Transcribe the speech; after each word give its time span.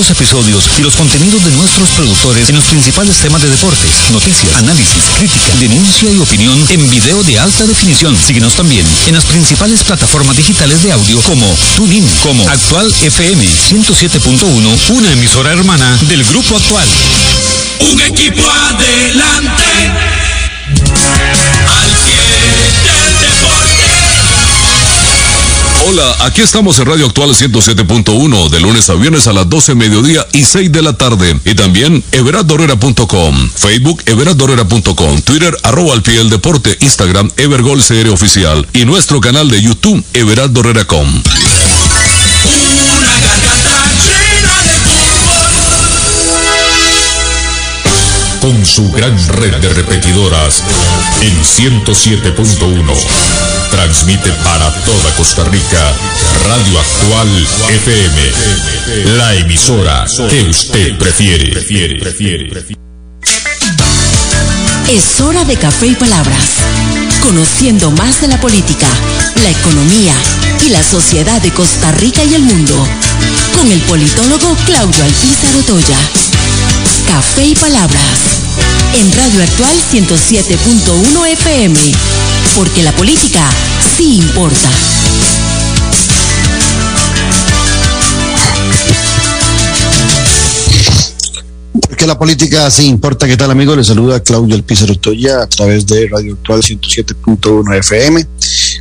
nuevos 0.00 0.10
episodios 0.12 0.70
y 0.78 0.82
los 0.82 0.96
contenidos 0.96 1.44
de 1.44 1.50
nuestros 1.50 1.90
productores 1.90 2.48
en 2.48 2.54
los 2.54 2.64
principales 2.64 3.16
temas 3.18 3.42
de 3.42 3.50
deportes, 3.50 4.10
noticias, 4.12 4.56
análisis, 4.56 5.04
crítica, 5.18 5.54
denuncia 5.58 6.10
y 6.10 6.16
opinión 6.16 6.64
en 6.70 6.88
video 6.88 7.22
de 7.22 7.38
alta 7.38 7.66
definición. 7.66 8.16
Síguenos 8.16 8.54
también 8.54 8.86
en 9.08 9.14
las 9.14 9.26
principales 9.26 9.84
plataformas 9.84 10.38
digitales 10.38 10.82
de 10.82 10.92
audio 10.92 11.20
como 11.20 11.44
TuneIn, 11.76 12.08
como 12.22 12.48
Actual 12.48 12.90
FM 13.02 13.44
107.1, 13.44 14.90
una 14.90 15.12
emisora 15.12 15.52
hermana 15.52 15.98
del 16.08 16.24
Grupo 16.24 16.56
Actual. 16.56 16.88
Un 17.92 18.00
equipo 18.00 18.42
adelante. 18.48 19.64
Hola, 25.88 26.16
aquí 26.20 26.42
estamos 26.42 26.78
en 26.78 26.86
Radio 26.86 27.06
Actual 27.06 27.30
107.1, 27.30 28.50
de 28.50 28.60
lunes 28.60 28.90
a 28.90 28.94
viernes 28.94 29.26
a 29.26 29.32
las 29.32 29.48
12 29.48 29.74
mediodía 29.74 30.26
y 30.32 30.44
6 30.44 30.70
de 30.70 30.82
la 30.82 30.92
tarde. 30.92 31.40
Y 31.44 31.54
también 31.54 32.04
everadorera.com, 32.12 33.50
Facebook 33.54 34.02
everadorera.com, 34.04 35.22
Twitter 35.22 35.56
arroba 35.62 35.94
al 35.94 36.02
pie 36.02 36.18
del 36.18 36.28
deporte, 36.28 36.76
Instagram 36.80 37.30
Evergol 37.36 37.82
CR 37.82 38.10
Oficial 38.10 38.68
y 38.74 38.84
nuestro 38.84 39.20
canal 39.20 39.48
de 39.48 39.62
YouTube 39.62 40.04
fútbol. 40.12 41.22
con 48.40 48.64
su 48.64 48.90
gran 48.90 49.16
red 49.28 49.54
de 49.56 49.68
repetidoras 49.68 50.64
en 51.20 51.42
107.1. 51.42 53.59
Transmite 53.70 54.30
para 54.44 54.70
toda 54.84 55.14
Costa 55.16 55.44
Rica 55.44 55.92
Radio 56.46 56.80
Actual 56.80 57.28
FM, 57.68 59.16
la 59.16 59.34
emisora 59.36 60.06
que 60.28 60.42
usted 60.42 60.98
prefiere. 60.98 61.52
Es 64.88 65.20
hora 65.20 65.44
de 65.44 65.56
café 65.56 65.86
y 65.86 65.94
palabras. 65.94 66.56
Conociendo 67.22 67.90
más 67.92 68.20
de 68.20 68.28
la 68.28 68.40
política, 68.40 68.88
la 69.42 69.50
economía 69.50 70.14
y 70.66 70.70
la 70.70 70.82
sociedad 70.82 71.40
de 71.40 71.52
Costa 71.52 71.92
Rica 71.92 72.24
y 72.24 72.34
el 72.34 72.42
mundo. 72.42 72.74
Con 73.56 73.70
el 73.70 73.80
politólogo 73.82 74.56
Claudio 74.66 75.04
Alpizar 75.04 75.56
Otoya. 75.56 75.98
Café 77.06 77.44
y 77.44 77.54
palabras. 77.54 78.39
En 78.94 79.12
Radio 79.12 79.42
Actual 79.42 79.74
107.1 79.92 81.26
FM. 81.32 81.76
Porque 82.56 82.82
la 82.82 82.92
política 82.92 83.48
sí 83.96 84.18
importa. 84.18 84.68
Porque 91.88 92.06
la 92.06 92.18
política 92.18 92.70
sí 92.70 92.86
importa. 92.86 93.26
¿Qué 93.26 93.36
tal, 93.36 93.50
amigos? 93.50 93.76
Les 93.76 93.86
saluda 93.86 94.20
Claudio 94.20 94.54
El 94.54 94.64
Pizarro 94.64 94.94
Toya 94.96 95.42
a 95.42 95.46
través 95.46 95.86
de 95.86 96.08
Radio 96.08 96.34
Actual 96.34 96.62
107.1 96.62 97.78
FM, 97.78 98.26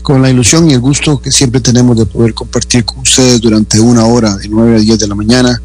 con 0.02 0.22
la 0.22 0.30
ilusión 0.30 0.70
y 0.70 0.73
el 0.73 0.80
gusto 0.80 1.22
que 1.22 1.31
siempre 1.31 1.62
tenemos 1.62 1.97
de 1.97 2.06
poder 2.06 2.34
compartir 2.34 2.86
con 2.86 3.00
ustedes 3.00 3.40
durante 3.40 3.80
una 3.80 4.06
hora, 4.06 4.36
de 4.36 4.47
9 4.47 4.78
a 4.78 4.80
10 4.80 5.00
de 5.00 5.08
la 5.08 5.16
mañana, 5.16 5.62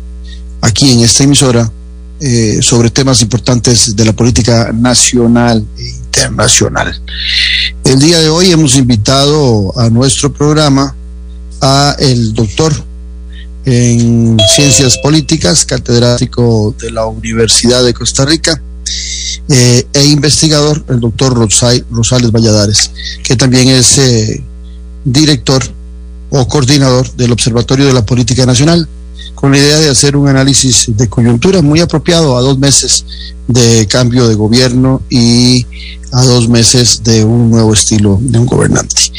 aquí 0.60 0.92
en 0.92 1.00
esta 1.00 1.24
emisora, 1.24 1.70
eh, 2.20 2.58
sobre 2.62 2.90
temas 2.90 3.20
importantes 3.22 3.96
de 3.96 4.04
la 4.04 4.12
política 4.12 4.72
nacional 4.72 5.66
e 5.76 5.82
internacional. 5.82 7.00
El 7.84 7.98
día 7.98 8.20
de 8.20 8.28
hoy 8.28 8.50
hemos 8.50 8.76
invitado 8.76 9.78
a 9.78 9.90
nuestro 9.90 10.32
programa 10.32 10.94
a 11.60 11.96
el 11.98 12.32
doctor 12.34 12.72
en 13.64 14.36
Ciencias 14.54 14.98
Políticas, 14.98 15.64
catedrático 15.64 16.74
de 16.78 16.90
la 16.90 17.06
Universidad 17.06 17.82
de 17.82 17.94
Costa 17.94 18.24
Rica, 18.24 18.60
eh, 19.48 19.86
e 19.92 20.06
investigador, 20.06 20.84
el 20.88 21.00
doctor 21.00 21.34
Rosales 21.34 22.30
Valladares, 22.30 22.90
que 23.22 23.36
también 23.36 23.68
es 23.68 23.98
eh, 23.98 24.42
director 25.04 25.62
o 26.30 26.48
coordinador 26.48 27.10
del 27.14 27.32
Observatorio 27.32 27.86
de 27.86 27.92
la 27.92 28.06
Política 28.06 28.46
Nacional, 28.46 28.88
con 29.34 29.52
la 29.52 29.58
idea 29.58 29.78
de 29.78 29.90
hacer 29.90 30.16
un 30.16 30.28
análisis 30.28 30.86
de 30.88 31.08
coyuntura 31.08 31.62
muy 31.62 31.80
apropiado 31.80 32.36
a 32.36 32.40
dos 32.40 32.58
meses 32.58 33.04
de 33.48 33.86
cambio 33.86 34.26
de 34.28 34.34
gobierno 34.34 35.02
y 35.10 35.66
a 36.12 36.24
dos 36.24 36.48
meses 36.48 37.02
de 37.02 37.24
un 37.24 37.50
nuevo 37.50 37.72
estilo 37.74 38.18
de 38.20 38.38
un 38.38 38.46
gobernante. 38.46 39.10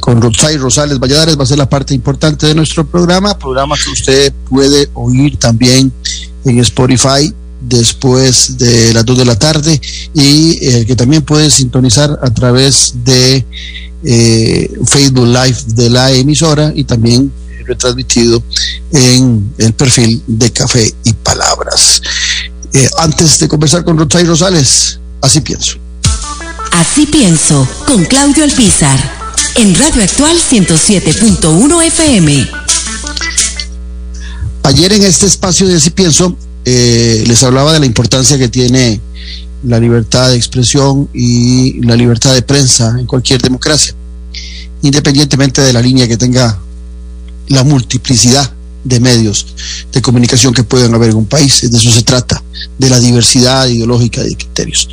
Con 0.00 0.20
Rosay 0.20 0.56
Rosales 0.56 0.98
Valladares 0.98 1.38
va 1.38 1.44
a 1.44 1.46
ser 1.46 1.58
la 1.58 1.68
parte 1.68 1.94
importante 1.94 2.46
de 2.46 2.54
nuestro 2.54 2.86
programa, 2.86 3.38
programa 3.38 3.76
que 3.76 3.90
usted 3.90 4.32
puede 4.48 4.88
oír 4.94 5.36
también 5.36 5.92
en 6.44 6.58
Spotify 6.60 7.32
después 7.60 8.58
de 8.58 8.92
las 8.94 9.04
2 9.04 9.18
de 9.18 9.24
la 9.24 9.38
tarde 9.38 9.80
y 10.14 10.66
el 10.66 10.86
que 10.86 10.96
también 10.96 11.22
puede 11.22 11.50
sintonizar 11.50 12.18
a 12.22 12.30
través 12.32 12.94
de 13.04 13.44
eh, 14.02 14.70
Facebook 14.86 15.26
Live 15.26 15.58
de 15.66 15.90
la 15.90 16.10
emisora 16.12 16.72
y 16.74 16.84
también 16.84 17.30
eh, 17.30 17.39
retransmitido 17.64 18.42
en 18.92 19.52
el 19.58 19.72
perfil 19.72 20.22
de 20.26 20.52
Café 20.52 20.94
y 21.04 21.12
Palabras. 21.12 22.02
Eh, 22.72 22.88
antes 22.98 23.38
de 23.38 23.48
conversar 23.48 23.84
con 23.84 23.98
Rosay 23.98 24.24
Rosales, 24.24 25.00
así 25.20 25.40
pienso. 25.40 25.76
Así 26.72 27.06
pienso, 27.06 27.68
con 27.86 28.04
Claudio 28.04 28.44
Alpizar. 28.44 28.98
En 29.56 29.74
Radio 29.74 30.04
Actual 30.04 30.36
107.1 30.38 31.82
FM. 31.86 32.50
Ayer 34.62 34.92
en 34.92 35.02
este 35.02 35.26
espacio 35.26 35.66
de 35.66 35.76
Así 35.76 35.90
Pienso 35.90 36.36
eh, 36.64 37.24
les 37.26 37.42
hablaba 37.42 37.72
de 37.72 37.80
la 37.80 37.86
importancia 37.86 38.38
que 38.38 38.48
tiene 38.48 39.00
la 39.64 39.78
libertad 39.80 40.30
de 40.30 40.36
expresión 40.36 41.08
y 41.12 41.80
la 41.84 41.96
libertad 41.96 42.34
de 42.34 42.42
prensa 42.42 42.96
en 42.98 43.06
cualquier 43.06 43.42
democracia, 43.42 43.94
independientemente 44.82 45.60
de 45.62 45.72
la 45.72 45.82
línea 45.82 46.06
que 46.06 46.16
tenga 46.16 46.58
la 47.50 47.64
multiplicidad 47.64 48.50
de 48.82 48.98
medios 48.98 49.46
de 49.92 50.00
comunicación 50.00 50.54
que 50.54 50.64
puedan 50.64 50.94
haber 50.94 51.10
en 51.10 51.16
un 51.16 51.26
país. 51.26 51.60
De 51.70 51.76
eso 51.76 51.90
se 51.90 52.02
trata, 52.02 52.42
de 52.78 52.88
la 52.88 52.98
diversidad 52.98 53.68
ideológica 53.68 54.22
de 54.22 54.34
criterios. 54.34 54.88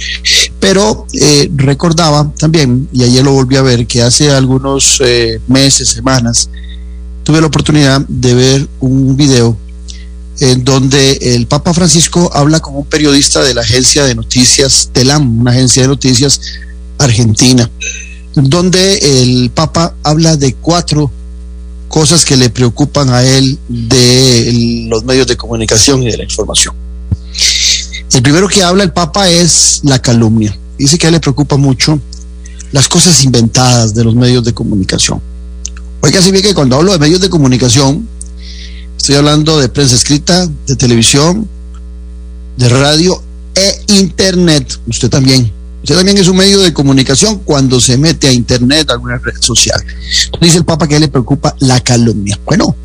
Pero 0.60 1.08
eh, 1.14 1.50
recordaba 1.56 2.32
también, 2.38 2.90
y 2.92 3.04
ayer 3.04 3.24
lo 3.24 3.32
volví 3.32 3.56
a 3.56 3.62
ver, 3.62 3.88
que 3.88 4.02
hace 4.02 4.32
algunos 4.32 5.02
eh, 5.06 5.40
meses, 5.48 5.90
semanas, 5.90 6.50
tuve 7.24 7.40
la 7.40 7.48
oportunidad 7.48 8.02
de 8.08 8.34
ver 8.34 8.68
un 8.80 9.16
video 9.16 9.58
en 10.40 10.64
donde 10.64 11.14
el 11.22 11.48
Papa 11.48 11.74
Francisco 11.74 12.30
habla 12.34 12.60
con 12.60 12.76
un 12.76 12.86
periodista 12.86 13.42
de 13.42 13.54
la 13.54 13.62
agencia 13.62 14.06
de 14.06 14.16
noticias 14.16 14.90
TELAM, 14.94 15.42
una 15.42 15.52
agencia 15.52 15.82
de 15.82 15.88
noticias 15.88 16.42
argentina, 17.00 17.70
donde 18.36 19.22
el 19.22 19.50
Papa 19.50 19.96
habla 20.04 20.36
de 20.38 20.54
cuatro 20.54 21.12
cosas 21.88 22.26
que 22.26 22.36
le 22.36 22.50
preocupan 22.50 23.10
a 23.10 23.24
él 23.24 23.58
de 23.68 24.86
los 24.90 25.04
medios 25.04 25.28
de 25.28 25.38
comunicación 25.38 26.04
y 26.04 26.12
de 26.12 26.18
la 26.18 26.24
información. 26.24 26.76
El 28.14 28.22
primero 28.22 28.48
que 28.48 28.64
habla 28.64 28.84
el 28.84 28.92
Papa 28.92 29.30
es 29.30 29.82
la 29.84 30.00
calumnia. 30.00 30.58
Dice 30.78 30.98
que 30.98 31.08
a 31.08 31.10
él 31.10 31.14
le 31.14 31.20
preocupa 31.20 31.58
mucho 31.58 32.00
las 32.72 32.88
cosas 32.88 33.24
inventadas 33.24 33.94
de 33.94 34.04
los 34.04 34.16
medios 34.16 34.44
de 34.44 34.54
comunicación. 34.54 35.22
Oiga, 36.02 36.22
si 36.22 36.32
bien 36.32 36.44
que 36.44 36.54
cuando 36.54 36.76
hablo 36.76 36.92
de 36.92 37.00
medios 37.00 37.22
de 37.22 37.30
comunicación, 37.30 38.08
estoy 38.98 39.16
hablando 39.16 39.60
de 39.60 39.70
prensa 39.70 39.96
escrita, 39.96 40.48
de 40.68 40.76
televisión, 40.76 41.48
de 42.58 42.70
radio 42.70 43.22
e 43.56 43.82
internet. 43.88 44.80
Usted 44.88 45.10
también. 45.10 45.52
Usted 45.82 45.96
también 45.96 46.18
es 46.18 46.28
un 46.28 46.38
medio 46.38 46.60
de 46.60 46.74
comunicación 46.74 47.40
cuando 47.40 47.80
se 47.80 47.98
mete 47.98 48.28
a 48.28 48.32
internet, 48.32 48.90
a 48.90 48.94
alguna 48.94 49.18
red 49.18 49.40
social. 49.40 49.82
Dice 50.42 50.58
el 50.58 50.66
Papa 50.66 50.88
que 50.88 51.00
le 51.00 51.08
preocupa 51.08 51.56
la 51.60 51.80
calumnia. 51.80 52.40
Bueno, 52.46 52.76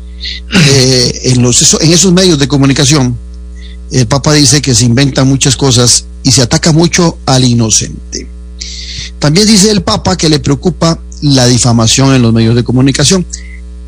eh, 0.69 1.21
en, 1.25 1.41
los, 1.41 1.77
en 1.81 1.91
esos 1.91 2.13
medios 2.13 2.39
de 2.39 2.47
comunicación, 2.47 3.17
el 3.91 4.07
Papa 4.07 4.33
dice 4.33 4.61
que 4.61 4.73
se 4.73 4.85
inventan 4.85 5.27
muchas 5.27 5.57
cosas 5.57 6.05
y 6.23 6.31
se 6.31 6.41
ataca 6.41 6.71
mucho 6.71 7.17
al 7.25 7.43
inocente. 7.43 8.27
También 9.19 9.47
dice 9.47 9.71
el 9.71 9.81
Papa 9.81 10.17
que 10.17 10.29
le 10.29 10.39
preocupa 10.39 10.99
la 11.21 11.47
difamación 11.47 12.13
en 12.13 12.21
los 12.21 12.33
medios 12.33 12.55
de 12.55 12.63
comunicación. 12.63 13.25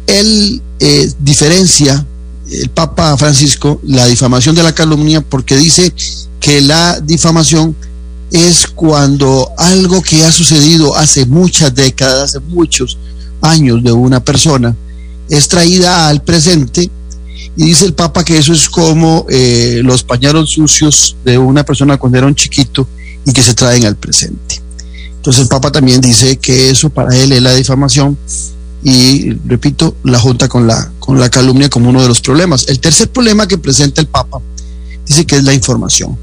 Él 0.07 0.61
eh, 0.79 1.11
diferencia, 1.19 2.05
el 2.51 2.69
Papa 2.69 3.17
Francisco, 3.17 3.79
la 3.83 4.05
difamación 4.07 4.55
de 4.55 4.63
la 4.63 4.75
calumnia 4.75 5.21
porque 5.21 5.57
dice 5.57 5.93
que 6.39 6.61
la 6.61 6.99
difamación 7.01 7.75
es 8.35 8.67
cuando 8.67 9.51
algo 9.57 10.01
que 10.01 10.25
ha 10.25 10.31
sucedido 10.31 10.95
hace 10.95 11.25
muchas 11.25 11.73
décadas, 11.73 12.35
hace 12.35 12.39
muchos 12.39 12.97
años 13.41 13.83
de 13.83 13.91
una 13.91 14.23
persona, 14.23 14.75
es 15.29 15.47
traída 15.47 16.07
al 16.07 16.21
presente 16.21 16.89
y 17.57 17.65
dice 17.65 17.85
el 17.85 17.93
Papa 17.93 18.23
que 18.23 18.37
eso 18.37 18.53
es 18.53 18.69
como 18.69 19.25
eh, 19.29 19.81
los 19.83 20.03
pañales 20.03 20.49
sucios 20.49 21.15
de 21.23 21.37
una 21.37 21.63
persona 21.63 21.97
cuando 21.97 22.17
era 22.17 22.27
un 22.27 22.35
chiquito 22.35 22.87
y 23.25 23.31
que 23.31 23.41
se 23.41 23.53
traen 23.53 23.85
al 23.85 23.95
presente. 23.95 24.61
Entonces 25.15 25.43
el 25.43 25.47
Papa 25.47 25.71
también 25.71 26.01
dice 26.01 26.37
que 26.37 26.69
eso 26.69 26.89
para 26.89 27.15
él 27.15 27.31
es 27.31 27.41
la 27.41 27.53
difamación 27.53 28.17
y 28.83 29.31
repito, 29.47 29.95
la 30.03 30.19
junta 30.19 30.47
con 30.47 30.67
la, 30.67 30.91
con 30.99 31.19
la 31.19 31.29
calumnia 31.29 31.69
como 31.69 31.89
uno 31.89 32.03
de 32.03 32.07
los 32.07 32.21
problemas. 32.21 32.67
El 32.67 32.79
tercer 32.79 33.09
problema 33.09 33.47
que 33.47 33.57
presenta 33.57 33.99
el 33.99 34.07
Papa 34.07 34.39
dice 35.07 35.25
que 35.25 35.37
es 35.37 35.43
la 35.43 35.55
información, 35.55 36.15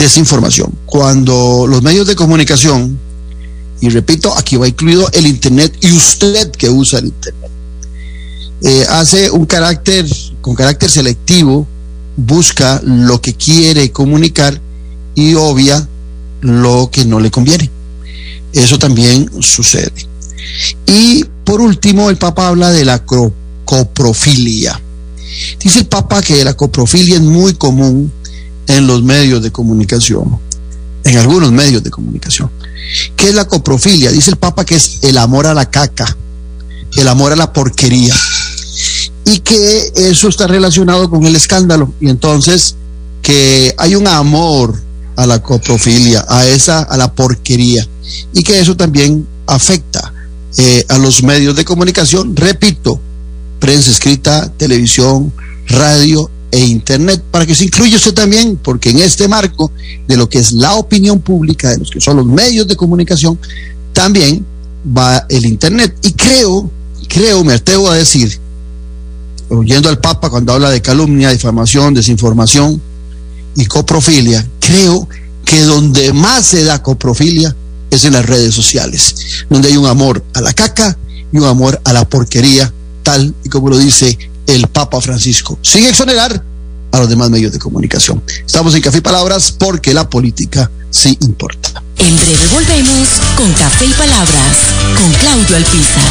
desinformación. 0.00 0.72
Cuando 0.86 1.66
los 1.68 1.82
medios 1.82 2.06
de 2.06 2.16
comunicación, 2.16 2.98
y 3.80 3.88
repito, 3.88 4.36
aquí 4.36 4.56
va 4.56 4.68
incluido 4.68 5.08
el 5.12 5.26
Internet 5.26 5.76
y 5.80 5.92
usted 5.92 6.50
que 6.50 6.68
usa 6.68 6.98
el 6.98 7.06
Internet, 7.06 7.50
eh, 8.62 8.86
hace 8.90 9.30
un 9.30 9.46
carácter, 9.46 10.06
con 10.40 10.54
carácter 10.54 10.90
selectivo, 10.90 11.66
busca 12.16 12.80
lo 12.84 13.20
que 13.20 13.34
quiere 13.34 13.90
comunicar 13.90 14.60
y 15.14 15.34
obvia 15.34 15.88
lo 16.40 16.90
que 16.92 17.04
no 17.04 17.20
le 17.20 17.30
conviene. 17.30 17.70
Eso 18.52 18.78
también 18.78 19.30
sucede. 19.40 19.92
Y 20.86 21.24
por 21.44 21.60
último, 21.60 22.10
el 22.10 22.16
Papa 22.16 22.48
habla 22.48 22.70
de 22.70 22.84
la 22.84 23.04
coprofilia. 23.64 24.80
Dice 25.62 25.80
el 25.80 25.86
Papa 25.86 26.20
que 26.20 26.44
la 26.44 26.54
coprofilia 26.54 27.16
es 27.16 27.22
muy 27.22 27.54
común 27.54 28.12
en 28.76 28.86
los 28.86 29.02
medios 29.02 29.42
de 29.42 29.50
comunicación, 29.50 30.38
en 31.04 31.18
algunos 31.18 31.52
medios 31.52 31.82
de 31.82 31.90
comunicación. 31.90 32.50
¿Qué 33.16 33.28
es 33.28 33.34
la 33.34 33.46
coprofilia? 33.46 34.10
Dice 34.10 34.30
el 34.30 34.36
Papa 34.36 34.64
que 34.64 34.76
es 34.76 34.98
el 35.02 35.18
amor 35.18 35.46
a 35.46 35.54
la 35.54 35.70
caca, 35.70 36.16
el 36.96 37.08
amor 37.08 37.32
a 37.32 37.36
la 37.36 37.52
porquería, 37.52 38.14
y 39.24 39.40
que 39.40 39.92
eso 39.96 40.28
está 40.28 40.46
relacionado 40.46 41.10
con 41.10 41.24
el 41.26 41.36
escándalo. 41.36 41.92
Y 42.00 42.08
entonces 42.08 42.76
que 43.22 43.74
hay 43.76 43.94
un 43.94 44.06
amor 44.06 44.80
a 45.16 45.26
la 45.26 45.42
coprofilia, 45.42 46.24
a 46.28 46.46
esa, 46.46 46.82
a 46.82 46.96
la 46.96 47.12
porquería, 47.12 47.86
y 48.32 48.42
que 48.42 48.60
eso 48.60 48.76
también 48.76 49.26
afecta 49.46 50.12
eh, 50.56 50.84
a 50.88 50.98
los 50.98 51.22
medios 51.22 51.54
de 51.56 51.64
comunicación, 51.64 52.34
repito, 52.36 53.00
prensa 53.58 53.90
escrita, 53.90 54.50
televisión, 54.56 55.32
radio 55.66 56.30
e 56.50 56.60
internet, 56.60 57.22
para 57.30 57.46
que 57.46 57.54
se 57.54 57.64
incluya 57.64 57.96
usted 57.96 58.14
también, 58.14 58.58
porque 58.62 58.90
en 58.90 58.98
este 58.98 59.28
marco 59.28 59.70
de 60.06 60.16
lo 60.16 60.28
que 60.28 60.38
es 60.38 60.52
la 60.52 60.74
opinión 60.74 61.20
pública, 61.20 61.70
de 61.70 61.78
los 61.78 61.90
que 61.90 62.00
son 62.00 62.16
los 62.16 62.26
medios 62.26 62.66
de 62.66 62.76
comunicación, 62.76 63.38
también 63.92 64.44
va 64.96 65.24
el 65.28 65.46
internet. 65.46 65.94
Y 66.02 66.12
creo, 66.12 66.70
creo, 67.08 67.44
me 67.44 67.54
atrevo 67.54 67.90
a 67.90 67.96
decir, 67.96 68.38
oyendo 69.48 69.88
al 69.88 69.98
Papa 69.98 70.30
cuando 70.30 70.52
habla 70.52 70.70
de 70.70 70.80
calumnia, 70.80 71.30
difamación, 71.30 71.94
desinformación 71.94 72.80
y 73.56 73.66
coprofilia, 73.66 74.46
creo 74.60 75.08
que 75.44 75.62
donde 75.62 76.12
más 76.12 76.46
se 76.46 76.64
da 76.64 76.82
coprofilia 76.82 77.54
es 77.90 78.04
en 78.04 78.12
las 78.12 78.26
redes 78.26 78.54
sociales, 78.54 79.44
donde 79.48 79.68
hay 79.68 79.76
un 79.76 79.86
amor 79.86 80.24
a 80.34 80.40
la 80.40 80.52
caca 80.52 80.96
y 81.32 81.38
un 81.38 81.44
amor 81.44 81.80
a 81.84 81.92
la 81.92 82.08
porquería, 82.08 82.72
tal 83.02 83.34
y 83.44 83.48
como 83.48 83.68
lo 83.68 83.78
dice 83.78 84.16
el 84.54 84.66
Papa 84.66 85.00
Francisco, 85.00 85.58
sin 85.62 85.86
exonerar 85.86 86.42
a 86.92 86.98
los 86.98 87.08
demás 87.08 87.30
medios 87.30 87.52
de 87.52 87.58
comunicación. 87.58 88.22
Estamos 88.44 88.74
en 88.74 88.82
Café 88.82 88.98
y 88.98 89.00
Palabras 89.00 89.52
porque 89.52 89.94
la 89.94 90.08
política 90.08 90.70
sí 90.90 91.16
importa. 91.20 91.82
En 91.98 92.16
breve 92.16 92.46
volvemos 92.52 93.08
con 93.36 93.52
Café 93.52 93.86
y 93.86 93.92
Palabras 93.92 94.56
con 94.98 95.12
Claudio 95.12 95.56
Alpizar. 95.56 96.10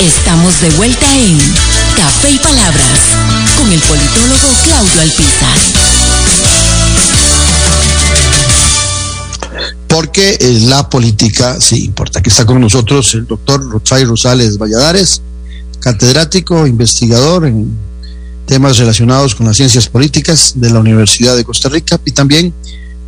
Estamos 0.00 0.58
de 0.62 0.70
vuelta 0.70 1.14
en 1.14 1.36
Café 1.94 2.30
y 2.30 2.38
Palabras 2.38 3.00
con 3.58 3.70
el 3.70 3.78
politólogo 3.80 4.48
Claudio 4.64 5.00
Alpizar. 5.02 5.58
Porque 9.88 10.38
la 10.68 10.88
política 10.88 11.60
sí 11.60 11.84
importa. 11.84 12.20
Aquí 12.20 12.30
está 12.30 12.46
con 12.46 12.62
nosotros 12.62 13.12
el 13.12 13.26
doctor 13.26 13.62
Rotzai 13.68 14.04
Rosales 14.04 14.56
Valladares, 14.56 15.20
catedrático, 15.80 16.66
investigador 16.66 17.44
en 17.44 17.70
temas 18.46 18.78
relacionados 18.78 19.34
con 19.34 19.46
las 19.46 19.58
ciencias 19.58 19.86
políticas 19.90 20.54
de 20.56 20.70
la 20.70 20.78
Universidad 20.78 21.36
de 21.36 21.44
Costa 21.44 21.68
Rica 21.68 22.00
y 22.06 22.12
también 22.12 22.54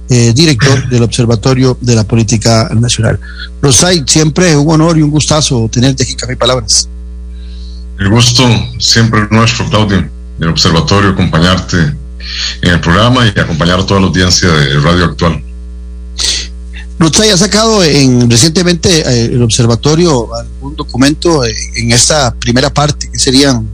eh, 0.09 0.33
director 0.35 0.89
del 0.89 1.03
Observatorio 1.03 1.77
de 1.81 1.95
la 1.97 2.05
Política 2.05 2.69
Nacional. 2.75 3.19
Rosay, 3.61 4.05
siempre 4.07 4.57
un 4.57 4.71
honor 4.71 4.99
y 4.99 5.03
un 5.03 5.11
gustazo 5.11 5.69
tenerte 5.73 6.03
aquí 6.05 6.15
Café 6.15 6.37
Palabras. 6.37 6.89
El 7.99 8.09
gusto 8.11 8.45
siempre 8.79 9.27
nuestro, 9.31 9.69
Claudio, 9.71 10.09
del 10.39 10.49
observatorio, 10.49 11.11
acompañarte 11.11 11.77
en 12.63 12.71
el 12.73 12.81
programa 12.81 13.27
y 13.27 13.39
acompañar 13.39 13.81
a 13.81 13.87
toda 13.87 14.01
la 14.01 14.07
audiencia 14.09 14.49
de 14.49 14.81
Radio 14.81 15.05
Actual. 15.07 15.43
Rosay 16.99 17.31
ha 17.31 17.37
sacado 17.37 17.83
en, 17.83 18.31
recientemente 18.31 19.01
eh, 19.01 19.25
el 19.27 19.43
observatorio 19.43 20.29
algún 20.35 20.77
documento 20.77 21.45
eh, 21.45 21.53
en 21.77 21.91
esta 21.93 22.33
primera 22.35 22.73
parte, 22.73 23.11
que 23.11 23.19
serían 23.19 23.67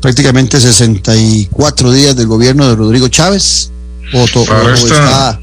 prácticamente 0.00 0.60
64 0.60 1.92
días 1.92 2.16
del 2.16 2.26
gobierno 2.26 2.68
de 2.68 2.74
Rodrigo 2.74 3.08
Chávez. 3.08 3.70
O, 4.12 4.26
to- 4.26 4.44
Para 4.44 4.62
o 4.64 4.68
esta- 4.70 5.04
está, 5.04 5.40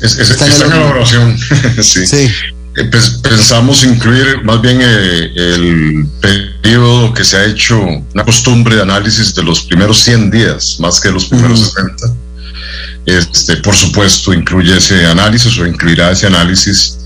Es- 0.00 0.16
es- 0.18 0.30
Está 0.30 0.46
está, 0.46 0.66
en 0.66 0.72
elaboración. 0.72 1.38
sí. 1.82 2.06
sí, 2.06 2.28
Eh, 2.76 2.84
pues, 2.84 3.10
pensamos 3.22 3.82
incluir 3.84 4.42
más 4.44 4.60
bien 4.62 4.78
eh, 4.80 5.32
el 5.34 6.06
periodo 6.20 7.12
que 7.12 7.24
se 7.24 7.36
ha 7.36 7.44
hecho 7.44 7.78
una 8.14 8.24
costumbre 8.24 8.76
de 8.76 8.82
análisis 8.82 9.34
de 9.34 9.42
los 9.42 9.62
primeros 9.62 9.98
100 10.00 10.30
días, 10.30 10.76
más 10.78 11.00
que 11.00 11.10
los 11.10 11.24
primeros 11.26 11.58
Ujú. 11.60 11.70
60. 11.70 12.06
Este, 13.06 13.56
por 13.56 13.74
supuesto, 13.74 14.32
incluye 14.32 14.76
ese 14.76 15.04
análisis 15.06 15.58
o 15.58 15.66
incluirá 15.66 16.10
ese 16.12 16.26
análisis 16.28 16.98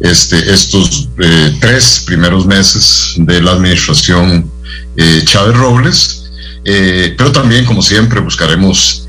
este, 0.00 0.52
estos 0.52 1.08
eh, 1.20 1.56
tres 1.60 2.02
primeros 2.06 2.44
meses 2.46 3.12
de 3.16 3.40
la 3.40 3.52
administración 3.52 4.50
eh, 4.96 5.22
Chávez 5.24 5.56
Robles, 5.56 6.24
eh, 6.64 7.14
pero 7.16 7.30
también, 7.30 7.64
como 7.64 7.80
siempre, 7.82 8.18
buscaremos 8.20 9.06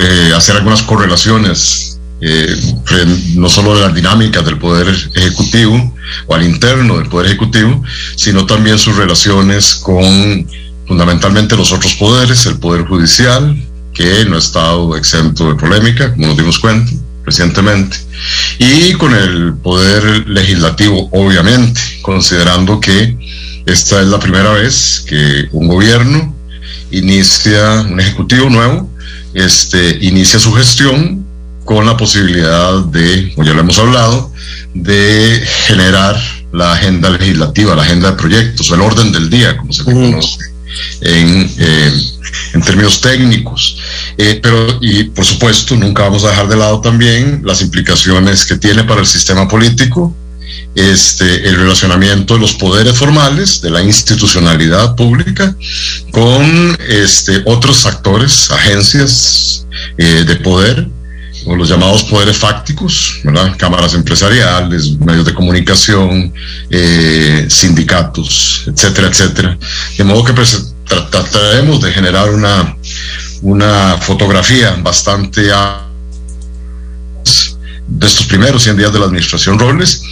eh, 0.00 0.32
hacer 0.34 0.56
algunas 0.56 0.82
correlaciones 0.82 1.89
eh, 2.20 2.54
no 3.34 3.48
solo 3.48 3.74
de 3.74 3.82
las 3.82 3.94
dinámicas 3.94 4.44
del 4.44 4.58
Poder 4.58 4.88
Ejecutivo 5.14 5.94
o 6.26 6.34
al 6.34 6.44
interno 6.44 6.98
del 6.98 7.08
Poder 7.08 7.28
Ejecutivo, 7.28 7.82
sino 8.16 8.44
también 8.46 8.78
sus 8.78 8.96
relaciones 8.96 9.74
con 9.74 10.46
fundamentalmente 10.86 11.56
los 11.56 11.72
otros 11.72 11.94
poderes, 11.94 12.46
el 12.46 12.58
Poder 12.58 12.84
Judicial, 12.84 13.56
que 13.94 14.24
no 14.26 14.36
ha 14.36 14.38
estado 14.38 14.96
exento 14.96 15.48
de 15.48 15.54
polémica, 15.54 16.12
como 16.12 16.28
nos 16.28 16.36
dimos 16.36 16.58
cuenta 16.58 16.92
recientemente, 17.24 17.96
y 18.58 18.92
con 18.94 19.14
el 19.14 19.54
Poder 19.54 20.28
Legislativo, 20.28 21.08
obviamente, 21.12 21.80
considerando 22.02 22.80
que 22.80 23.16
esta 23.66 24.00
es 24.00 24.08
la 24.08 24.18
primera 24.18 24.52
vez 24.52 25.04
que 25.06 25.48
un 25.52 25.68
gobierno 25.68 26.34
inicia, 26.90 27.82
un 27.82 28.00
ejecutivo 28.00 28.50
nuevo, 28.50 28.90
este, 29.32 29.98
inicia 30.00 30.40
su 30.40 30.52
gestión 30.52 31.19
con 31.70 31.86
la 31.86 31.96
posibilidad 31.96 32.84
de, 32.86 33.32
como 33.32 33.46
ya 33.46 33.54
lo 33.54 33.60
hemos 33.60 33.78
hablado, 33.78 34.32
de 34.74 35.40
generar 35.68 36.20
la 36.52 36.72
agenda 36.72 37.10
legislativa, 37.10 37.76
la 37.76 37.82
agenda 37.82 38.10
de 38.10 38.16
proyectos, 38.16 38.72
el 38.72 38.80
orden 38.80 39.12
del 39.12 39.30
día, 39.30 39.56
como 39.56 39.72
se 39.72 39.84
le 39.84 39.92
conoce 39.92 40.40
en, 41.00 41.48
eh, 41.58 41.92
en 42.54 42.62
términos 42.62 43.00
técnicos. 43.00 43.78
Eh, 44.18 44.40
pero, 44.42 44.78
y 44.80 45.04
por 45.04 45.24
supuesto, 45.24 45.76
nunca 45.76 46.02
vamos 46.02 46.24
a 46.24 46.30
dejar 46.30 46.48
de 46.48 46.56
lado 46.56 46.80
también 46.80 47.42
las 47.44 47.62
implicaciones 47.62 48.44
que 48.44 48.56
tiene 48.56 48.82
para 48.82 49.02
el 49.02 49.06
sistema 49.06 49.46
político 49.46 50.12
este, 50.74 51.48
el 51.48 51.54
relacionamiento 51.54 52.34
de 52.34 52.40
los 52.40 52.54
poderes 52.54 52.96
formales, 52.96 53.60
de 53.60 53.70
la 53.70 53.80
institucionalidad 53.80 54.96
pública, 54.96 55.54
con 56.10 56.76
este, 56.88 57.42
otros 57.44 57.86
actores, 57.86 58.50
agencias 58.50 59.66
eh, 59.98 60.24
de 60.26 60.36
poder, 60.36 60.88
o 61.46 61.56
los 61.56 61.68
llamados 61.68 62.04
poderes 62.04 62.36
fácticos, 62.36 63.20
¿verdad? 63.24 63.54
cámaras 63.56 63.94
empresariales, 63.94 64.92
medios 64.98 65.24
de 65.24 65.34
comunicación, 65.34 66.32
eh, 66.70 67.46
sindicatos, 67.48 68.64
etcétera, 68.66 69.08
etcétera. 69.08 69.58
De 69.96 70.04
modo 70.04 70.24
que 70.24 70.32
pues, 70.32 70.74
tra- 70.88 71.08
trataremos 71.10 71.80
de 71.80 71.92
generar 71.92 72.30
una, 72.30 72.76
una 73.42 73.96
fotografía 74.00 74.76
bastante 74.82 75.50
de 77.88 78.06
estos 78.06 78.26
primeros 78.26 78.62
100 78.62 78.76
días 78.76 78.92
de 78.92 78.98
la 78.98 79.06
administración 79.06 79.58
Robles, 79.58 80.02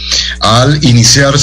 al 0.41 0.83
iniciar 0.83 1.35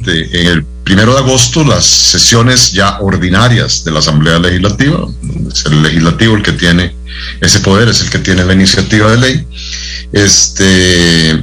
de- 0.00 0.28
en 0.40 0.46
el 0.46 0.66
primero 0.86 1.12
de 1.14 1.18
agosto 1.18 1.64
las 1.64 1.84
sesiones 1.84 2.70
ya 2.70 2.98
ordinarias 3.00 3.82
de 3.82 3.90
la 3.90 3.98
Asamblea 3.98 4.38
Legislativa, 4.38 5.08
es 5.52 5.66
el 5.66 5.82
legislativo 5.82 6.36
el 6.36 6.42
que 6.44 6.52
tiene 6.52 6.94
ese 7.40 7.58
poder, 7.58 7.88
es 7.88 8.00
el 8.02 8.08
que 8.08 8.20
tiene 8.20 8.44
la 8.44 8.52
iniciativa 8.54 9.10
de 9.10 9.16
ley, 9.18 9.46
este, 10.12 11.42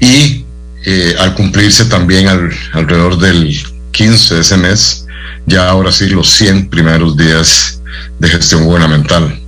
y 0.00 0.44
eh, 0.84 1.14
al 1.20 1.34
cumplirse 1.34 1.84
también 1.84 2.26
al- 2.26 2.50
alrededor 2.72 3.16
del 3.18 3.56
15 3.92 4.34
de 4.34 4.40
ese 4.40 4.56
mes, 4.56 5.06
ya 5.46 5.68
ahora 5.68 5.92
sí 5.92 6.08
los 6.08 6.28
100 6.32 6.68
primeros 6.68 7.16
días 7.16 7.80
de 8.18 8.28
gestión 8.28 8.64
gubernamental. 8.64 9.40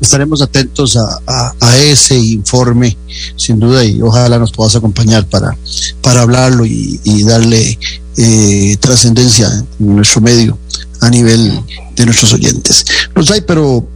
Estaremos 0.00 0.42
atentos 0.42 0.96
a, 0.96 1.54
a- 1.60 1.76
ese 1.78 2.16
informe, 2.18 2.96
sin 3.36 3.58
duda, 3.58 3.84
y 3.84 4.00
ojalá 4.02 4.38
nos 4.38 4.52
puedas 4.52 4.74
acompañar 4.76 5.26
para, 5.26 5.56
para 6.02 6.22
hablarlo 6.22 6.64
y, 6.66 7.00
darle 7.24 7.78
eh, 8.16 8.76
trascendencia 8.80 9.48
en 9.78 9.96
nuestro 9.96 10.20
medio 10.20 10.58
a 11.00 11.10
nivel 11.10 11.60
de 11.96 12.04
nuestros 12.06 12.32
oyentes. 12.32 12.84
Los 13.14 13.30
hay, 13.30 13.40
pero 13.42 13.86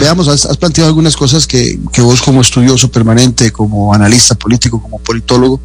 veamos, 0.00 0.28
has, 0.28 0.46
has 0.46 0.56
planteado 0.56 0.88
algunas 0.88 1.16
cosas 1.16 1.46
que, 1.46 1.78
que 1.92 2.02
vos 2.02 2.20
como 2.22 2.40
estudioso 2.40 2.90
permanente, 2.90 3.50
como 3.52 3.92
analista 3.94 4.34
político, 4.34 4.80
como 4.82 4.98
politólogo, 4.98 5.60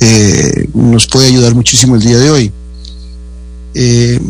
eh, 0.00 0.68
nos 0.74 1.06
puede 1.06 1.28
ayudar 1.28 1.54
muchísimo 1.54 1.96
el 1.96 2.02
día 2.02 2.18
de 2.18 2.30
hoy. 2.30 2.52
Eh, 3.74 4.20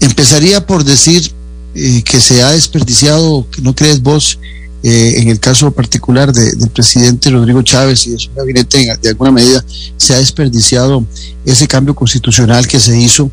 empezaría 0.00 0.66
por 0.66 0.84
decir 0.84 1.32
eh, 1.74 2.02
que 2.02 2.20
se 2.20 2.42
ha 2.42 2.50
desperdiciado, 2.52 3.46
no 3.62 3.74
crees 3.74 4.02
vos, 4.02 4.38
eh, 4.82 5.14
en 5.18 5.28
el 5.28 5.40
caso 5.40 5.70
particular 5.72 6.32
de- 6.32 6.52
del 6.52 6.70
presidente 6.70 7.30
Rodrigo 7.30 7.62
Chávez 7.62 8.06
y 8.06 8.10
de 8.10 8.18
su 8.18 8.30
gabinete, 8.34 8.86
de 9.02 9.08
alguna 9.08 9.32
medida 9.32 9.64
se 9.96 10.14
ha 10.14 10.18
desperdiciado 10.18 11.04
ese 11.44 11.66
cambio 11.66 11.94
constitucional 11.94 12.66
que 12.66 12.78
se 12.78 12.98
hizo 12.98 13.30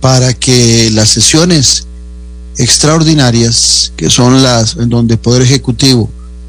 para 0.00 0.32
que 0.34 0.90
las 0.92 1.08
sesiones 1.08 1.86
extraordinarias, 2.58 3.92
que 3.96 4.10
son 4.10 4.42
las 4.42 4.76
en 4.76 4.88
donde 4.88 5.14
el 5.14 5.20
Poder 5.20 5.42
Ejecutivo 5.42 6.08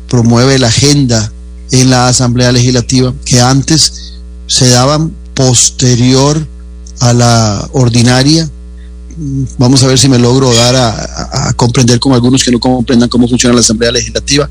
promueve 0.09 0.59
la 0.59 0.67
agenda 0.67 1.31
en 1.71 1.89
la 1.89 2.07
Asamblea 2.07 2.51
Legislativa, 2.51 3.13
que 3.25 3.41
antes 3.41 4.13
se 4.47 4.67
daban 4.69 5.11
posterior 5.33 6.45
a 6.99 7.13
la 7.13 7.67
ordinaria, 7.73 8.49
vamos 9.57 9.81
a 9.83 9.87
ver 9.87 9.97
si 9.97 10.07
me 10.09 10.19
logro 10.19 10.53
dar 10.53 10.75
a 10.75 11.24
comprender 11.55 11.99
como 11.99 12.15
algunos 12.15 12.43
que 12.43 12.51
no 12.51 12.59
comprendan 12.59 13.09
cómo 13.09 13.27
funciona 13.27 13.55
la 13.55 13.61
Asamblea 13.61 13.91
Legislativa. 13.91 14.49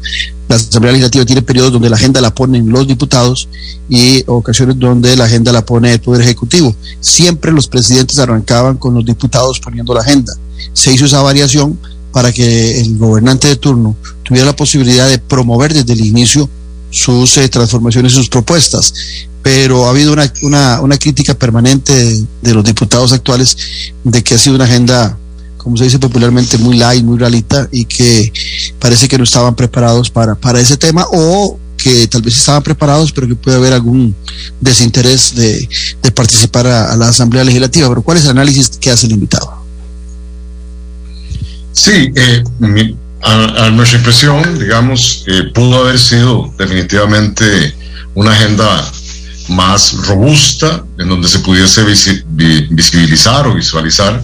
La 0.49 0.57
Asamblea 0.57 0.93
Legislativa 0.93 1.25
tiene 1.25 1.43
periodos 1.43 1.73
donde 1.73 1.91
la 1.91 1.97
agenda 1.97 2.21
la 2.21 2.35
ponen 2.35 2.69
los 2.69 2.87
diputados 2.87 3.49
y 3.89 4.23
ocasiones 4.27 4.79
donde 4.79 5.17
la 5.17 5.25
agenda 5.25 5.53
la 5.53 5.65
pone 5.65 5.93
el 5.93 6.01
Poder 6.01 6.23
Ejecutivo. 6.23 6.75
Siempre 7.01 7.53
los 7.53 7.69
presidentes 7.69 8.19
arrancaban 8.19 8.77
con 8.77 8.95
los 8.95 9.05
diputados 9.05 9.61
poniendo 9.61 9.95
la 9.95 10.01
agenda. 10.01 10.33
Se 10.73 10.93
hizo 10.93 11.05
esa 11.07 11.23
variación 11.23 11.79
para 12.13 12.33
que 12.33 12.81
el 12.81 12.97
gobernante 12.97 13.49
de 13.49 13.57
turno 13.57 13.97
tuviera 14.23 14.47
la 14.47 14.57
posibilidad 14.57 15.09
de 15.09 15.19
promover 15.19 15.75
desde 15.75 15.93
el 15.95 16.07
inicio 16.07 16.49
sus 16.91 17.37
eh, 17.39 17.49
transformaciones, 17.49 18.13
sus 18.13 18.29
propuestas. 18.29 18.95
Pero 19.43 19.87
ha 19.87 19.91
habido 19.91 20.13
una, 20.13 20.33
una, 20.43 20.81
una 20.81 20.97
crítica 20.97 21.35
permanente 21.35 21.93
de, 21.93 22.25
de 22.41 22.55
los 22.55 22.65
diputados 22.65 23.13
actuales 23.13 23.57
de 24.05 24.23
que 24.23 24.35
ha 24.35 24.39
sido 24.39 24.55
una 24.55 24.65
agenda, 24.65 25.19
como 25.65 25.77
se 25.77 25.85
dice 25.85 25.99
popularmente, 25.99 26.59
muy 26.59 26.77
light, 26.79 27.03
muy 27.03 27.19
realita 27.19 27.69
y 27.73 27.85
que 27.87 28.33
parece 28.79 29.09
que 29.09 29.19
no 29.19 29.25
estaban 29.25 29.57
preparados 29.57 30.11
para, 30.11 30.37
para 30.37 30.61
ese 30.61 30.77
tema 30.77 31.05
o 31.11 31.59
que 31.77 32.07
tal 32.07 32.23
vez 32.23 32.37
estaban 32.37 32.63
preparados, 32.63 33.11
pero 33.11 33.27
que 33.27 33.35
puede 33.35 33.57
haber 33.57 33.73
algún 33.73 34.15
desinterés 34.61 35.35
de, 35.35 35.69
de 36.03 36.11
participar 36.13 36.67
a, 36.69 36.93
a 36.93 36.97
la 36.97 37.09
Asamblea 37.09 37.43
Legislativa. 37.45 37.89
Pero 37.89 38.03
¿cuál 38.03 38.19
es 38.19 38.25
el 38.25 38.31
análisis 38.31 38.69
que 38.81 38.91
hace 38.91 39.07
el 39.07 39.13
invitado? 39.13 39.53
Sí, 41.73 42.13
eh, 42.15 42.45
mi- 42.61 42.97
a, 43.23 43.67
a 43.67 43.71
nuestra 43.71 43.99
impresión, 43.99 44.59
digamos, 44.59 45.25
eh, 45.27 45.45
pudo 45.55 45.81
haber 45.85 45.99
sido 45.99 46.53
definitivamente 46.59 47.75
una 48.15 48.33
agenda 48.33 48.93
más 49.49 49.93
robusta, 50.07 50.85
en 50.99 51.09
donde 51.09 51.29
se 51.29 51.41
pudiese 51.41 51.85
visi- 51.85 52.23
vi- 52.29 52.67
visibilizar 52.71 53.47
o 53.47 53.55
visualizar 53.55 54.23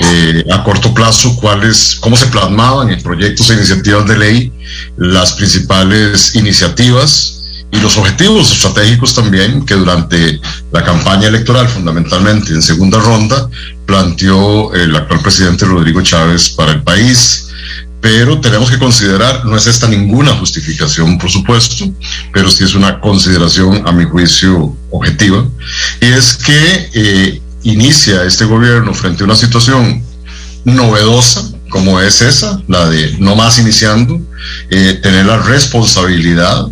eh, 0.00 0.44
a 0.52 0.62
corto 0.62 0.92
plazo 0.92 1.36
cuáles, 1.36 1.96
cómo 2.00 2.16
se 2.16 2.26
plasmaban 2.26 2.90
en 2.90 3.02
proyectos 3.02 3.50
e 3.50 3.54
iniciativas 3.54 4.06
de 4.06 4.18
ley 4.18 4.52
las 4.96 5.32
principales 5.32 6.34
iniciativas 6.34 7.40
y 7.72 7.80
los 7.80 7.96
objetivos 7.96 8.50
estratégicos 8.52 9.14
también 9.14 9.64
que 9.64 9.74
durante 9.74 10.40
la 10.72 10.82
campaña 10.82 11.28
electoral, 11.28 11.68
fundamentalmente 11.68 12.52
en 12.52 12.62
segunda 12.62 12.98
ronda, 12.98 13.48
planteó 13.86 14.74
el 14.74 14.94
actual 14.94 15.20
presidente 15.20 15.64
Rodrigo 15.64 16.02
Chávez 16.02 16.50
para 16.50 16.72
el 16.72 16.82
país. 16.82 17.46
Pero 18.00 18.40
tenemos 18.40 18.70
que 18.70 18.78
considerar, 18.78 19.44
no 19.44 19.56
es 19.56 19.66
esta 19.66 19.86
ninguna 19.86 20.32
justificación, 20.32 21.18
por 21.18 21.30
supuesto, 21.30 21.84
pero 22.32 22.50
sí 22.50 22.64
es 22.64 22.74
una 22.74 22.98
consideración, 22.98 23.86
a 23.86 23.92
mi 23.92 24.04
juicio, 24.04 24.74
objetiva, 24.90 25.46
y 26.00 26.06
es 26.06 26.34
que 26.36 26.90
eh, 26.94 27.42
inicia 27.62 28.24
este 28.24 28.44
gobierno 28.44 28.94
frente 28.94 29.22
a 29.22 29.26
una 29.26 29.36
situación 29.36 30.02
novedosa, 30.64 31.50
como 31.68 32.00
es 32.00 32.20
esa, 32.20 32.60
la 32.68 32.88
de 32.88 33.16
no 33.18 33.36
más 33.36 33.58
iniciando, 33.58 34.20
eh, 34.70 34.98
tener 35.02 35.26
la 35.26 35.38
responsabilidad 35.38 36.66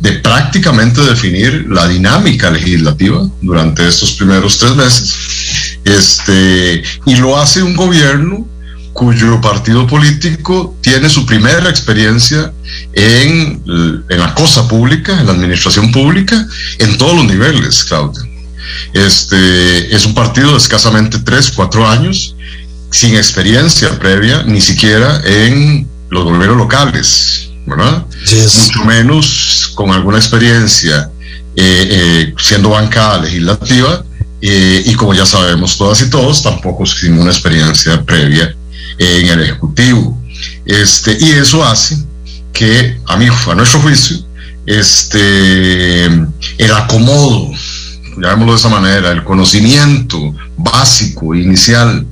de 0.00 0.12
prácticamente 0.12 1.00
definir 1.02 1.66
la 1.68 1.88
dinámica 1.88 2.50
legislativa 2.50 3.28
durante 3.40 3.86
estos 3.86 4.12
primeros 4.12 4.58
tres 4.58 4.76
meses. 4.76 5.14
Este, 5.84 6.82
y 7.06 7.16
lo 7.16 7.38
hace 7.38 7.62
un 7.62 7.74
gobierno 7.74 8.46
cuyo 8.92 9.40
partido 9.40 9.86
político 9.86 10.76
tiene 10.80 11.10
su 11.10 11.26
primera 11.26 11.68
experiencia 11.68 12.52
en, 12.92 13.60
en, 14.08 14.18
la 14.18 14.32
cosa 14.34 14.68
pública, 14.68 15.18
en 15.18 15.26
la 15.26 15.32
administración 15.32 15.90
pública, 15.90 16.46
en 16.78 16.96
todos 16.96 17.16
los 17.16 17.26
niveles, 17.26 17.84
Claudio. 17.84 18.33
Este, 18.92 19.94
es 19.94 20.06
un 20.06 20.14
partido 20.14 20.52
de 20.52 20.58
escasamente 20.58 21.18
tres, 21.18 21.50
cuatro 21.50 21.86
años, 21.86 22.36
sin 22.90 23.16
experiencia 23.16 23.98
previa, 23.98 24.42
ni 24.44 24.60
siquiera 24.60 25.20
en 25.24 25.88
los 26.10 26.24
gobiernos 26.24 26.56
locales, 26.56 27.50
¿verdad? 27.66 28.06
Yes. 28.26 28.54
Mucho 28.66 28.84
menos 28.84 29.72
con 29.74 29.90
alguna 29.90 30.18
experiencia 30.18 31.10
eh, 31.56 31.88
eh, 31.90 32.34
siendo 32.38 32.70
bancada 32.70 33.18
legislativa 33.18 34.04
eh, 34.40 34.82
y 34.86 34.94
como 34.94 35.14
ya 35.14 35.24
sabemos 35.24 35.78
todas 35.78 36.02
y 36.02 36.10
todos, 36.10 36.42
tampoco 36.42 36.84
sin 36.84 37.18
una 37.18 37.30
experiencia 37.30 38.02
previa 38.02 38.54
en 38.98 39.28
el 39.28 39.42
Ejecutivo. 39.42 40.20
Este, 40.66 41.16
y 41.18 41.30
eso 41.30 41.64
hace 41.64 41.96
que, 42.52 42.98
a 43.06 43.16
mi, 43.16 43.26
a 43.26 43.54
nuestro 43.54 43.80
juicio, 43.80 44.18
este, 44.66 46.06
el 46.06 46.72
acomodo, 46.74 47.50
llamémoslo 48.16 48.52
de 48.52 48.58
esa 48.58 48.68
manera, 48.68 49.10
el 49.10 49.24
conocimiento 49.24 50.34
básico, 50.56 51.34
inicial 51.34 52.06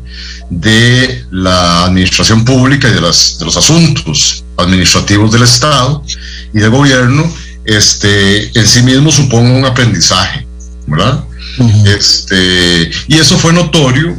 de 0.50 1.24
la 1.30 1.86
administración 1.86 2.44
pública 2.44 2.88
y 2.88 2.92
de, 2.92 3.00
las, 3.00 3.38
de 3.38 3.44
los 3.44 3.56
asuntos 3.56 4.44
administrativos 4.56 5.32
del 5.32 5.42
Estado 5.42 6.04
y 6.52 6.58
del 6.58 6.70
gobierno, 6.70 7.30
este, 7.64 8.58
en 8.58 8.66
sí 8.66 8.82
mismo 8.82 9.10
supone 9.10 9.56
un 9.56 9.64
aprendizaje, 9.64 10.46
¿verdad? 10.86 11.24
Uh 11.58 11.64
-huh. 11.64 11.86
este, 11.96 12.90
y 13.08 13.18
eso 13.18 13.38
fue 13.38 13.52
notorio, 13.52 14.16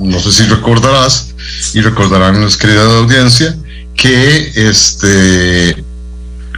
no 0.00 0.20
sé 0.20 0.32
si 0.32 0.44
recordarás, 0.44 1.34
y 1.74 1.80
recordarán 1.80 2.40
nuestra 2.40 2.68
querida 2.68 2.98
audiencia, 2.98 3.56
que 3.94 4.52
este, 4.54 5.84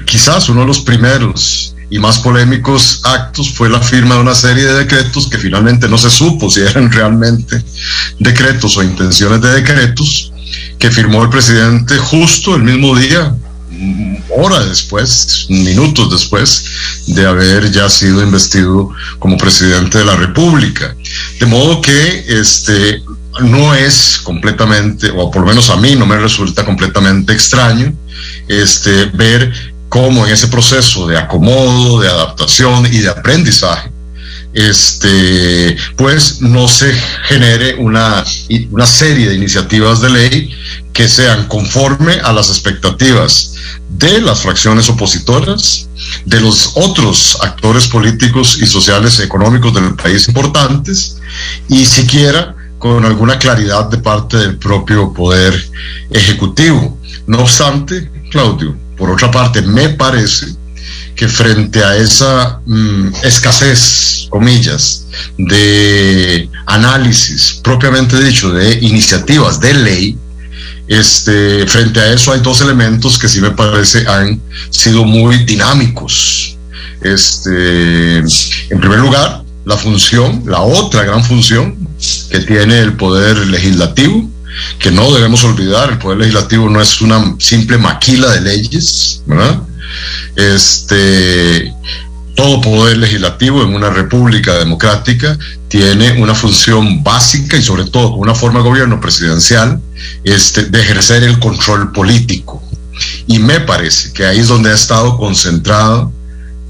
quizás 0.07 0.49
uno 0.49 0.61
de 0.63 0.67
los 0.67 0.81
primeros 0.81 1.74
y 1.95 1.99
más 2.01 2.19
polémicos 2.19 3.03
actos 3.05 3.51
fue 3.51 3.71
la 3.71 3.79
firma 3.79 4.17
de 4.17 4.23
una 4.23 4.35
serie 4.35 4.65
de 4.65 4.75
decretos 4.75 5.29
que 5.29 5.39
finalmente 5.39 5.89
no 5.89 5.97
se 5.97 6.11
supo 6.11 6.51
si 6.51 6.61
eran 6.61 6.91
realmente 6.91 7.63
decretos 8.19 8.77
o 8.77 8.83
intenciones 8.83 9.41
de 9.41 9.53
decretos 9.53 10.33
que 10.77 10.91
firmó 10.91 11.23
el 11.23 11.31
presidente 11.31 11.97
justo 11.99 12.57
el 12.57 12.65
mismo 12.65 12.97
día, 12.97 13.33
hora 14.29 14.59
después, 14.65 15.47
minutos 15.49 16.11
después 16.11 16.65
de 17.07 17.29
haber 17.29 17.71
ya 17.71 17.89
sido 17.89 18.25
investido 18.25 18.91
como 19.21 19.39
presidente 19.39 19.99
de 19.99 20.05
la 20.05 20.17
República. 20.17 20.97
De 21.39 21.47
modo 21.47 21.81
que 21.81 22.25
este 22.27 23.05
no 23.41 23.73
es 23.73 24.21
completamente, 24.25 25.13
o 25.15 25.31
por 25.31 25.43
lo 25.43 25.49
menos 25.49 25.71
a 25.71 25.77
mí 25.77 25.95
no 25.95 26.07
me 26.07 26.17
resulta 26.17 26.65
completamente 26.65 27.33
extraño, 27.33 27.95
este, 28.49 29.07
ver 29.07 29.74
cómo 29.95 30.27
en 30.27 30.33
ese 30.33 30.49
proceso 30.49 31.07
de 31.07 31.17
acomodo, 31.17 32.01
de 32.01 32.09
adaptación 32.09 32.85
y 32.87 32.99
de 32.99 33.11
aprendizaje, 33.11 33.93
este, 34.53 35.77
pues 35.97 36.41
no 36.41 36.67
se 36.67 36.93
genere 37.29 37.77
una, 37.77 38.25
una 38.73 38.87
serie 38.87 39.29
de 39.29 39.37
iniciativas 39.37 40.01
de 40.01 40.11
ley 40.11 40.51
que 40.93 41.09
sean 41.09 41.47
conforme 41.47 42.15
a 42.15 42.33
las 42.33 42.49
expectativas 42.49 43.55
de 43.89 44.21
las 44.21 44.41
fracciones 44.41 44.89
opositoras, 44.89 45.89
de 46.25 46.41
los 46.41 46.73
otros 46.75 47.39
actores 47.41 47.87
políticos 47.87 48.59
y 48.61 48.67
sociales 48.67 49.21
económicos 49.21 49.75
del 49.75 49.95
país 49.95 50.27
importantes, 50.27 51.19
y 51.69 51.87
siquiera 51.87 52.57
con 52.81 53.05
alguna 53.05 53.39
claridad 53.39 53.89
de 53.91 53.99
parte 53.99 54.39
del 54.39 54.57
propio 54.57 55.13
poder 55.13 55.55
ejecutivo. 56.11 56.99
No 57.29 57.39
obstante, 57.39 58.11
Claudio, 58.33 58.77
por 58.97 59.11
otra 59.11 59.31
parte, 59.31 59.63
me 59.63 59.91
parece 59.91 60.47
que 61.15 61.29
frente 61.29 61.83
a 61.83 61.97
esa 61.97 62.61
mmm, 62.67 63.09
escasez, 63.23 64.27
comillas, 64.31 65.07
de 65.39 66.49
análisis 66.67 67.61
propiamente 67.63 68.23
dicho 68.23 68.53
de 68.53 68.79
iniciativas 68.81 69.61
de 69.61 69.75
ley, 69.75 70.19
este, 70.87 71.67
frente 71.67 72.01
a 72.01 72.13
eso 72.13 72.33
hay 72.33 72.41
dos 72.41 72.61
elementos 72.61 73.19
que 73.19 73.29
sí 73.29 73.41
me 73.41 73.51
parece 73.51 74.07
han 74.07 74.41
sido 74.71 75.05
muy 75.05 75.45
dinámicos. 75.45 76.57
Este, 77.01 78.19
en 78.19 78.81
primer 78.81 78.99
lugar, 78.99 79.45
la 79.65 79.77
función, 79.77 80.43
la 80.47 80.61
otra 80.61 81.05
gran 81.05 81.25
función 81.25 81.77
que 82.31 82.41
tiene 82.41 82.81
el 82.81 82.95
poder 82.95 83.39
legislativo, 83.47 84.29
que 84.79 84.91
no 84.91 85.13
debemos 85.13 85.45
olvidar, 85.45 85.91
el 85.91 85.99
poder 85.99 86.19
legislativo 86.19 86.69
no 86.69 86.81
es 86.81 87.01
una 87.01 87.37
simple 87.39 87.79
maquila 87.79 88.31
de 88.33 88.41
leyes, 88.41 89.23
¿verdad? 89.27 89.63
Este, 90.37 91.73
todo 92.35 92.61
poder 92.61 92.99
legislativo 92.99 93.63
en 93.63 93.75
una 93.75 93.91
república 93.91 94.55
democrática 94.55 95.39
tiene 95.69 96.21
una 96.21 96.35
función 96.35 97.03
básica 97.03 97.57
y 97.57 97.63
sobre 97.63 97.85
todo 97.85 98.15
una 98.15 98.35
forma 98.35 98.61
de 98.61 98.69
gobierno 98.69 99.01
presidencial 99.01 99.81
este, 100.25 100.67
de 100.67 100.81
ejercer 100.81 101.23
el 101.23 101.39
control 101.39 101.93
político. 101.93 102.63
Y 103.27 103.39
me 103.39 103.61
parece 103.61 104.13
que 104.13 104.25
ahí 104.25 104.39
es 104.39 104.49
donde 104.49 104.71
ha 104.71 104.75
estado 104.75 105.17
concentrado 105.17 106.13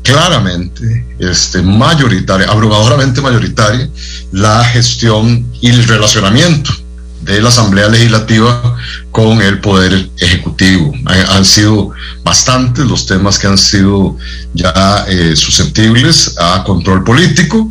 claramente, 0.02 1.06
este, 1.18 1.62
mayoritaria, 1.62 2.46
abrumadoramente 2.48 3.20
mayoritaria, 3.20 3.88
la 4.32 4.64
gestión 4.64 5.46
y 5.60 5.70
el 5.70 5.86
relacionamiento 5.86 6.83
de 7.24 7.40
la 7.40 7.48
Asamblea 7.48 7.88
Legislativa 7.88 8.76
con 9.10 9.40
el 9.40 9.60
Poder 9.60 10.08
Ejecutivo. 10.18 10.92
Han 11.06 11.44
sido 11.44 11.90
bastantes 12.22 12.84
los 12.86 13.06
temas 13.06 13.38
que 13.38 13.46
han 13.46 13.58
sido 13.58 14.16
ya 14.52 15.04
eh, 15.08 15.34
susceptibles 15.36 16.34
a 16.38 16.64
control 16.64 17.04
político. 17.04 17.70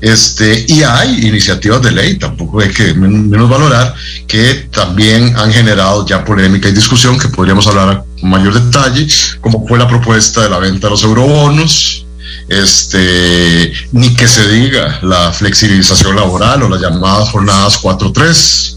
Este, 0.00 0.66
y 0.68 0.82
hay 0.82 1.26
iniciativas 1.26 1.80
de 1.82 1.90
ley, 1.90 2.18
tampoco 2.18 2.60
hay 2.60 2.68
que 2.68 2.92
menos 2.94 3.48
valorar, 3.48 3.94
que 4.26 4.68
también 4.70 5.34
han 5.36 5.50
generado 5.50 6.06
ya 6.06 6.24
polémica 6.24 6.68
y 6.68 6.72
discusión, 6.72 7.18
que 7.18 7.28
podríamos 7.28 7.66
hablar 7.66 8.04
con 8.20 8.30
mayor 8.30 8.52
detalle, 8.52 9.06
como 9.40 9.66
fue 9.66 9.78
la 9.78 9.88
propuesta 9.88 10.42
de 10.42 10.50
la 10.50 10.58
venta 10.58 10.86
de 10.86 10.90
los 10.90 11.02
eurobonos, 11.02 12.06
este, 12.48 13.72
ni 13.92 14.14
que 14.14 14.28
se 14.28 14.46
diga 14.48 14.98
la 15.02 15.32
flexibilización 15.32 16.14
laboral 16.14 16.62
o 16.62 16.68
las 16.68 16.80
llamadas 16.80 17.30
jornadas 17.30 17.80
4-3, 17.82 18.75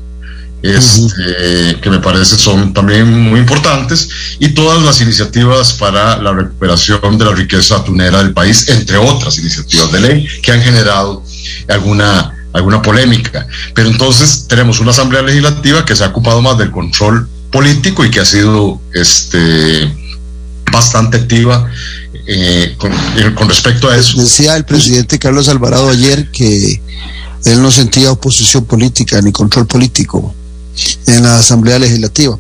este, 0.62 1.80
que 1.82 1.90
me 1.90 2.00
parece 2.00 2.38
son 2.38 2.74
también 2.74 3.10
muy 3.30 3.40
importantes, 3.40 4.10
y 4.40 4.50
todas 4.50 4.84
las 4.84 5.02
iniciativas 5.02 5.74
para 5.74 6.18
la 6.18 6.34
recuperación 6.34 7.18
de 7.18 7.26
la 7.26 7.32
riqueza 7.32 7.78
atunera 7.78 8.20
del 8.20 8.34
país, 8.34 8.68
entre 8.70 8.98
otras 8.98 9.38
iniciativas 9.38 9.92
de 9.92 10.00
ley 10.02 10.28
que 10.42 10.52
han 10.52 10.62
generado 10.62 11.24
alguna, 11.68 12.34
alguna 12.54 12.82
polémica. 12.82 13.48
Pero 13.74 13.90
entonces 13.90 14.46
tenemos 14.48 14.80
una 14.80 14.92
Asamblea 14.92 15.22
Legislativa 15.22 15.86
que 15.86 15.96
se 15.96 16.04
ha 16.04 16.08
ocupado 16.08 16.42
más 16.42 16.58
del 16.58 16.72
control 16.72 17.28
político 17.52 18.04
y 18.06 18.12
que 18.12 18.20
ha 18.20 18.26
sido 18.26 18.82
este, 18.94 19.92
bastante 20.72 21.18
activa 21.18 21.70
eh, 22.28 22.76
con, 22.78 22.92
con 23.36 23.48
respecto 23.50 23.90
a 23.90 23.96
eso. 23.96 24.22
Decía 24.22 24.56
el 24.56 24.66
presidente 24.66 25.18
Carlos 25.18 25.48
Alvarado 25.48 25.90
ayer 25.90 26.30
que 26.32 26.82
él 27.46 27.62
no 27.62 27.72
sentía 27.72 28.12
oposición 28.12 28.66
política 28.66 29.22
ni 29.22 29.32
control 29.32 29.66
político 29.66 30.36
en 31.16 31.24
la 31.24 31.38
Asamblea 31.38 31.80
Legislativa. 31.80 32.38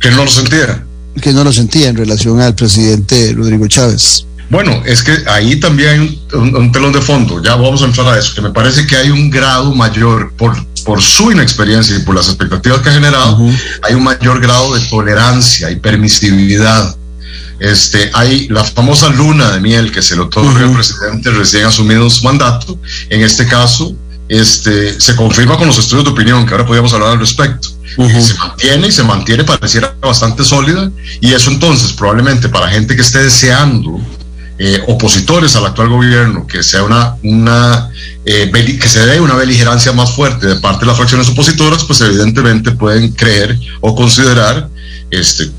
Que 0.00 0.10
no 0.10 0.24
lo 0.24 0.30
sentía. 0.30 0.84
Que 1.20 1.32
no 1.32 1.44
lo 1.44 1.52
sentía 1.52 1.88
en 1.88 1.96
relación 1.96 2.40
al 2.40 2.54
presidente 2.54 3.32
Rodrigo 3.34 3.66
Chávez. 3.68 4.24
Bueno, 4.50 4.82
es 4.84 5.02
que 5.04 5.16
ahí 5.28 5.60
también 5.60 5.88
hay 5.90 5.98
un, 6.00 6.40
un, 6.40 6.56
un, 6.56 6.72
telón 6.72 6.92
de 6.92 7.00
fondo, 7.00 7.40
ya 7.40 7.54
vamos 7.54 7.82
a 7.82 7.84
entrar 7.84 8.08
a 8.08 8.18
eso, 8.18 8.34
que 8.34 8.40
me 8.40 8.50
parece 8.50 8.84
que 8.84 8.96
hay 8.96 9.08
un 9.08 9.30
grado 9.30 9.72
mayor, 9.76 10.32
por, 10.36 10.56
por 10.84 11.00
su 11.00 11.30
inexperiencia 11.30 11.96
y 11.96 12.00
por 12.00 12.16
las 12.16 12.26
expectativas 12.26 12.80
que 12.80 12.88
ha 12.88 12.92
generado, 12.92 13.36
uh 13.36 13.48
-huh. 13.48 13.58
hay 13.82 13.94
un 13.94 14.02
mayor 14.02 14.40
grado 14.40 14.74
de 14.74 14.80
tolerancia 14.88 15.70
y 15.70 15.76
permisibilidad. 15.76 16.96
Este, 17.60 18.10
hay 18.12 18.48
la 18.48 18.64
famosa 18.64 19.08
luna 19.10 19.52
de 19.52 19.60
miel 19.60 19.92
que 19.92 20.02
se 20.02 20.16
le 20.16 20.22
otorga 20.22 20.50
uh 20.50 20.54
-huh. 20.54 20.68
al 20.68 20.74
presidente 20.74 21.30
recién 21.30 21.66
asumido 21.66 22.10
su 22.10 22.24
mandato, 22.24 22.76
en 23.08 23.20
este 23.20 23.46
caso, 23.46 23.94
este, 24.30 25.00
se 25.00 25.16
confirma 25.16 25.58
con 25.58 25.66
los 25.66 25.76
estudios 25.76 26.04
de 26.04 26.12
opinión, 26.12 26.46
que 26.46 26.52
ahora 26.52 26.64
podríamos 26.64 26.92
hablar 26.92 27.10
al 27.10 27.18
respecto. 27.18 27.68
Uh 27.96 28.04
-huh. 28.04 28.20
Se 28.22 28.34
mantiene 28.34 28.86
y 28.86 28.92
se 28.92 29.02
mantiene, 29.02 29.42
pareciera 29.42 29.92
bastante 30.00 30.44
sólida, 30.44 30.88
y 31.20 31.32
eso 31.32 31.50
entonces 31.50 31.92
probablemente 31.92 32.48
para 32.48 32.68
gente 32.68 32.94
que 32.94 33.02
esté 33.02 33.24
deseando 33.24 34.00
eh, 34.56 34.80
opositores 34.86 35.56
al 35.56 35.66
actual 35.66 35.88
gobierno, 35.88 36.46
que 36.46 36.62
sea 36.62 36.84
una, 36.84 37.16
una 37.24 37.90
eh, 38.24 38.78
que 38.80 38.88
se 38.88 39.04
dé 39.04 39.20
una 39.20 39.34
beligerancia 39.34 39.90
más 39.92 40.12
fuerte 40.12 40.46
de 40.46 40.56
parte 40.56 40.80
de 40.80 40.86
las 40.86 40.96
fracciones 40.96 41.28
opositoras, 41.28 41.82
pues 41.82 42.00
evidentemente 42.00 42.70
pueden 42.70 43.10
creer 43.10 43.58
o 43.80 43.96
considerar, 43.96 44.68
este, 45.10 45.50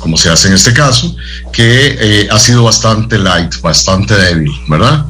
como 0.00 0.16
se 0.16 0.30
hace 0.30 0.48
en 0.48 0.54
este 0.54 0.72
caso, 0.72 1.14
que 1.52 1.96
eh, 2.00 2.28
ha 2.28 2.40
sido 2.40 2.64
bastante 2.64 3.18
light, 3.18 3.54
bastante 3.60 4.16
débil, 4.16 4.50
¿verdad? 4.68 5.06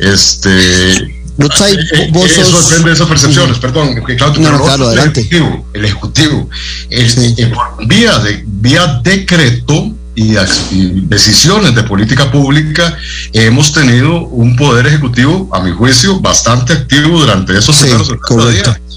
Este, 0.00 1.21
Lutzai, 1.38 1.74
Eh, 1.74 2.10
vos 2.12 2.30
Eso 2.30 2.44
sos- 2.44 2.68
depende 2.68 2.90
de 2.90 2.94
esas 2.94 3.08
percepciones, 3.08 3.58
perdón, 3.58 3.94
que 4.06 4.16
Claudio, 4.16 4.50
No, 4.50 4.62
claro, 4.62 4.88
adelante. 4.88 5.20
El 5.20 5.26
ejecutivo, 5.26 5.66
el 5.72 5.84
ejecutivo. 5.84 6.50
El- 6.90 7.10
Sí. 7.10 7.34
eh, 7.38 7.46
por 7.46 7.86
vía, 7.86 8.18
de, 8.18 8.42
vía 8.46 9.00
decreto 9.02 9.92
y, 10.14 10.36
y 10.36 11.00
decisiones 11.06 11.74
de 11.74 11.82
política 11.84 12.30
pública, 12.30 12.96
hemos 13.32 13.72
tenido 13.72 14.26
un 14.26 14.56
poder 14.56 14.86
ejecutivo, 14.86 15.48
a 15.52 15.60
mi 15.60 15.70
juicio, 15.72 16.20
bastante 16.20 16.74
activo 16.74 17.18
durante 17.20 17.56
esos 17.56 17.74
Sí, 17.76 17.82
primeros 17.82 18.08
70 18.08 18.26
correcto. 18.28 18.70
días. 18.74 18.91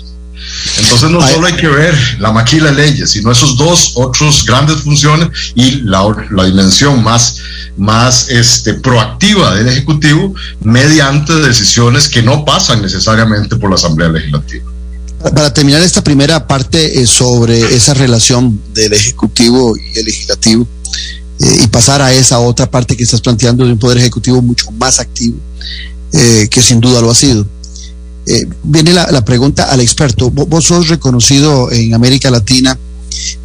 Entonces 0.78 1.10
no 1.10 1.26
solo 1.28 1.48
hay 1.48 1.56
que 1.56 1.68
ver 1.68 1.96
la 2.20 2.32
maquila 2.32 2.72
de 2.72 2.86
leyes, 2.86 3.12
sino 3.12 3.32
esos 3.32 3.58
dos 3.58 3.94
otros 3.96 4.46
grandes 4.46 4.82
funciones 4.82 5.30
y 5.56 5.82
la, 5.82 6.04
la 6.32 6.46
dimensión 6.46 7.04
más, 7.04 7.38
más 7.78 8.30
este, 8.30 8.74
proactiva 8.76 9.56
del 9.56 9.68
Ejecutivo 9.68 10.34
mediante 10.62 11.34
decisiones 11.36 12.10
que 12.10 12.22
no 12.22 12.46
pasan 12.46 12.82
necesariamente 12.82 13.56
por 13.56 13.70
la 13.70 13.76
Asamblea 13.76 14.10
Legislativa. 14.10 14.66
Para 15.34 15.54
terminar 15.54 15.82
esta 15.82 16.04
primera 16.04 16.46
parte 16.46 17.02
eh, 17.02 17.08
sobre 17.08 17.76
esa 17.76 17.94
relación 17.94 18.62
del 18.74 18.94
Ejecutivo 18.94 19.76
y 19.76 19.98
el 19.98 20.06
Legislativo 20.06 20.68
eh, 21.40 21.60
y 21.64 21.68
pasar 21.68 22.02
a 22.02 22.14
esa 22.14 22.40
otra 22.40 22.70
parte 22.70 22.96
que 22.96 23.04
estás 23.04 23.22
planteando 23.22 23.66
de 23.66 23.72
un 23.72 23.80
Poder 23.80 23.98
Ejecutivo 23.98 24.42
mucho 24.42 24.72
más 24.72 25.00
activo, 25.00 25.38
eh, 26.14 26.48
que 26.50 26.62
sin 26.62 26.80
duda 26.80 27.02
lo 27.02 27.10
ha 27.10 27.16
sido. 27.16 27.46
Eh, 28.28 28.42
viene 28.64 28.92
la, 28.94 29.24
pregunta 29.24 29.66
al 29.72 29.82
experto. 29.82 30.32
Vo- 30.32 30.48
Vos 30.48 30.66
sos 30.66 30.88
reconocido 30.88 31.72
en 31.72 31.94
América 31.94 32.32
Latina 32.32 32.78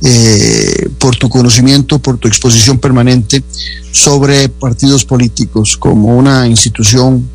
eh, 0.03 0.89
por 0.99 1.17
tu 1.17 1.29
conocimiento, 1.29 1.99
por 1.99 2.19
tu 2.19 2.29
exposición 2.29 2.79
permanente 2.79 3.43
sobre 3.93 4.49
partidos 4.49 5.05
políticos 5.05 5.77
como 5.77 6.17
una 6.17 6.47
institución 6.47 7.29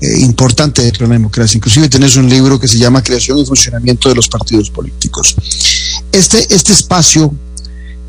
eh, 0.00 0.20
importante 0.20 0.82
de 0.82 0.92
la 0.98 1.08
democracia. 1.08 1.56
Inclusive 1.56 1.88
tenés 1.88 2.16
un 2.16 2.28
libro 2.28 2.58
que 2.60 2.68
se 2.68 2.78
llama 2.78 3.02
Creación 3.02 3.38
y 3.38 3.44
Funcionamiento 3.46 4.08
de 4.08 4.14
los 4.14 4.28
Partidos 4.28 4.70
Políticos. 4.70 5.34
Este, 6.12 6.54
este 6.54 6.72
espacio 6.72 7.34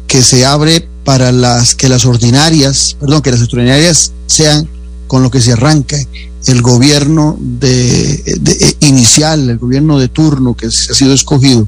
que 0.05 0.21
se 0.21 0.45
abre 0.45 0.87
para 1.03 1.31
las 1.31 1.73
que 1.75 1.89
las 1.89 2.05
ordinarias, 2.05 2.95
perdón, 2.99 3.21
que 3.21 3.31
las 3.31 3.39
extraordinarias 3.41 4.11
sean 4.27 4.67
con 5.07 5.23
lo 5.23 5.31
que 5.31 5.41
se 5.41 5.53
arranca 5.53 5.97
el 6.45 6.61
gobierno 6.61 7.37
de, 7.39 8.13
eh, 8.13 8.75
inicial, 8.81 9.49
el 9.49 9.57
gobierno 9.57 9.99
de 9.99 10.07
turno 10.07 10.55
que 10.55 10.67
ha 10.67 10.71
sido 10.71 11.13
escogido, 11.13 11.67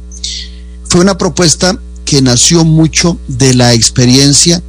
fue 0.88 1.02
una 1.02 1.18
propuesta 1.18 1.78
que 2.06 2.22
nació 2.22 2.66
mucho 2.66 3.18
de 3.28 3.54
la 3.54 3.74
experiencia 3.74 4.62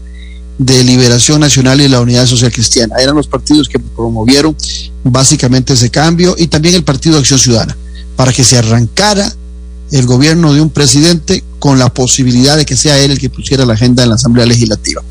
de 0.59 0.85
Liberación 0.85 1.41
Nacional 1.41 1.81
y 1.81 1.89
la 1.89 2.01
Unidad 2.01 2.27
Social 2.27 2.53
Cristiana. 2.53 2.97
Eran 3.01 3.17
los 3.17 3.27
partidos 3.27 3.69
que 3.69 3.79
promovieron 3.79 4.57
básicamente 5.03 5.73
ese 5.73 5.91
cambio 5.91 6.35
y 6.39 6.47
también 6.47 6.75
el 6.75 6.85
Partido 6.85 7.19
Acción 7.19 7.39
Ciudadana, 7.39 7.77
para 8.17 8.33
que 8.33 8.45
se 8.45 8.59
arrancara 8.59 9.33
el 9.91 10.07
gobierno 10.07 10.55
de 10.55 10.61
un 10.61 10.71
presidente 10.71 11.43
con 11.59 11.79
la 11.79 11.93
posibilidad 11.93 12.57
de 12.57 12.65
que 12.65 12.77
sea 12.77 12.99
él 12.99 13.11
el 13.11 13.19
que 13.19 13.31
pusiera 13.31 13.67
la 13.67 13.75
agenda 13.75 14.03
en 14.03 14.11
la 14.11 14.15
Asamblea 14.15 14.47
Legislativa. 14.47 15.03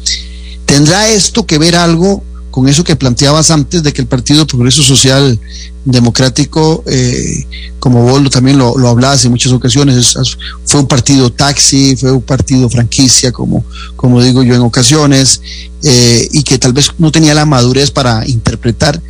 ¿Tendrá 0.66 1.10
esto 1.10 1.46
que 1.46 1.58
ver 1.58 1.76
algo 1.76 2.24
con 2.52 2.68
eso 2.68 2.84
que 2.84 2.96
planteabas 2.96 3.50
antes 3.50 3.82
de 3.82 3.92
que 3.94 4.02
el 4.02 4.08
Partido 4.08 4.46
Progreso 4.46 4.84
Social 4.84 5.40
Democrático, 5.86 6.84
eh, 6.88 7.46
como 7.80 8.04
vos 8.04 8.30
también 8.30 8.58
lo, 8.58 8.78
lo 8.78 8.90
en 9.26 9.32
muchas 9.32 9.52
ocasiones, 9.52 9.96
es- 9.98 10.16
es- 10.16 10.38
fue 10.66 10.80
un 10.82 10.88
partido 10.88 11.32
taxi, 11.32 11.96
fue 11.96 12.12
un 12.12 12.22
partido 12.22 12.70
franquicia, 12.70 13.32
como, 13.32 13.64
como 13.96 14.22
digo 14.22 14.44
yo 14.44 14.54
en 14.56 14.62
ocasiones, 14.62 15.42
eh, 15.84 16.28
y 16.32 16.44
que 16.44 16.58
tal 16.60 16.74
vez 16.74 16.90
no 17.00 17.12
tenía 17.12 17.34
la 17.34 17.46
madurez 17.46 17.90
para 17.90 18.28
interpretar 18.28 19.02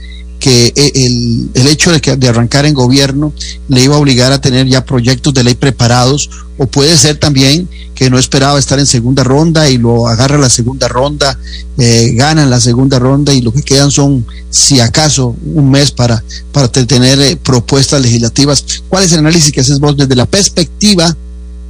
que 0.41 0.73
eh, 0.75 0.91
el, 0.95 1.49
el 1.53 1.67
hecho 1.67 1.91
de, 1.93 2.01
que, 2.01 2.17
de 2.17 2.27
arrancar 2.27 2.65
en 2.65 2.73
gobierno 2.73 3.31
le 3.69 3.83
iba 3.83 3.95
a 3.95 3.99
obligar 3.99 4.33
a 4.33 4.41
tener 4.41 4.67
ya 4.67 4.83
proyectos 4.83 5.33
de 5.33 5.43
ley 5.45 5.53
preparados, 5.55 6.29
o 6.57 6.65
puede 6.65 6.97
ser 6.97 7.15
también 7.17 7.69
que 7.95 8.09
no 8.09 8.17
esperaba 8.19 8.57
estar 8.59 8.79
en 8.79 8.87
segunda 8.87 9.23
ronda 9.23 9.69
y 9.69 9.77
lo 9.77 10.07
agarra 10.07 10.37
la 10.39 10.49
segunda 10.49 10.87
ronda, 10.87 11.37
eh, 11.77 12.11
ganan 12.15 12.49
la 12.49 12.59
segunda 12.59 12.97
ronda 12.99 13.31
y 13.33 13.41
lo 13.41 13.53
que 13.53 13.61
quedan 13.61 13.91
son, 13.91 14.25
si 14.49 14.79
acaso, 14.79 15.35
un 15.45 15.69
mes 15.71 15.91
para, 15.91 16.21
para 16.51 16.67
te- 16.67 16.85
tener 16.85 17.21
eh, 17.21 17.35
propuestas 17.37 18.01
legislativas. 18.01 18.65
¿Cuál 18.89 19.03
es 19.03 19.13
el 19.13 19.19
análisis 19.19 19.51
que 19.51 19.61
haces 19.61 19.79
vos 19.79 19.95
desde 19.95 20.15
la 20.15 20.25
perspectiva 20.25 21.15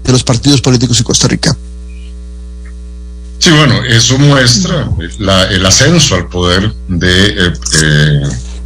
de 0.06 0.12
los 0.12 0.24
partidos 0.24 0.62
políticos 0.62 0.98
en 0.98 1.04
Costa 1.04 1.28
Rica? 1.28 1.56
Sí, 3.40 3.50
bueno, 3.50 3.84
eso 3.84 4.18
muestra 4.18 4.90
la- 5.20 5.44
el 5.50 5.66
ascenso 5.66 6.16
al 6.16 6.30
poder 6.30 6.74
de, 6.88 7.48
eh, 7.84 8.22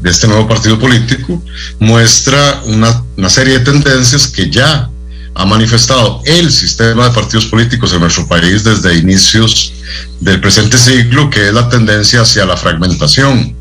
de 0.05 0.11
este 0.11 0.27
nuevo 0.27 0.47
partido 0.47 0.77
político, 0.77 1.41
muestra 1.79 2.61
una, 2.65 3.27
serie 3.27 3.57
de 3.57 3.65
tendencias 3.65 4.27
que 4.27 4.51
ya 4.51 4.87
ha 5.33 5.45
manifestado 5.45 6.21
el 6.25 6.51
sistema 6.51 7.05
de 7.05 7.15
partidos 7.15 7.47
políticos 7.47 7.91
en 7.91 8.01
nuestro 8.01 8.27
país 8.27 8.63
desde 8.63 8.99
inicios 8.99 9.73
del 10.19 10.39
presente 10.39 10.77
siglo, 10.77 11.27
que 11.31 11.47
es 11.47 11.53
la 11.55 11.67
tendencia 11.69 12.21
hacia 12.21 12.45
la 12.45 12.55
fragmentación 12.55 13.55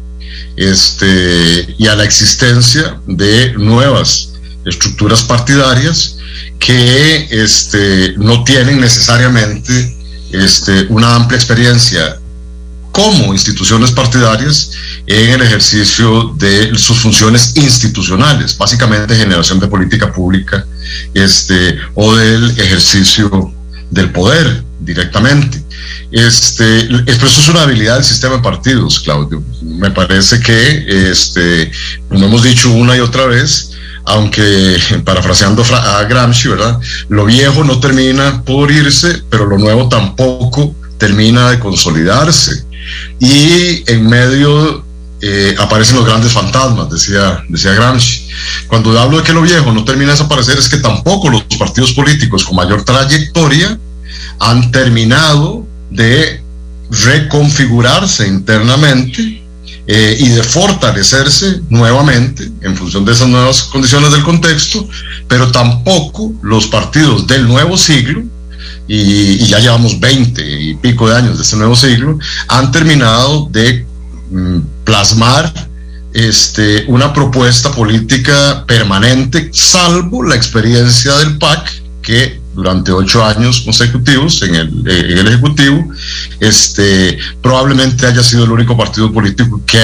este, 0.54 1.74
y 1.78 1.86
a 1.86 1.96
la 1.96 2.04
existencia 2.04 3.00
de 3.06 3.54
nuevas 3.54 4.34
estructuras 4.66 5.22
partidarias 5.22 6.18
que 6.58 7.26
este, 7.30 8.12
no 8.18 8.44
tienen 8.44 8.82
necesariamente 8.82 9.96
este, 10.30 10.88
una 10.90 11.14
amplia 11.14 11.38
experiencia 11.38 12.18
como 12.94 13.32
instituciones 13.34 13.90
partidarias 13.90 14.70
en 15.06 15.30
el 15.30 15.42
ejercicio 15.42 16.32
de 16.36 16.78
sus 16.78 16.96
funciones 17.00 17.56
institucionales, 17.56 18.56
básicamente 18.56 19.16
generación 19.16 19.58
de 19.58 19.66
política 19.66 20.12
pública 20.12 20.64
este, 21.12 21.76
o 21.94 22.14
del 22.14 22.50
ejercicio 22.58 23.52
del 23.90 24.10
poder 24.10 24.62
directamente. 24.78 25.60
Este, 26.12 26.84
eso 27.10 27.26
es 27.26 27.48
una 27.48 27.62
habilidad 27.62 27.96
del 27.96 28.04
sistema 28.04 28.36
de 28.36 28.42
partidos, 28.42 29.00
Claudio. 29.00 29.42
Me 29.62 29.90
parece 29.90 30.38
que, 30.38 31.10
este, 31.10 31.72
como 32.08 32.26
hemos 32.26 32.44
dicho 32.44 32.70
una 32.70 32.96
y 32.96 33.00
otra 33.00 33.26
vez, 33.26 33.72
aunque 34.04 34.76
parafraseando 35.04 35.64
fra- 35.64 35.98
a 35.98 36.04
Gramsci, 36.04 36.48
¿verdad? 36.48 36.78
Lo 37.08 37.24
viejo 37.24 37.64
no 37.64 37.80
termina 37.80 38.42
por 38.44 38.70
irse, 38.70 39.22
pero 39.30 39.46
lo 39.46 39.58
nuevo 39.58 39.88
tampoco 39.88 40.76
termina 40.96 41.50
de 41.50 41.58
consolidarse. 41.58 42.63
Y 43.18 43.90
en 43.90 44.06
medio 44.06 44.84
eh, 45.20 45.54
aparecen 45.58 45.96
los 45.96 46.04
grandes 46.04 46.32
fantasmas, 46.32 46.90
decía, 46.90 47.42
decía 47.48 47.72
Gramsci. 47.72 48.28
Cuando 48.66 48.98
hablo 48.98 49.18
de 49.18 49.22
que 49.22 49.32
lo 49.32 49.42
viejo 49.42 49.72
no 49.72 49.84
termina 49.84 50.12
de 50.12 50.18
desaparecer, 50.18 50.58
es 50.58 50.68
que 50.68 50.78
tampoco 50.78 51.30
los 51.30 51.44
partidos 51.58 51.92
políticos 51.92 52.44
con 52.44 52.56
mayor 52.56 52.84
trayectoria 52.84 53.78
han 54.38 54.70
terminado 54.70 55.66
de 55.90 56.42
reconfigurarse 56.90 58.26
internamente 58.26 59.42
eh, 59.86 60.16
y 60.18 60.28
de 60.28 60.42
fortalecerse 60.42 61.60
nuevamente 61.68 62.50
en 62.62 62.76
función 62.76 63.04
de 63.04 63.12
esas 63.12 63.28
nuevas 63.28 63.62
condiciones 63.62 64.12
del 64.12 64.22
contexto, 64.22 64.88
pero 65.28 65.50
tampoco 65.52 66.32
los 66.42 66.66
partidos 66.66 67.26
del 67.26 67.46
nuevo 67.46 67.76
siglo, 67.76 68.22
y, 68.86 69.42
y 69.42 69.46
ya 69.46 69.58
llevamos 69.58 69.98
20 69.98 70.60
y 70.62 70.74
pico 70.74 71.08
de 71.08 71.16
años 71.16 71.36
de 71.36 71.42
este 71.42 71.56
nuevo 71.56 71.76
siglo, 71.76 72.18
han 72.48 72.70
terminado 72.70 73.48
de 73.50 73.86
mm, 74.30 74.58
plasmar 74.84 75.52
este, 76.14 76.84
una 76.86 77.12
propuesta 77.12 77.72
política 77.72 78.64
permanente, 78.66 79.50
salvo 79.52 80.22
la 80.22 80.36
experiencia 80.36 81.12
del 81.18 81.38
PAC, 81.38 81.82
que 82.02 82.40
durante 82.54 82.92
ocho 82.92 83.24
años 83.24 83.62
consecutivos 83.62 84.40
en 84.42 84.54
el, 84.54 84.68
eh, 84.86 85.12
en 85.12 85.18
el 85.18 85.28
Ejecutivo, 85.28 85.92
este, 86.38 87.18
probablemente 87.42 88.06
haya 88.06 88.22
sido 88.22 88.44
el 88.44 88.52
único 88.52 88.76
partido 88.76 89.12
político 89.12 89.60
que 89.66 89.82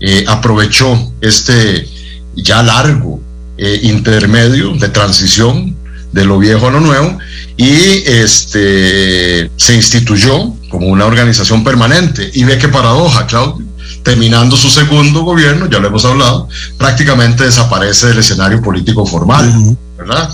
eh, 0.00 0.24
aprovechó 0.26 1.12
este 1.20 1.86
ya 2.34 2.62
largo 2.62 3.20
eh, 3.58 3.80
intermedio 3.82 4.74
de 4.76 4.88
transición 4.88 5.76
de 6.12 6.24
lo 6.24 6.38
viejo 6.38 6.68
a 6.68 6.70
lo 6.70 6.80
nuevo 6.80 7.18
y 7.56 8.02
este 8.06 9.50
se 9.56 9.74
instituyó 9.74 10.54
como 10.68 10.86
una 10.86 11.06
organización 11.06 11.62
permanente. 11.62 12.30
Y 12.34 12.44
ve 12.44 12.58
qué 12.58 12.68
paradoja, 12.68 13.26
Claudio. 13.26 13.66
Terminando 14.02 14.56
su 14.56 14.70
segundo 14.70 15.22
gobierno, 15.22 15.68
ya 15.68 15.78
lo 15.78 15.88
hemos 15.88 16.04
hablado, 16.06 16.48
prácticamente 16.78 17.44
desaparece 17.44 18.06
del 18.06 18.18
escenario 18.20 18.62
político 18.62 19.04
formal, 19.04 19.76
¿verdad? 19.98 20.30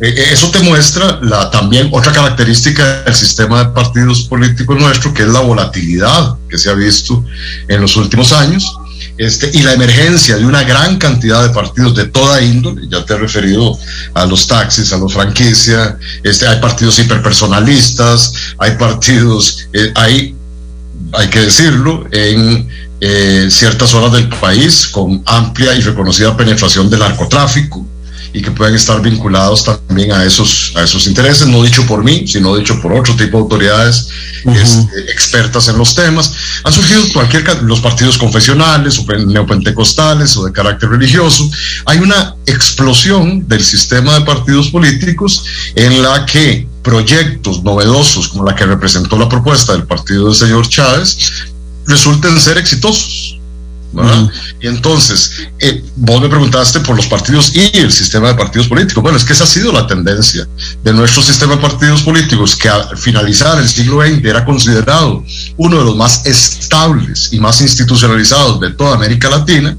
Eh, 0.00 0.14
eh, 0.16 0.24
eso 0.32 0.50
te 0.50 0.60
muestra 0.60 1.18
la, 1.22 1.50
también 1.50 1.88
otra 1.92 2.12
característica 2.12 3.02
del 3.02 3.14
sistema 3.14 3.64
de 3.64 3.70
partidos 3.70 4.22
políticos 4.22 4.78
nuestro, 4.78 5.14
que 5.14 5.22
es 5.22 5.28
la 5.28 5.40
volatilidad 5.40 6.36
que 6.48 6.58
se 6.58 6.70
ha 6.70 6.74
visto 6.74 7.24
en 7.68 7.80
los 7.80 7.96
últimos 7.96 8.32
años, 8.32 8.64
este, 9.20 9.50
y 9.52 9.62
la 9.62 9.74
emergencia 9.74 10.38
de 10.38 10.46
una 10.46 10.62
gran 10.62 10.96
cantidad 10.96 11.42
de 11.42 11.50
partidos 11.50 11.94
de 11.94 12.06
toda 12.06 12.40
índole, 12.40 12.88
ya 12.88 13.04
te 13.04 13.12
he 13.12 13.18
referido 13.18 13.78
a 14.14 14.24
los 14.24 14.46
taxis, 14.46 14.94
a 14.94 14.96
los 14.96 15.12
franquicias, 15.12 15.96
este, 16.22 16.48
hay 16.48 16.58
partidos 16.58 16.98
hiperpersonalistas, 17.00 18.32
hay 18.56 18.70
partidos, 18.78 19.68
eh, 19.74 19.92
hay, 19.94 20.34
hay 21.12 21.28
que 21.28 21.40
decirlo, 21.40 22.06
en 22.12 22.66
eh, 23.02 23.48
ciertas 23.50 23.90
zonas 23.90 24.12
del 24.12 24.26
país 24.30 24.86
con 24.86 25.22
amplia 25.26 25.74
y 25.74 25.82
reconocida 25.82 26.34
penetración 26.34 26.88
del 26.88 27.00
narcotráfico 27.00 27.86
y 28.32 28.42
que 28.42 28.50
pueden 28.50 28.74
estar 28.74 29.00
vinculados 29.00 29.64
también 29.64 30.12
a 30.12 30.24
esos, 30.24 30.72
a 30.76 30.82
esos 30.82 31.06
intereses, 31.06 31.46
no 31.46 31.62
dicho 31.62 31.86
por 31.86 32.04
mí, 32.04 32.26
sino 32.26 32.56
dicho 32.56 32.80
por 32.80 32.92
otro 32.92 33.14
tipo 33.16 33.38
de 33.38 33.42
autoridades 33.42 34.08
este, 34.44 35.10
expertas 35.10 35.68
en 35.68 35.78
los 35.78 35.94
temas. 35.94 36.32
Han 36.64 36.72
surgido 36.72 37.02
cualquier, 37.12 37.62
los 37.62 37.80
partidos 37.80 38.18
confesionales 38.18 38.98
o 38.98 39.04
neopentecostales 39.04 40.36
o 40.36 40.44
de 40.44 40.52
carácter 40.52 40.90
religioso. 40.90 41.48
Hay 41.86 41.98
una 41.98 42.34
explosión 42.46 43.46
del 43.48 43.64
sistema 43.64 44.14
de 44.14 44.24
partidos 44.24 44.68
políticos 44.68 45.44
en 45.74 46.02
la 46.02 46.24
que 46.26 46.66
proyectos 46.82 47.62
novedosos 47.62 48.28
como 48.28 48.44
la 48.44 48.54
que 48.54 48.64
representó 48.64 49.18
la 49.18 49.28
propuesta 49.28 49.72
del 49.72 49.84
partido 49.84 50.26
del 50.26 50.34
señor 50.34 50.68
Chávez 50.68 51.16
resulten 51.86 52.38
ser 52.40 52.58
exitosos. 52.58 53.39
Y 54.60 54.66
entonces, 54.66 55.48
eh, 55.58 55.82
vos 55.96 56.20
me 56.20 56.28
preguntaste 56.28 56.80
por 56.80 56.96
los 56.96 57.06
partidos 57.06 57.54
y 57.54 57.76
el 57.78 57.90
sistema 57.90 58.28
de 58.28 58.34
partidos 58.34 58.68
políticos. 58.68 59.02
Bueno, 59.02 59.18
es 59.18 59.24
que 59.24 59.32
esa 59.32 59.44
ha 59.44 59.46
sido 59.48 59.72
la 59.72 59.86
tendencia 59.86 60.46
de 60.82 60.92
nuestro 60.92 61.22
sistema 61.22 61.56
de 61.56 61.62
partidos 61.62 62.02
políticos, 62.02 62.54
que 62.54 62.68
al 62.68 62.96
finalizar 62.96 63.58
el 63.58 63.68
siglo 63.68 64.00
XX 64.02 64.24
era 64.24 64.44
considerado 64.44 65.24
uno 65.56 65.78
de 65.78 65.84
los 65.84 65.96
más 65.96 66.24
estables 66.26 67.32
y 67.32 67.40
más 67.40 67.60
institucionalizados 67.60 68.60
de 68.60 68.70
toda 68.70 68.94
América 68.94 69.28
Latina, 69.28 69.76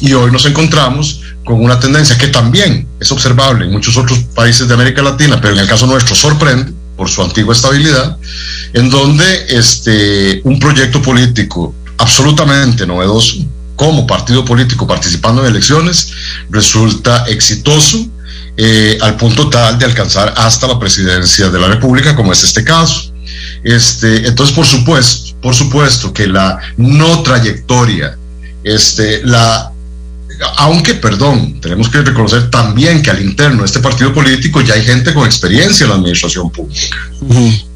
y 0.00 0.12
hoy 0.12 0.30
nos 0.30 0.46
encontramos 0.46 1.20
con 1.44 1.62
una 1.62 1.78
tendencia 1.78 2.16
que 2.16 2.28
también 2.28 2.86
es 2.98 3.10
observable 3.12 3.64
en 3.66 3.72
muchos 3.72 3.96
otros 3.96 4.20
países 4.34 4.68
de 4.68 4.74
América 4.74 5.02
Latina, 5.02 5.40
pero 5.40 5.54
en 5.54 5.60
el 5.60 5.68
caso 5.68 5.86
nuestro 5.86 6.14
sorprende 6.14 6.72
por 6.96 7.08
su 7.08 7.22
antigua 7.22 7.54
estabilidad, 7.54 8.16
en 8.72 8.90
donde 8.90 9.46
este, 9.48 10.40
un 10.44 10.58
proyecto 10.58 11.00
político 11.02 11.74
absolutamente 11.96 12.86
novedoso 12.86 13.36
como 13.80 14.06
partido 14.06 14.44
político 14.44 14.86
participando 14.86 15.40
en 15.40 15.52
elecciones 15.52 16.12
resulta 16.50 17.24
exitoso 17.28 18.06
eh, 18.58 18.98
al 19.00 19.16
punto 19.16 19.48
tal 19.48 19.78
de 19.78 19.86
alcanzar 19.86 20.34
hasta 20.36 20.66
la 20.66 20.78
presidencia 20.78 21.48
de 21.48 21.58
la 21.58 21.66
República, 21.66 22.14
como 22.14 22.30
es 22.30 22.44
este 22.44 22.62
caso. 22.62 23.10
Este, 23.64 24.28
entonces, 24.28 24.54
por 24.54 24.66
supuesto, 24.66 25.34
por 25.40 25.54
supuesto 25.54 26.12
que 26.12 26.26
la 26.26 26.58
no 26.76 27.22
trayectoria, 27.22 28.18
este, 28.62 29.22
la, 29.24 29.72
aunque, 30.58 30.92
perdón, 30.92 31.58
tenemos 31.62 31.88
que 31.88 32.02
reconocer 32.02 32.50
también 32.50 33.00
que 33.00 33.08
al 33.08 33.22
interno 33.22 33.60
de 33.60 33.66
este 33.66 33.80
partido 33.80 34.12
político 34.12 34.60
ya 34.60 34.74
hay 34.74 34.84
gente 34.84 35.14
con 35.14 35.24
experiencia 35.24 35.84
en 35.84 35.90
la 35.90 35.96
administración 35.96 36.50
pública. 36.50 36.98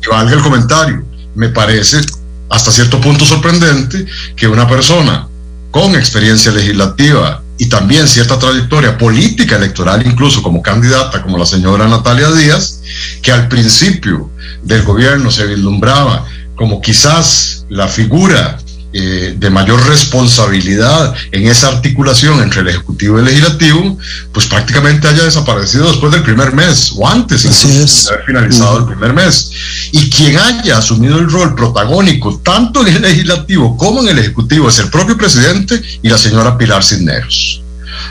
Que 0.02 0.10
valga 0.10 0.34
el 0.34 0.42
comentario, 0.42 1.02
me 1.34 1.48
parece 1.48 2.02
hasta 2.50 2.70
cierto 2.70 3.00
punto 3.00 3.24
sorprendente 3.24 4.04
que 4.36 4.46
una 4.46 4.68
persona 4.68 5.28
con 5.74 5.96
experiencia 5.96 6.52
legislativa 6.52 7.42
y 7.58 7.68
también 7.68 8.06
cierta 8.06 8.38
trayectoria 8.38 8.96
política 8.96 9.56
electoral, 9.56 10.06
incluso 10.06 10.40
como 10.40 10.62
candidata, 10.62 11.20
como 11.20 11.36
la 11.36 11.46
señora 11.46 11.88
Natalia 11.88 12.30
Díaz, 12.30 12.80
que 13.20 13.32
al 13.32 13.48
principio 13.48 14.30
del 14.62 14.84
gobierno 14.84 15.32
se 15.32 15.48
vislumbraba 15.48 16.26
como 16.54 16.80
quizás 16.80 17.66
la 17.68 17.88
figura 17.88 18.56
eh, 18.96 19.34
de 19.36 19.50
mayor 19.50 19.84
responsabilidad 19.88 21.12
en 21.32 21.48
esa 21.48 21.66
articulación 21.66 22.40
entre 22.40 22.60
el 22.60 22.68
Ejecutivo 22.68 23.16
y 23.16 23.18
el 23.18 23.24
Legislativo, 23.24 23.98
pues 24.32 24.46
prácticamente 24.46 25.08
haya 25.08 25.24
desaparecido 25.24 25.88
después 25.88 26.12
del 26.12 26.22
primer 26.22 26.52
mes 26.52 26.92
o 26.96 27.08
antes 27.08 27.42
de 27.42 27.48
haber 27.48 28.24
finalizado 28.24 28.78
el 28.78 28.84
primer 28.84 29.12
mes. 29.12 29.50
Y 29.90 30.08
quien 30.10 30.38
haya 30.38 30.78
asumido 30.78 31.18
el 31.18 31.28
rol 31.28 31.56
protagónico 31.56 32.38
tanto 32.38 32.86
en 32.86 32.94
el 32.94 33.02
Legislativo 33.02 33.76
como 33.76 34.00
en 34.00 34.10
el 34.10 34.18
Ejecutivo 34.20 34.68
es 34.68 34.78
el 34.78 34.90
propio 34.90 35.18
presidente 35.18 35.82
y 36.00 36.08
la 36.08 36.16
señora 36.16 36.56
Pilar 36.56 36.84
Cisneros. 36.84 37.62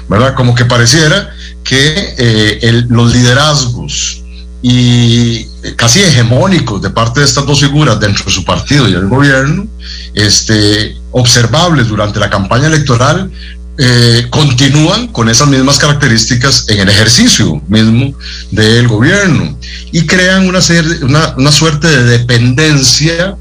¿Verdad? 0.09 0.35
Como 0.35 0.53
que 0.53 0.65
pareciera 0.65 1.33
que 1.63 2.13
eh, 2.17 2.83
los 2.89 3.13
liderazgos 3.13 4.22
y 4.65 5.45
casi 5.75 5.99
hegemónicos 6.01 6.81
de 6.81 6.89
parte 6.89 7.19
de 7.19 7.25
estas 7.25 7.45
dos 7.45 7.59
figuras 7.59 7.99
dentro 7.99 8.23
de 8.23 8.31
su 8.31 8.45
partido 8.45 8.87
y 8.87 8.93
el 8.93 9.09
gobierno, 9.09 9.67
este, 10.13 10.95
observables 11.11 11.89
durante 11.89 12.17
la 12.17 12.29
campaña 12.29 12.67
electoral, 12.67 13.29
eh, 13.77 14.27
continúan 14.29 15.07
con 15.07 15.27
esas 15.27 15.49
mismas 15.49 15.79
características 15.79 16.69
en 16.69 16.79
el 16.79 16.89
ejercicio 16.89 17.61
mismo 17.67 18.13
del 18.51 18.87
gobierno 18.87 19.57
y 19.91 20.05
crean 20.05 20.47
una, 20.47 20.59
una, 21.01 21.33
una 21.35 21.51
suerte 21.51 21.87
de 21.87 22.19
dependencia 22.19 23.35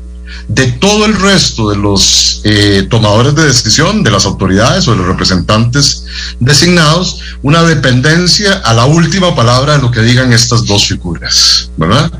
de 0.48 0.72
todo 0.72 1.06
el 1.06 1.18
resto 1.18 1.70
de 1.70 1.76
los 1.76 2.40
eh, 2.44 2.86
tomadores 2.90 3.34
de 3.34 3.46
decisión, 3.46 4.02
de 4.02 4.10
las 4.10 4.26
autoridades 4.26 4.86
o 4.88 4.92
de 4.92 4.98
los 4.98 5.06
representantes 5.06 6.04
designados, 6.40 7.18
una 7.42 7.62
dependencia 7.62 8.54
a 8.64 8.74
la 8.74 8.86
última 8.86 9.34
palabra 9.34 9.76
de 9.76 9.82
lo 9.82 9.90
que 9.90 10.00
digan 10.00 10.32
estas 10.32 10.64
dos 10.64 10.86
figuras, 10.86 11.70
¿verdad? 11.76 12.10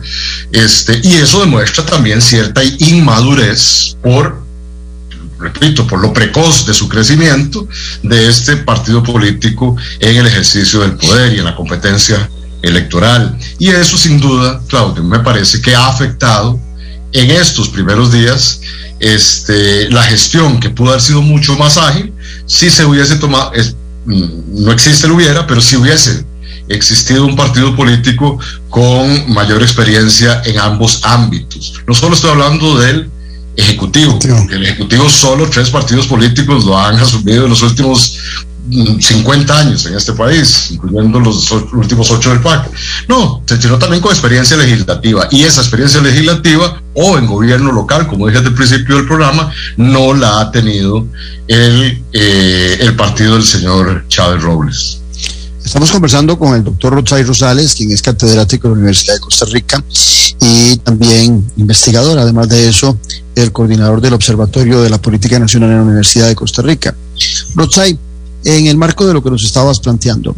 Este, 0.53 1.01
y 1.03 1.15
eso 1.15 1.41
demuestra 1.41 1.85
también 1.85 2.21
cierta 2.21 2.63
inmadurez 2.65 3.97
por 4.03 4.43
repito, 5.39 5.87
por 5.87 6.01
lo 6.01 6.13
precoz 6.13 6.67
de 6.67 6.73
su 6.73 6.89
crecimiento 6.89 7.67
de 8.03 8.29
este 8.29 8.57
partido 8.59 9.03
político 9.03 9.77
en 9.99 10.17
el 10.17 10.27
ejercicio 10.27 10.81
del 10.81 10.93
poder 10.93 11.35
y 11.35 11.41
en 11.41 11.45
la 11.45 11.57
competencia 11.57 12.31
electoral. 12.63 13.37
Y 13.59 13.69
eso 13.69 13.99
sin 13.99 14.21
duda, 14.21 14.61
Claudio, 14.69 15.03
me 15.03 15.19
parece 15.19 15.61
que 15.61 15.75
ha 15.75 15.89
afectado 15.89 16.59
en 17.13 17.31
estos 17.31 17.69
primeros 17.69 18.13
días 18.13 18.61
este, 19.01 19.91
la 19.91 20.03
gestión 20.03 20.61
que 20.61 20.71
pudo 20.71 20.91
haber 20.91 21.03
sido 21.03 21.23
mucho 21.23 21.57
más 21.57 21.77
ágil 21.77 22.13
si 22.47 22.71
se 22.71 22.85
hubiese 22.85 23.17
tomado, 23.17 23.53
mm, 24.07 24.65
no 24.65 24.73
existe 24.73 25.07
el 25.07 25.13
hubiera, 25.13 25.47
pero 25.47 25.61
si 25.61 25.77
hubiese 25.77 26.25
existido 26.69 27.27
un 27.27 27.37
partido 27.37 27.75
político 27.75 28.39
con 28.69 29.33
mayor 29.33 29.63
experiencia 29.63 30.43
en 30.45 30.59
ambos 30.59 31.01
ámbitos. 31.03 31.75
No 31.87 31.95
solo 31.95 32.15
estoy 32.15 32.31
hablando 32.31 32.79
del 32.79 33.11
Ejecutivo, 33.55 34.19
porque 34.19 34.55
el 34.55 34.65
Ejecutivo 34.65 35.11
solo 35.11 35.49
tres 35.51 35.69
partidos 35.69 36.07
políticos 36.07 36.65
lo 36.65 36.79
han 36.79 36.97
asumido 36.97 37.45
en 37.45 37.51
los 37.51 37.63
últimos 37.63 38.17
50 38.71 39.59
años 39.59 39.87
en 39.87 39.95
este 39.95 40.13
país, 40.13 40.71
incluyendo 40.71 41.19
los 41.21 41.51
últimos 41.73 42.11
ocho 42.11 42.31
del 42.31 42.41
PAC. 42.41 42.71
No, 43.09 43.43
tiró 43.47 43.79
también 43.79 44.01
con 44.01 44.13
experiencia 44.13 44.57
legislativa 44.57 45.29
y 45.31 45.43
esa 45.43 45.61
experiencia 45.61 46.01
legislativa 46.01 46.81
o 46.95 47.19
en 47.19 47.27
gobierno 47.27 47.73
local, 47.73 48.07
como 48.07 48.29
dije 48.29 48.39
al 48.39 48.55
principio 48.55 48.97
del 48.97 49.07
programa, 49.07 49.53
no 49.77 50.15
la 50.15 50.41
ha 50.41 50.51
tenido 50.51 51.07
el, 51.49 52.03
eh, 52.13 52.79
el 52.81 52.95
partido 52.97 53.35
del 53.35 53.45
señor 53.45 54.05
Chávez 54.09 54.43
Robles. 54.43 54.99
Estamos 55.65 55.91
conversando 55.91 56.39
con 56.39 56.55
el 56.55 56.65
doctor 56.65 56.93
Rochay 56.93 57.23
Rosales, 57.23 57.75
quien 57.75 57.93
es 57.93 58.03
catedrático 58.03 58.69
de 58.69 58.75
la 58.75 58.79
Universidad 58.79 59.15
de 59.15 59.21
Costa 59.21 59.47
Rica 59.47 59.83
y 60.41 60.77
también 60.79 61.51
investigador, 61.57 62.19
además 62.19 62.49
de 62.49 62.69
eso, 62.69 62.99
el 63.37 63.53
coordinador 63.53 64.01
del 64.01 64.13
Observatorio 64.13 64.83
de 64.83 64.91
la 64.91 65.01
Política 65.01 65.39
Nacional 65.39 65.71
en 65.71 65.77
la 65.77 65.83
Universidad 65.83 66.27
de 66.27 66.35
Costa 66.35 66.63
Rica. 66.63 66.95
Rochay, 67.55 67.97
en 68.45 68.67
el 68.67 68.77
marco 68.77 69.07
de 69.07 69.15
lo 69.15 69.23
que 69.23 69.31
nos 69.31 69.45
estabas 69.45 69.81
planteando, 69.81 70.35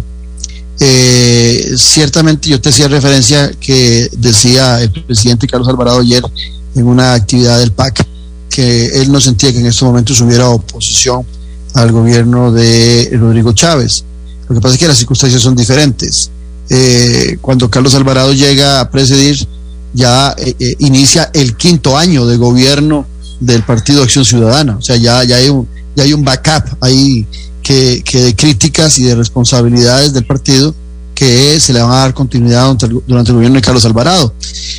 eh, 0.81 1.75
ciertamente 1.77 2.49
yo 2.49 2.61
te 2.61 2.71
hacía 2.71 2.89
referencia 2.89 3.51
que 3.61 4.09
decía 4.19 4.81
el 4.83 4.91
presidente 4.91 5.47
Carlos 5.47 5.69
Alvarado 5.69 6.01
ayer 6.01 6.23
en 6.75 6.87
una 6.87 7.15
actividad 7.15 7.61
del 7.61 7.71
PAC 7.71 8.05
que 8.51 8.87
él 9.01 9.11
no 9.11 9.21
sentía 9.21 9.53
que 9.53 9.61
en 9.61 9.67
estos 9.67 9.87
momentos 9.87 10.21
hubiera 10.21 10.49
oposición 10.49 11.25
al 11.75 11.93
gobierno 11.93 12.53
de 12.53 13.11
Rodrigo 13.19 13.53
Chávez. 13.53 14.05
Lo 14.49 14.55
que 14.55 14.61
pasa 14.61 14.75
es 14.75 14.81
que 14.81 14.89
las 14.89 14.99
circunstancias 14.99 15.43
son 15.43 15.57
diferentes. 15.57 16.31
Eh, 16.71 17.39
cuando 17.41 17.69
Carlos 17.69 17.95
Alvarado 17.95 18.33
llega 18.33 18.81
a 18.81 18.91
presidir, 18.91 19.47
ya 19.93 20.35
eh, 20.39 20.55
inicia 20.79 21.31
el 21.35 21.57
quinto 21.57 21.97
año 21.99 22.27
de 22.27 22.37
gobierno 22.37 23.07
del 23.41 23.63
Partido 23.63 24.03
Acción 24.03 24.25
Ciudadana. 24.25 24.77
O 24.77 24.83
sea, 24.83 24.97
ya, 24.97 25.25
ya, 25.25 25.37
hay, 25.37 25.49
un, 25.49 25.69
ya 25.97 26.05
hay 26.05 26.13
un 26.13 26.25
backup 26.25 26.77
ahí 26.81 27.27
que, 27.65 28.03
de 28.13 28.37
críticas 28.37 28.99
y 28.99 29.05
de 29.05 29.17
responsabilidades 29.17 30.13
del 30.13 30.27
partido 30.27 30.75
que 31.15 31.59
se 31.61 31.73
le 31.73 31.81
van 31.81 31.93
a 31.93 31.97
dar 31.97 32.15
continuidad 32.15 32.77
durante 33.07 33.31
el, 33.31 33.37
gobierno 33.37 33.57
de 33.57 33.63
Carlos 33.63 33.85
Alvarado. 33.85 34.35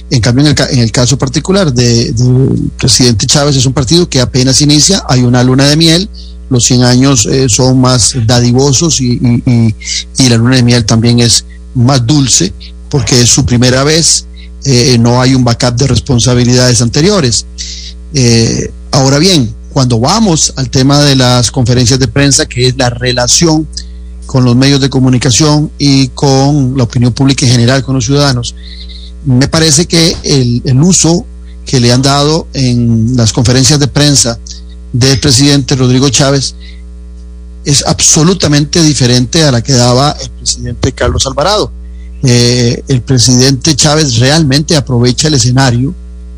En 0.10 0.21
cambio, 0.21 0.45
en 0.45 0.80
el, 0.80 0.91
caso 0.91 1.17
particular 1.17 1.74
del 1.74 2.13
de 2.13 2.69
presidente 2.78 3.26
Chávez, 3.26 3.56
es 3.56 3.65
un 3.65 3.74
partido 3.74 4.08
que 4.08 4.19
apenas 4.19 4.62
inicia, 4.62 5.04
hay 5.10 5.24
una 5.24 5.43
luna 5.43 5.65
de 5.67 5.78
miel, 5.78 6.10
los 6.50 6.63
100 6.65 6.84
años 6.84 7.26
eh, 7.26 7.50
son 7.50 7.82
más 7.82 8.15
dadivosos 8.26 9.02
y, 9.02 9.19
la 10.30 10.38
luna 10.38 10.58
de 10.58 10.63
miel 10.63 10.86
también 10.86 11.19
es 11.19 11.45
más 11.74 12.06
dulce 12.06 12.54
porque 12.89 13.21
es 13.21 13.30
su 13.30 13.45
primera 13.45 13.84
vez, 13.84 14.26
eh, 14.65 14.98
no 15.00 15.21
hay 15.21 15.34
un 15.36 15.43
backup 15.43 15.76
de 15.76 15.88
responsabilidades 15.88 16.82
anteriores. 16.82 17.45
Eh, 18.13 18.71
ahora 18.91 19.19
bien, 19.19 19.54
cuando 19.75 19.99
vamos 19.99 20.53
al 20.55 20.69
tema 20.69 21.01
de 21.01 21.17
las 21.17 21.51
conferencias 21.51 21.99
de 21.99 22.07
prensa, 22.07 22.45
que 22.45 22.65
es 22.65 22.77
la 22.77 22.89
relación 22.89 23.67
con 24.25 24.45
los 24.45 24.55
medios 24.55 24.79
de 24.79 24.89
comunicación 24.89 25.69
y 25.77 26.07
con 26.07 26.77
la 26.77 26.85
opinión 26.85 27.11
pública 27.11 27.45
en 27.45 27.51
general, 27.51 27.83
con 27.83 27.93
los 27.93 28.05
ciudadanos, 28.05 28.55
me 29.25 29.49
parece 29.49 29.85
que 29.85 30.15
el, 30.23 30.81
uso 30.81 31.25
que 31.65 31.81
le 31.81 31.91
han 31.91 32.01
dado 32.01 32.47
en 32.53 33.17
las 33.17 33.33
conferencias 33.33 33.77
de 33.77 33.89
prensa 33.89 34.39
del 34.93 35.19
presidente 35.19 35.75
Rodrigo 35.75 36.07
Chávez 36.07 36.55
es 37.65 37.85
absolutamente 37.85 38.81
diferente 38.81 39.43
a 39.43 39.51
la 39.51 39.61
que 39.61 39.73
daba 39.73 40.15
el 40.21 40.29
presidente 40.29 40.93
Carlos 40.93 41.27
Alvarado. 41.27 41.69
Eh, 42.23 42.81
el 42.88 43.01
presidente 43.01 43.75
Chávez 43.75 44.19
realmente 44.19 44.77
aprovecha 44.77 45.27
el 45.27 45.33
escenario 45.33 45.93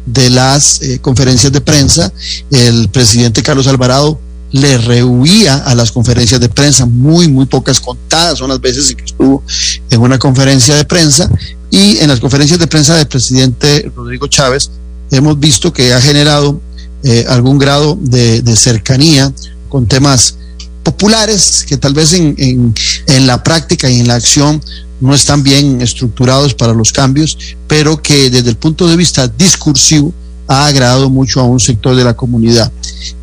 de 0.07 0.29
las 0.29 0.81
eh, 0.81 0.99
conferencias 0.99 1.51
de 1.51 1.61
prensa. 1.61 2.11
El 2.49 2.89
presidente 2.89 3.43
Carlos 3.43 3.67
Alvarado 3.67 4.19
le 4.51 4.77
rehuía 4.77 5.57
a 5.57 5.75
las 5.75 5.91
conferencias 5.91 6.39
de 6.39 6.47
prensa, 6.47 6.85
muy, 6.85 7.27
muy 7.27 7.45
pocas 7.45 7.81
contadas 7.81 8.39
son 8.39 8.49
las 8.49 8.61
veces 8.61 8.95
que 8.95 9.03
estuvo 9.03 9.43
en 9.89 10.01
una 10.01 10.17
conferencia 10.17 10.75
de 10.75 10.85
prensa. 10.85 11.29
Y 11.69 11.97
en 11.97 12.07
las 12.07 12.21
conferencias 12.21 12.59
de 12.59 12.67
prensa 12.67 12.95
del 12.95 13.07
presidente 13.07 13.91
Rodrigo 13.93 14.27
Chávez 14.27 14.71
hemos 15.11 15.37
visto 15.37 15.73
que 15.73 15.93
ha 15.93 16.01
generado 16.01 16.61
eh, 17.03 17.25
algún 17.27 17.57
grado 17.57 17.97
de, 17.99 18.41
cercanía 18.55 19.31
con 19.67 19.85
temas 19.85 20.35
populares 20.83 21.65
que 21.67 21.75
tal 21.75 21.93
vez 21.93 22.13
en, 22.13 22.33
en, 22.37 22.73
en, 23.07 23.27
la 23.27 23.43
práctica 23.43 23.89
y 23.89 23.99
en 23.99 24.07
la 24.07 24.15
acción 24.15 24.61
no 24.99 25.13
están 25.13 25.43
bien 25.43 25.81
estructurados 25.81 26.53
para 26.53 26.73
los 26.73 26.91
cambios, 26.91 27.37
pero 27.67 28.01
que 28.01 28.29
desde 28.29 28.49
el 28.49 28.57
punto 28.57 28.87
de 28.87 28.95
vista 28.95 29.27
discursivo 29.27 30.13
ha 30.47 30.67
agradado 30.67 31.09
mucho 31.09 31.39
a 31.39 31.43
un 31.43 31.59
sector 31.59 31.95
de 31.95 32.03
la 32.03 32.15
comunidad. 32.15 32.71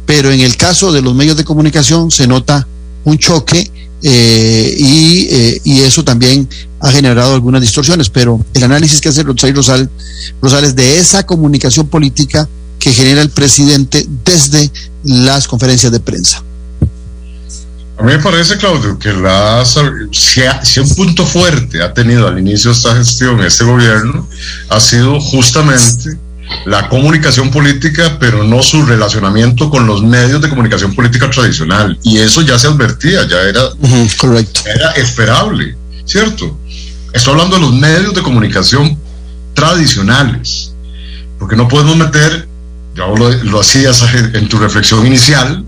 Pero 0.07 0.31
en 0.31 0.41
el 0.41 0.57
caso 0.57 0.93
de 0.93 1.03
los 1.03 1.15
medios 1.15 1.37
de 1.37 1.45
comunicación 1.45 2.11
se 2.11 2.27
nota 2.27 2.67
un 3.05 3.19
choque 3.19 3.71
eh, 4.03 4.75
y, 4.79 5.27
eh, 5.31 5.61
y, 5.65 5.81
eso 5.81 6.05
también 6.05 6.47
ha 6.81 6.91
generado 6.91 7.35
algunas 7.35 7.63
distorsiones, 7.63 8.11
pero 8.11 8.45
el 8.53 8.63
análisis 8.63 9.01
que 9.01 9.09
hace 9.09 9.23
Rosales, 9.23 9.89
Rosales 10.43 10.77
de 10.77 10.99
esa 10.99 11.25
comunicación 11.25 11.87
política 11.87 12.47
que 12.79 12.93
genera 12.93 13.23
el 13.23 13.31
presidente 13.31 14.07
desde 14.27 14.71
las 15.05 15.49
conferencias 15.49 15.91
de 15.91 16.01
prensa. 16.01 16.43
A 17.97 18.03
mí 18.03 18.13
me 18.13 18.19
parece, 18.19 18.57
Claudio, 18.57 18.99
que 18.99 19.13
la, 19.13 19.65
si, 19.65 20.41
si, 20.63 20.81
un 20.81 20.95
punto 20.97 21.25
fuerte 21.25 21.81
ha 21.81 21.95
tenido 21.95 22.27
al 22.27 22.39
inicio 22.39 22.71
de 22.71 22.77
esta 22.77 22.97
gestión, 22.97 23.41
este 23.41 23.63
gobierno, 23.65 24.29
ha 24.69 24.81
sido 24.81 25.21
justamente 25.21 26.19
la 26.67 26.89
comunicación 26.89 27.51
política, 27.53 28.17
pero 28.19 28.43
no 28.43 28.63
su 28.63 28.85
relacionamiento 28.85 29.71
con 29.71 29.87
los 29.87 30.03
medios 30.03 30.43
de 30.43 30.49
comunicación 30.49 30.93
política 30.93 31.31
tradicional. 31.31 31.97
Y 32.03 32.19
eso 32.19 32.43
ya 32.43 32.59
se 32.59 32.67
advertía, 32.67 33.29
ya 33.29 33.41
era, 33.43 33.65
uh 33.65 33.77
-huh, 33.81 34.17
correcto. 34.17 34.61
era 34.67 34.91
esperable, 34.93 35.77
¿cierto? 36.05 36.59
Estoy 37.13 37.35
hablando 37.35 37.57
de 37.57 37.63
los 37.63 37.73
medios 37.75 38.13
de 38.13 38.23
comunicación 38.23 38.99
tradicionales, 39.55 40.73
porque 41.39 41.55
no 41.55 41.69
podemos 41.69 41.97
meter, 41.97 42.49
ya 42.97 43.07
lo, 43.07 43.31
lo 43.31 43.61
hacías 43.61 44.03
en 44.35 44.49
tu 44.49 44.59
reflexión 44.59 45.07
inicial, 45.07 45.65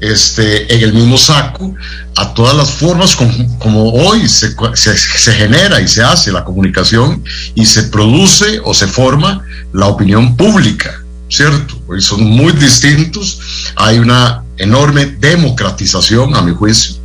este, 0.00 0.74
en 0.74 0.82
el 0.82 0.92
mismo 0.92 1.16
saco 1.16 1.74
a 2.16 2.34
todas 2.34 2.56
las 2.56 2.70
formas 2.70 3.16
como, 3.16 3.58
como 3.58 3.90
hoy 3.90 4.28
se, 4.28 4.54
se, 4.74 4.96
se, 4.96 5.32
genera 5.32 5.80
y 5.80 5.88
se 5.88 6.02
hace 6.02 6.32
la 6.32 6.44
comunicación 6.44 7.22
y 7.54 7.64
se 7.66 7.84
produce 7.84 8.60
o 8.64 8.74
se 8.74 8.86
forma 8.86 9.44
la 9.72 9.86
opinión 9.86 10.36
pública, 10.36 11.02
¿cierto? 11.28 11.80
Hoy 11.86 12.00
son 12.00 12.24
muy 12.24 12.52
distintos, 12.52 13.40
hay 13.76 13.98
una 13.98 14.44
enorme 14.58 15.06
democratización, 15.06 16.34
a 16.34 16.42
mi 16.42 16.52
juicio, 16.52 16.96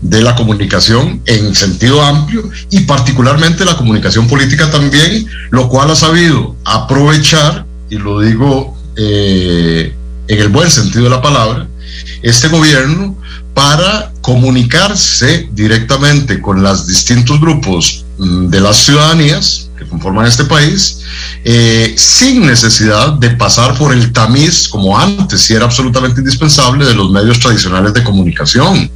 de 0.00 0.22
la 0.22 0.34
comunicación 0.34 1.20
en 1.26 1.54
sentido 1.54 2.02
amplio 2.02 2.48
y 2.70 2.80
particularmente 2.80 3.64
la 3.64 3.76
comunicación 3.76 4.26
política 4.26 4.70
también, 4.70 5.26
lo 5.50 5.68
cual 5.68 5.90
ha 5.90 5.96
sabido 5.96 6.56
aprovechar, 6.64 7.66
y 7.90 7.96
lo 7.96 8.20
digo 8.20 8.76
eh, 8.96 9.94
en 10.28 10.38
el 10.40 10.48
buen 10.48 10.70
sentido 10.70 11.04
de 11.04 11.10
la 11.10 11.22
palabra, 11.22 11.66
este 12.22 12.48
gobierno 12.48 13.16
para 13.54 14.12
comunicarse 14.20 15.48
directamente 15.52 16.40
con 16.40 16.62
los 16.62 16.86
distintos 16.86 17.40
grupos 17.40 18.04
de 18.18 18.60
las 18.60 18.76
ciudadanías 18.76 19.70
que 19.76 19.86
conforman 19.86 20.26
este 20.26 20.44
país, 20.44 21.00
eh, 21.44 21.94
sin 21.96 22.46
necesidad 22.46 23.12
de 23.14 23.30
pasar 23.30 23.76
por 23.76 23.92
el 23.92 24.12
tamiz, 24.12 24.68
como 24.68 24.98
antes, 24.98 25.42
si 25.42 25.54
era 25.54 25.66
absolutamente 25.66 26.20
indispensable, 26.20 26.84
de 26.86 26.94
los 26.94 27.10
medios 27.10 27.38
tradicionales 27.40 27.92
de 27.92 28.02
comunicación. 28.02 28.90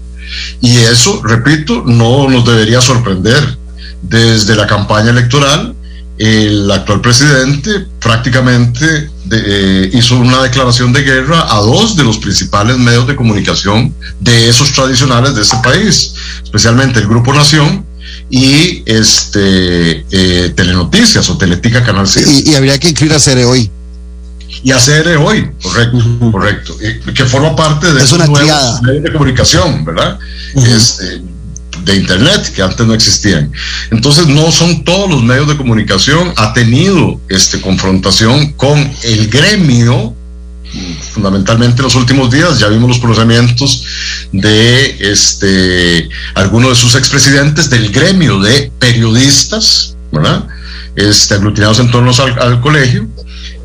Y 0.60 0.76
eso, 0.78 1.22
repito, 1.22 1.84
no 1.86 2.28
nos 2.28 2.44
debería 2.44 2.80
sorprender. 2.80 3.58
Desde 4.02 4.56
la 4.56 4.66
campaña 4.66 5.10
electoral, 5.10 5.74
el 6.20 6.70
actual 6.70 7.00
presidente 7.00 7.86
prácticamente 7.98 8.84
de, 9.24 9.42
eh, 9.46 9.90
hizo 9.94 10.18
una 10.18 10.42
declaración 10.42 10.92
de 10.92 11.02
guerra 11.02 11.46
a 11.50 11.60
dos 11.60 11.96
de 11.96 12.04
los 12.04 12.18
principales 12.18 12.76
medios 12.76 13.06
de 13.06 13.16
comunicación 13.16 13.94
de 14.20 14.50
esos 14.50 14.70
tradicionales 14.72 15.34
de 15.34 15.40
este 15.40 15.56
país, 15.64 16.12
especialmente 16.44 17.00
el 17.00 17.06
Grupo 17.06 17.32
Nación 17.32 17.86
y 18.28 18.82
este 18.84 20.04
eh, 20.10 20.50
Telenoticias 20.54 21.30
o 21.30 21.38
Teletica 21.38 21.82
Canal 21.82 22.06
6. 22.06 22.44
Y, 22.44 22.50
y, 22.50 22.54
habría 22.54 22.78
que 22.78 22.90
incluir 22.90 23.14
a 23.14 23.18
Cere 23.18 23.46
hoy. 23.46 23.70
Y 24.62 24.72
a 24.72 24.78
Cere 24.78 25.16
hoy, 25.16 25.50
correcto, 25.62 25.96
uh 25.96 26.00
-huh. 26.00 26.32
correcto. 26.32 26.76
Que 27.14 27.24
forma 27.24 27.56
parte 27.56 27.94
de 27.94 28.02
es 28.02 28.12
una 28.12 28.26
nuevos 28.26 28.82
medios 28.82 29.04
de 29.04 29.12
comunicación, 29.12 29.86
¿verdad? 29.86 30.18
Uh 30.52 30.62
-huh. 30.62 30.76
este, 30.76 31.22
de 31.84 31.96
internet 31.96 32.52
que 32.54 32.62
antes 32.62 32.86
no 32.86 32.94
existían. 32.94 33.52
Entonces 33.90 34.26
no 34.26 34.50
son 34.52 34.84
todos 34.84 35.10
los 35.10 35.22
medios 35.22 35.48
de 35.48 35.56
comunicación 35.56 36.32
ha 36.36 36.52
tenido 36.52 37.20
este 37.28 37.60
confrontación 37.60 38.52
con 38.52 38.78
el 39.02 39.28
gremio 39.28 40.14
fundamentalmente 41.12 41.78
en 41.78 41.84
los 41.84 41.96
últimos 41.96 42.30
días 42.30 42.60
ya 42.60 42.68
vimos 42.68 42.88
los 42.88 42.98
pronunciamientos 43.00 43.82
de 44.30 44.96
este 45.00 46.08
algunos 46.34 46.70
de 46.70 46.76
sus 46.76 46.94
expresidentes 46.94 47.68
del 47.70 47.90
gremio 47.90 48.38
de 48.38 48.70
periodistas, 48.78 49.96
¿verdad? 50.12 50.46
Este, 50.96 51.34
aglutinados 51.34 51.78
en 51.80 51.90
torno 51.90 52.12
al, 52.12 52.38
al 52.38 52.60
colegio, 52.60 53.08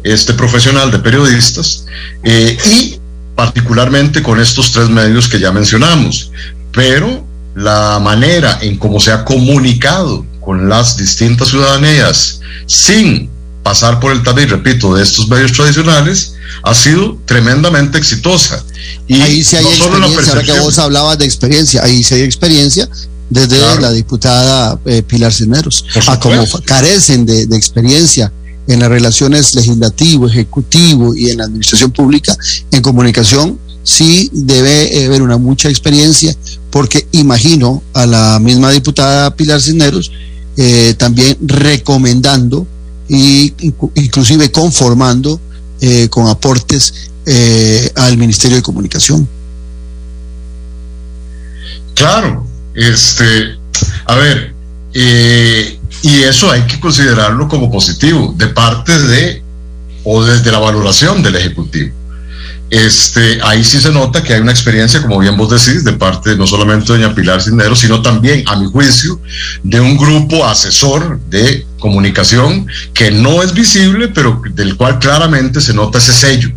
este 0.04 0.34
profesional 0.34 0.91
de 0.91 0.99
periodistas, 0.99 1.86
eh, 2.23 2.58
y 2.65 2.99
particularmente 3.36 4.23
con 4.23 4.39
estos 4.39 4.71
tres 4.71 4.89
medios 4.89 5.28
que 5.28 5.39
ya 5.39 5.51
mencionamos. 5.51 6.32
Pero 6.71 7.25
la 7.56 8.00
manera 8.00 8.60
en 8.62 8.78
cómo 8.78 9.00
se 9.00 9.12
ha 9.12 9.24
comunicado 9.24 10.26
con 10.41 10.70
las 10.70 10.98
distintas 10.98 11.50
ciudadanías 11.50 12.39
sin 12.68 13.30
pasar 13.63 14.00
por 14.00 14.12
el 14.12 14.22
tabiz, 14.22 14.50
repito, 14.50 14.96
de 14.96 15.02
estos 15.02 15.28
medios 15.28 15.54
tradicionales, 15.54 16.34
ha 16.62 16.76
sido 16.76 17.18
tremendamente 17.26 17.98
exitosa. 17.98 18.63
Y 19.08 19.22
ahí 19.22 19.44
sí 19.44 19.56
hay 19.56 19.63
no 19.63 19.72
experiencia, 19.72 20.34
ahora 20.34 20.44
que 20.44 20.60
vos 20.60 20.78
hablabas 20.78 21.18
de 21.18 21.26
experiencia, 21.26 21.84
ahí 21.84 22.04
sí 22.04 22.13
hay 22.13 22.22
experiencia 22.22 22.88
desde 23.30 23.58
claro. 23.58 23.82
la 23.82 23.91
diputada 23.91 24.80
eh, 24.86 25.02
Pilar 25.02 25.34
Cisneros, 25.34 25.84
a 26.08 26.20
como 26.20 26.46
carecen 26.65 27.26
de, 27.26 27.48
de 27.48 27.58
experiencia 27.58 28.32
en 28.68 28.80
las 28.80 28.89
relaciones 28.89 29.56
legislativo, 29.56 30.28
ejecutivo 30.28 31.15
y 31.15 31.30
en 31.30 31.39
la 31.39 31.46
administración 31.46 31.91
pública, 31.91 32.38
en 32.72 32.82
comunicación, 32.82 33.60
sí 33.84 34.30
debe 34.32 35.06
haber 35.06 35.22
una 35.22 35.38
mucha 35.38 35.70
experiencia, 35.70 36.36
porque 36.75 37.07
imagino 37.13 37.81
a 37.93 38.05
la 38.05 38.38
misma 38.38 38.69
diputada 38.69 39.33
Pilar 39.33 39.61
Cisneros 39.61 40.11
eh, 40.57 40.93
también 40.97 41.38
recomendando 41.41 42.67
y 43.07 43.53
inclusive 43.93 44.51
conformando 44.51 45.39
eh, 45.79 46.09
con 46.09 46.27
aportes 46.27 47.11
eh, 47.25 47.89
al 47.95 48.17
Ministerio 48.17 48.57
de 48.57 48.61
Comunicación. 48.61 49.25
Claro, 51.93 52.45
este, 52.73 53.57
a 54.07 54.15
ver, 54.15 54.53
y 54.91 56.23
eso 56.23 56.51
hay 56.51 56.63
que 56.63 56.77
considerarlo 56.81 57.47
como 57.47 57.71
positivo 57.71 58.35
de 58.38 58.47
parte 58.47 58.99
de 58.99 59.41
o 60.03 60.25
desde 60.25 60.51
la 60.51 60.59
valoración 60.59 61.23
del 61.23 61.38
Ejecutivo. 61.38 61.94
Este, 62.75 63.39
ahí 63.41 63.63
sí 63.63 63.79
se 63.79 63.89
nota 63.89 64.21
que 64.21 64.33
hay 64.33 64.41
una 64.41 64.51
experiencia, 64.51 65.01
como 65.01 65.19
bien 65.19 65.38
vos 65.38 65.49
decís, 65.49 65.85
de 65.85 65.93
parte 65.93 66.35
no 66.35 66.45
solamente 66.45 66.91
de 66.91 66.99
doña 66.99 67.15
Pilar 67.15 67.41
Cisneros, 67.41 67.79
sino 67.79 68.01
también, 68.01 68.43
a 68.47 68.57
mi 68.57 68.65
juicio, 68.65 69.21
de 69.63 69.79
un 69.79 69.95
grupo 69.95 70.45
asesor 70.45 71.17
de 71.29 71.65
comunicación 71.79 72.67
que 72.93 73.11
no 73.11 73.41
es 73.41 73.53
visible, 73.53 74.09
pero 74.09 74.41
del 74.51 74.76
cual 74.76 74.99
claramente 74.99 75.61
se 75.61 75.73
nota 75.73 75.99
ese 75.99 76.11
sello, 76.11 76.49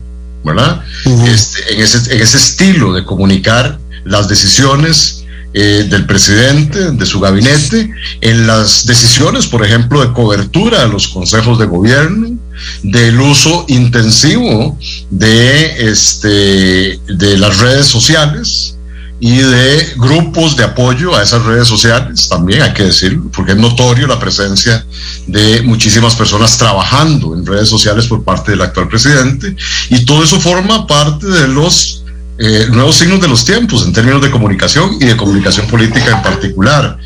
¿verdad? 0.43 0.83
Uh 1.05 1.23
-huh. 1.23 1.29
este, 1.29 1.75
en, 1.75 1.83
ese, 1.83 2.13
en 2.13 2.21
ese 2.21 2.39
estilo 2.39 2.93
de 2.93 3.05
comunicar 3.05 3.79
las 4.05 4.29
decisiones 4.29 5.25
eh, 5.55 5.87
del 5.89 6.05
presidente, 6.05 6.91
de 6.91 7.07
su 7.07 7.21
gabinete, 7.21 7.93
en 8.23 8.47
las 8.49 8.87
decisiones, 8.87 9.47
por 9.47 9.65
ejemplo, 9.65 10.05
de 10.05 10.13
cobertura 10.13 10.83
de 10.83 10.89
los 10.89 11.07
consejos 11.07 11.61
de 11.61 11.67
gobierno, 11.67 12.37
del 12.83 13.21
uso 13.21 13.65
intensivo 13.69 14.79
de, 15.11 15.91
este, 15.91 17.01
de 17.07 17.39
las 17.39 17.59
redes 17.59 17.87
sociales 17.87 18.75
y 19.21 19.39
de 19.39 19.95
grupos 19.97 20.57
de 20.57 20.65
apoyo 20.65 21.17
a 21.17 21.23
esas 21.23 21.45
redes 21.45 21.67
sociales, 21.67 22.29
también 22.29 22.63
hay 22.63 22.73
que 22.73 22.85
decirlo, 22.85 23.31
porque 23.35 23.53
es 23.53 23.59
notorio 23.59 24.07
la 24.07 24.21
presencia 24.21 24.85
de 25.27 25.63
muchísimas 25.63 26.15
personas 26.15 26.57
trabajando 26.57 27.35
en 27.35 27.45
redes 27.45 27.69
sociales 27.69 28.07
por 28.07 28.23
parte 28.23 28.53
del 28.53 28.63
actual 28.63 28.89
presidente, 28.89 29.57
y 29.91 30.05
todo 30.05 30.23
eso 30.23 30.41
forma 30.41 30.87
parte 30.87 31.27
de 31.27 31.49
los 31.49 32.05
eh, 32.39 32.69
nuevos 32.71 32.97
signos 32.97 33.21
de 33.21 33.27
los 33.27 33.45
tiempos 33.45 33.85
en 33.85 33.93
términos 33.93 34.23
de 34.23 34.31
comunicación 34.31 34.97
y 35.01 35.07
de 35.07 35.17
comunicación 35.17 35.67
política 35.67 36.17
en 36.17 36.23
particular. 36.23 36.97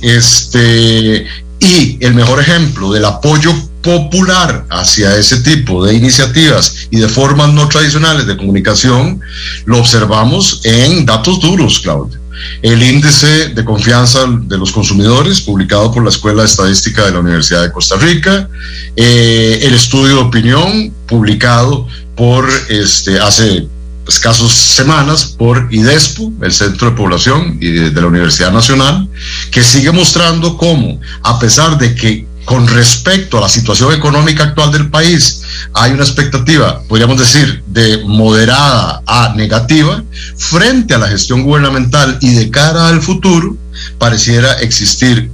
Este, 0.00 1.26
y 1.58 2.04
el 2.04 2.14
mejor 2.14 2.40
ejemplo 2.40 2.92
del 2.92 3.04
apoyo 3.04 3.52
popular 3.86 4.66
hacia 4.68 5.16
ese 5.16 5.40
tipo 5.42 5.86
de 5.86 5.94
iniciativas 5.94 6.88
y 6.90 6.98
de 6.98 7.08
formas 7.08 7.52
no 7.52 7.68
tradicionales 7.68 8.26
de 8.26 8.36
comunicación 8.36 9.20
lo 9.64 9.78
observamos 9.78 10.60
en 10.64 11.06
datos 11.06 11.40
duros, 11.40 11.78
Claudio. 11.78 12.18
El 12.62 12.82
índice 12.82 13.50
de 13.50 13.64
confianza 13.64 14.26
de 14.26 14.58
los 14.58 14.72
consumidores, 14.72 15.40
publicado 15.40 15.92
por 15.92 16.02
la 16.02 16.10
Escuela 16.10 16.42
de 16.42 16.48
Estadística 16.48 17.06
de 17.06 17.12
la 17.12 17.20
Universidad 17.20 17.62
de 17.62 17.70
Costa 17.70 17.94
Rica, 17.96 18.48
eh, 18.96 19.60
el 19.62 19.72
estudio 19.72 20.16
de 20.16 20.22
opinión, 20.22 20.92
publicado 21.06 21.86
por 22.16 22.44
este, 22.68 23.20
hace 23.20 23.68
escasos 24.08 24.52
semanas 24.52 25.36
por 25.38 25.68
IDESPO, 25.70 26.32
el 26.42 26.52
Centro 26.52 26.90
de 26.90 26.96
Población 26.96 27.58
de 27.60 27.92
la 27.92 28.06
Universidad 28.06 28.52
Nacional, 28.52 29.08
que 29.52 29.62
sigue 29.62 29.92
mostrando 29.92 30.56
cómo, 30.56 31.00
a 31.22 31.38
pesar 31.38 31.78
de 31.78 31.94
que 31.94 32.26
con 32.46 32.66
respecto 32.68 33.36
a 33.36 33.42
la 33.42 33.48
situación 33.48 33.92
económica 33.92 34.44
actual 34.44 34.70
del 34.70 34.88
país, 34.88 35.42
hay 35.74 35.90
una 35.90 36.04
expectativa, 36.04 36.80
podríamos 36.88 37.18
decir, 37.18 37.62
de 37.66 37.98
moderada 38.06 39.02
a 39.04 39.34
negativa, 39.36 40.02
frente 40.36 40.94
a 40.94 40.98
la 40.98 41.08
gestión 41.08 41.42
gubernamental 41.42 42.18
y 42.22 42.34
de 42.34 42.48
cara 42.50 42.88
al 42.88 43.02
futuro, 43.02 43.56
pareciera 43.98 44.54
existir 44.60 45.28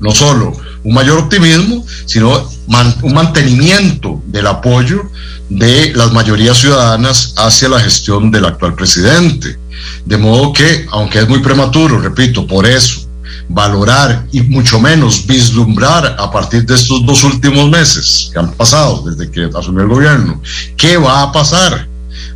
no 0.00 0.10
solo 0.12 0.52
un 0.84 0.94
mayor 0.94 1.18
optimismo, 1.18 1.84
sino 2.04 2.48
un 3.02 3.14
mantenimiento 3.14 4.22
del 4.26 4.46
apoyo 4.46 5.10
de 5.48 5.92
las 5.94 6.12
mayorías 6.12 6.58
ciudadanas 6.58 7.32
hacia 7.38 7.70
la 7.70 7.80
gestión 7.80 8.30
del 8.30 8.44
actual 8.44 8.74
presidente. 8.74 9.58
De 10.04 10.18
modo 10.18 10.52
que, 10.52 10.86
aunque 10.90 11.20
es 11.20 11.28
muy 11.28 11.40
prematuro, 11.40 11.98
repito, 11.98 12.46
por 12.46 12.66
eso, 12.66 13.07
valorar 13.48 14.26
y 14.32 14.42
mucho 14.42 14.80
menos 14.80 15.26
vislumbrar 15.26 16.16
a 16.18 16.30
partir 16.30 16.64
de 16.64 16.74
estos 16.74 17.04
dos 17.04 17.24
últimos 17.24 17.68
meses 17.70 18.30
que 18.32 18.38
han 18.38 18.52
pasado 18.52 19.02
desde 19.08 19.30
que 19.30 19.50
asumió 19.56 19.82
el 19.82 19.88
gobierno, 19.88 20.40
qué 20.76 20.96
va 20.96 21.22
a 21.22 21.32
pasar 21.32 21.88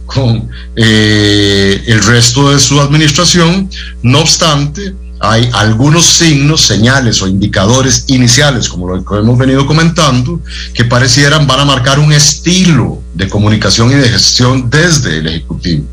con 0.06 0.48
eh, 0.76 1.82
el 1.86 2.02
resto 2.02 2.50
de 2.50 2.58
su 2.58 2.80
administración. 2.80 3.68
No 4.02 4.20
obstante, 4.20 4.94
hay 5.20 5.48
algunos 5.52 6.04
signos, 6.04 6.62
señales 6.62 7.22
o 7.22 7.28
indicadores 7.28 8.06
iniciales, 8.08 8.68
como 8.68 8.88
lo 8.88 9.04
que 9.04 9.14
hemos 9.16 9.38
venido 9.38 9.66
comentando, 9.66 10.40
que 10.74 10.84
parecieran 10.84 11.46
van 11.46 11.60
a 11.60 11.64
marcar 11.64 12.00
un 12.00 12.12
estilo 12.12 13.00
de 13.14 13.28
comunicación 13.28 13.92
y 13.92 13.94
de 13.94 14.08
gestión 14.08 14.68
desde 14.68 15.18
el 15.18 15.28
Ejecutivo. 15.28 15.84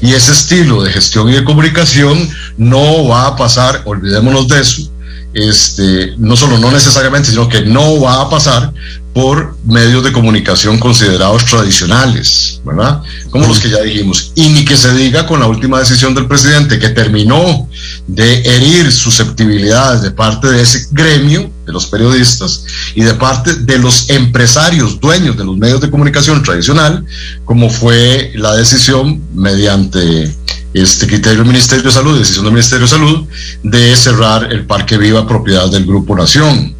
Y 0.00 0.14
ese 0.14 0.32
estilo 0.32 0.82
de 0.82 0.92
gestión 0.92 1.28
y 1.28 1.34
de 1.34 1.44
comunicación 1.44 2.28
no 2.56 3.08
va 3.08 3.26
a 3.26 3.36
pasar, 3.36 3.82
olvidémonos 3.84 4.48
de 4.48 4.60
eso, 4.60 4.90
este, 5.32 6.14
no 6.18 6.36
solo 6.36 6.58
no 6.58 6.70
necesariamente, 6.70 7.30
sino 7.30 7.48
que 7.48 7.62
no 7.62 8.00
va 8.00 8.22
a 8.22 8.30
pasar 8.30 8.72
por 9.16 9.56
medios 9.64 10.04
de 10.04 10.12
comunicación 10.12 10.78
considerados 10.78 11.46
tradicionales, 11.46 12.60
¿verdad? 12.62 13.00
Como 13.30 13.46
los 13.46 13.60
que 13.60 13.70
ya 13.70 13.80
dijimos. 13.80 14.32
Y 14.34 14.50
ni 14.50 14.62
que 14.62 14.76
se 14.76 14.92
diga 14.92 15.26
con 15.26 15.40
la 15.40 15.46
última 15.46 15.78
decisión 15.78 16.14
del 16.14 16.26
presidente 16.26 16.78
que 16.78 16.90
terminó 16.90 17.66
de 18.06 18.42
herir 18.42 18.92
susceptibilidades 18.92 20.02
de 20.02 20.10
parte 20.10 20.48
de 20.48 20.60
ese 20.60 20.88
gremio, 20.90 21.50
de 21.64 21.72
los 21.72 21.86
periodistas, 21.86 22.66
y 22.94 23.04
de 23.04 23.14
parte 23.14 23.54
de 23.54 23.78
los 23.78 24.10
empresarios, 24.10 25.00
dueños 25.00 25.34
de 25.34 25.44
los 25.46 25.56
medios 25.56 25.80
de 25.80 25.90
comunicación 25.90 26.42
tradicional, 26.42 27.02
como 27.46 27.70
fue 27.70 28.32
la 28.34 28.54
decisión 28.54 29.22
mediante 29.34 30.30
este 30.74 31.06
criterio 31.06 31.38
del 31.38 31.46
Ministerio 31.46 31.84
de 31.84 31.90
Salud, 31.90 32.18
decisión 32.18 32.44
del 32.44 32.52
Ministerio 32.52 32.84
de 32.84 32.90
Salud, 32.90 33.26
de 33.62 33.96
cerrar 33.96 34.52
el 34.52 34.66
Parque 34.66 34.98
Viva 34.98 35.26
propiedad 35.26 35.70
del 35.70 35.86
Grupo 35.86 36.14
Nación. 36.14 36.75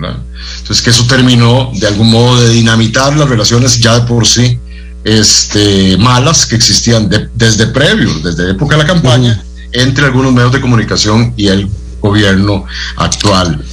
¿Verdad? 0.00 0.18
Entonces, 0.58 0.82
que 0.82 0.90
eso 0.90 1.06
terminó 1.06 1.70
de 1.74 1.86
algún 1.86 2.10
modo 2.10 2.40
de 2.40 2.50
dinamitar 2.50 3.16
las 3.16 3.28
relaciones 3.28 3.78
ya 3.78 4.00
de 4.00 4.06
por 4.06 4.26
sí 4.26 4.58
este, 5.04 5.96
malas 5.98 6.46
que 6.46 6.56
existían 6.56 7.08
de, 7.08 7.28
desde 7.34 7.66
previo, 7.68 8.10
desde 8.20 8.50
época 8.50 8.76
de 8.76 8.82
la 8.82 8.86
campaña, 8.86 9.42
entre 9.72 10.06
algunos 10.06 10.32
medios 10.32 10.52
de 10.52 10.60
comunicación 10.60 11.32
y 11.36 11.48
el 11.48 11.68
gobierno 12.00 12.64
actual. 12.96 13.64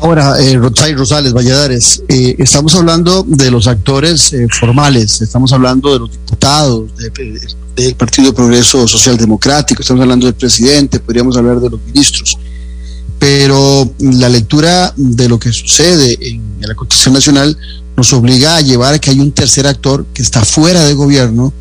Ahora, 0.00 0.38
eh, 0.40 0.58
Rosales, 0.58 1.32
Valladares, 1.32 2.02
eh, 2.08 2.36
estamos 2.38 2.74
hablando 2.74 3.24
de 3.26 3.50
los 3.50 3.66
actores 3.66 4.32
eh, 4.34 4.46
formales, 4.50 5.22
estamos 5.22 5.52
hablando 5.54 5.92
de 5.92 5.98
los 6.00 6.12
diputados, 6.12 6.94
de, 6.96 7.10
de, 7.10 7.40
del 7.74 7.94
Partido 7.94 8.28
de 8.28 8.34
Progreso 8.34 8.86
Social 8.86 9.16
Democrático, 9.16 9.80
estamos 9.80 10.02
hablando 10.02 10.26
del 10.26 10.34
presidente, 10.34 11.00
podríamos 11.00 11.36
hablar 11.38 11.60
de 11.60 11.70
los 11.70 11.80
ministros, 11.80 12.36
pero 13.18 13.90
la 13.98 14.28
lectura 14.28 14.92
de 14.96 15.28
lo 15.28 15.38
que 15.38 15.52
sucede 15.52 16.18
en 16.20 16.42
la 16.60 16.74
Constitución 16.74 17.14
Nacional 17.14 17.56
nos 17.96 18.12
obliga 18.12 18.56
a 18.56 18.60
llevar 18.60 18.94
a 18.94 18.98
que 18.98 19.10
hay 19.10 19.20
un 19.20 19.32
tercer 19.32 19.66
actor 19.66 20.06
que 20.12 20.22
está 20.22 20.44
fuera 20.44 20.84
de 20.84 20.92
gobierno, 20.94 21.52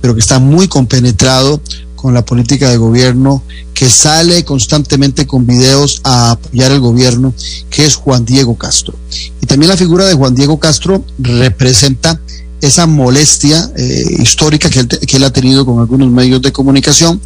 pero 0.00 0.14
que 0.14 0.20
está 0.20 0.38
muy 0.40 0.66
compenetrado 0.66 1.60
con 1.94 2.12
la 2.12 2.24
política 2.24 2.68
de 2.68 2.76
gobierno, 2.76 3.42
que 3.72 3.88
sale 3.88 4.44
constantemente 4.44 5.26
con 5.26 5.46
videos 5.46 6.00
a 6.04 6.32
apoyar 6.32 6.72
el 6.72 6.80
gobierno, 6.80 7.32
que 7.70 7.86
es 7.86 7.94
Juan 7.94 8.24
Diego 8.24 8.56
Castro. 8.56 8.94
Y 9.40 9.46
también 9.46 9.70
la 9.70 9.76
figura 9.76 10.04
de 10.04 10.14
Juan 10.14 10.34
Diego 10.34 10.58
Castro 10.58 11.04
representa 11.18 12.20
esa 12.60 12.86
molestia 12.86 13.70
eh, 13.76 14.16
histórica 14.18 14.68
que 14.68 14.80
él, 14.80 14.88
que 14.88 15.16
él 15.16 15.24
ha 15.24 15.32
tenido 15.32 15.64
con 15.64 15.78
algunos 15.78 16.10
medios 16.10 16.42
de 16.42 16.52
comunicación 16.52 17.20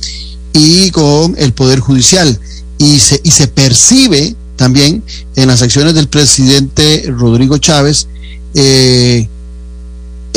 y 0.53 0.91
con 0.91 1.35
el 1.39 1.53
Poder 1.53 1.81
Judicial. 1.81 2.39
Y 2.79 3.01
se, 3.01 3.21
y 3.25 3.31
se 3.31 3.49
percibe 3.49 4.37
también 4.57 5.03
en 5.37 5.49
las 5.49 5.63
acciones 5.63 5.95
del 5.95 6.09
presidente 6.09 7.05
Rodrigo 7.09 7.59
Chávez 7.59 8.09
eh, 8.55 9.29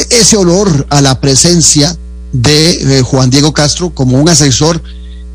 ese 0.09 0.37
olor 0.37 0.85
a 0.89 1.01
la 1.01 1.19
presencia 1.19 1.97
de 2.31 2.99
eh, 2.99 3.01
Juan 3.01 3.29
Diego 3.29 3.53
Castro 3.53 3.89
como 3.89 4.19
un 4.19 4.29
asesor 4.29 4.81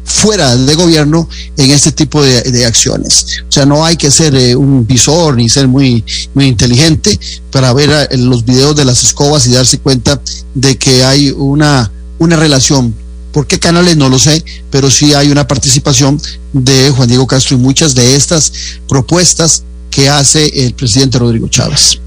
fuera 0.05 0.57
de 0.57 0.75
gobierno 0.77 1.29
en 1.57 1.73
este 1.73 1.91
tipo 1.91 2.23
de, 2.23 2.65
acciones. 2.65 3.41
O 3.49 3.53
sea, 3.53 3.67
no 3.67 3.85
hay 3.85 3.97
que 3.97 4.11
ser 4.11 4.37
eh, 4.37 4.55
un 4.55 4.87
visor 4.87 5.35
ni 5.35 5.49
ser 5.49 5.67
muy, 5.67 6.05
muy 6.33 6.47
inteligente 6.47 7.19
para 7.51 7.73
ver 7.73 8.09
los 8.17 8.45
videos 8.45 8.77
de 8.77 8.85
las 8.85 9.03
escobas 9.03 9.47
y 9.47 9.51
darse 9.51 9.79
cuenta 9.79 10.21
de 10.55 10.79
que 10.79 11.05
hay 11.05 11.31
una, 11.33 11.91
una 12.19 12.37
relación. 12.37 12.95
¿Por 13.33 13.47
qué 13.47 13.59
canales? 13.59 13.97
No 13.97 14.09
lo 14.09 14.19
sé, 14.19 14.45
pero 14.71 14.91
sí 14.91 15.15
hay 15.15 15.31
una 15.31 15.47
participación 15.47 16.21
de 16.53 16.91
Juan 16.91 17.09
Diego 17.09 17.27
Castro 17.27 17.57
y 17.57 17.59
muchas 17.59 17.95
de 17.95 18.17
estas 18.17 18.53
propuestas 18.89 19.65
que 19.91 20.09
hace 20.09 20.65
el 20.65 20.75
presidente 20.75 21.19
Rodrigo 21.19 21.49
Chávez. 21.49 22.01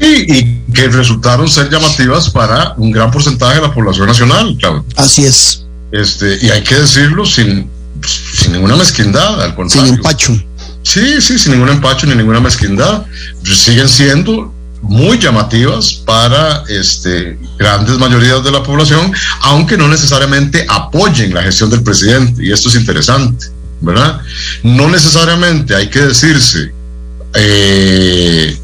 Sí, 0.00 0.26
y 0.28 0.72
que 0.72 0.88
resultaron 0.88 1.48
ser 1.48 1.68
llamativas 1.68 2.30
para 2.30 2.74
un 2.78 2.90
gran 2.90 3.10
porcentaje 3.10 3.56
de 3.56 3.62
la 3.62 3.74
población 3.74 4.06
nacional, 4.06 4.56
claro. 4.58 4.84
Así 4.96 5.24
es. 5.24 5.64
Este, 5.92 6.38
y 6.40 6.50
hay 6.50 6.62
que 6.62 6.76
decirlo 6.76 7.26
sin, 7.26 7.68
sin 8.34 8.52
ninguna 8.52 8.76
mezquindad, 8.76 9.42
al 9.42 9.54
contrario. 9.54 9.88
Sin 9.88 9.96
empacho. 9.96 10.32
Sí, 10.82 11.20
sí, 11.20 11.38
sin 11.38 11.52
ningún 11.52 11.68
empacho 11.68 12.06
ni 12.06 12.14
ninguna 12.14 12.40
mezquindad. 12.40 13.04
Siguen 13.44 13.88
siendo 13.88 14.52
muy 14.82 15.18
llamativas 15.18 15.92
para 15.92 16.64
este, 16.68 17.38
grandes 17.58 17.98
mayorías 17.98 18.42
de 18.42 18.50
la 18.50 18.62
población, 18.62 19.12
aunque 19.42 19.76
no 19.76 19.88
necesariamente 19.88 20.64
apoyen 20.68 21.34
la 21.34 21.42
gestión 21.42 21.70
del 21.70 21.82
presidente. 21.82 22.44
Y 22.44 22.52
esto 22.52 22.68
es 22.68 22.74
interesante, 22.76 23.46
¿verdad? 23.80 24.20
No 24.62 24.88
necesariamente 24.88 25.74
hay 25.74 25.88
que 25.88 26.00
decirse 26.00 26.72
eh, 27.34 28.56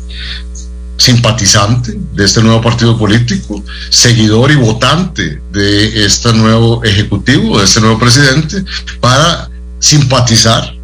simpatizante 0.97 1.95
de 2.15 2.25
este 2.25 2.43
nuevo 2.43 2.61
partido 2.63 2.99
político, 2.99 3.63
seguidor 3.91 4.51
y 4.51 4.57
votante 4.57 5.41
de 5.53 6.05
este 6.05 6.33
nuevo 6.33 6.83
ejecutivo, 6.83 7.59
de 7.59 7.65
este 7.65 7.81
nuevo 7.81 7.99
presidente, 7.99 8.65
para 9.01 9.51
simpatizar 9.79 10.76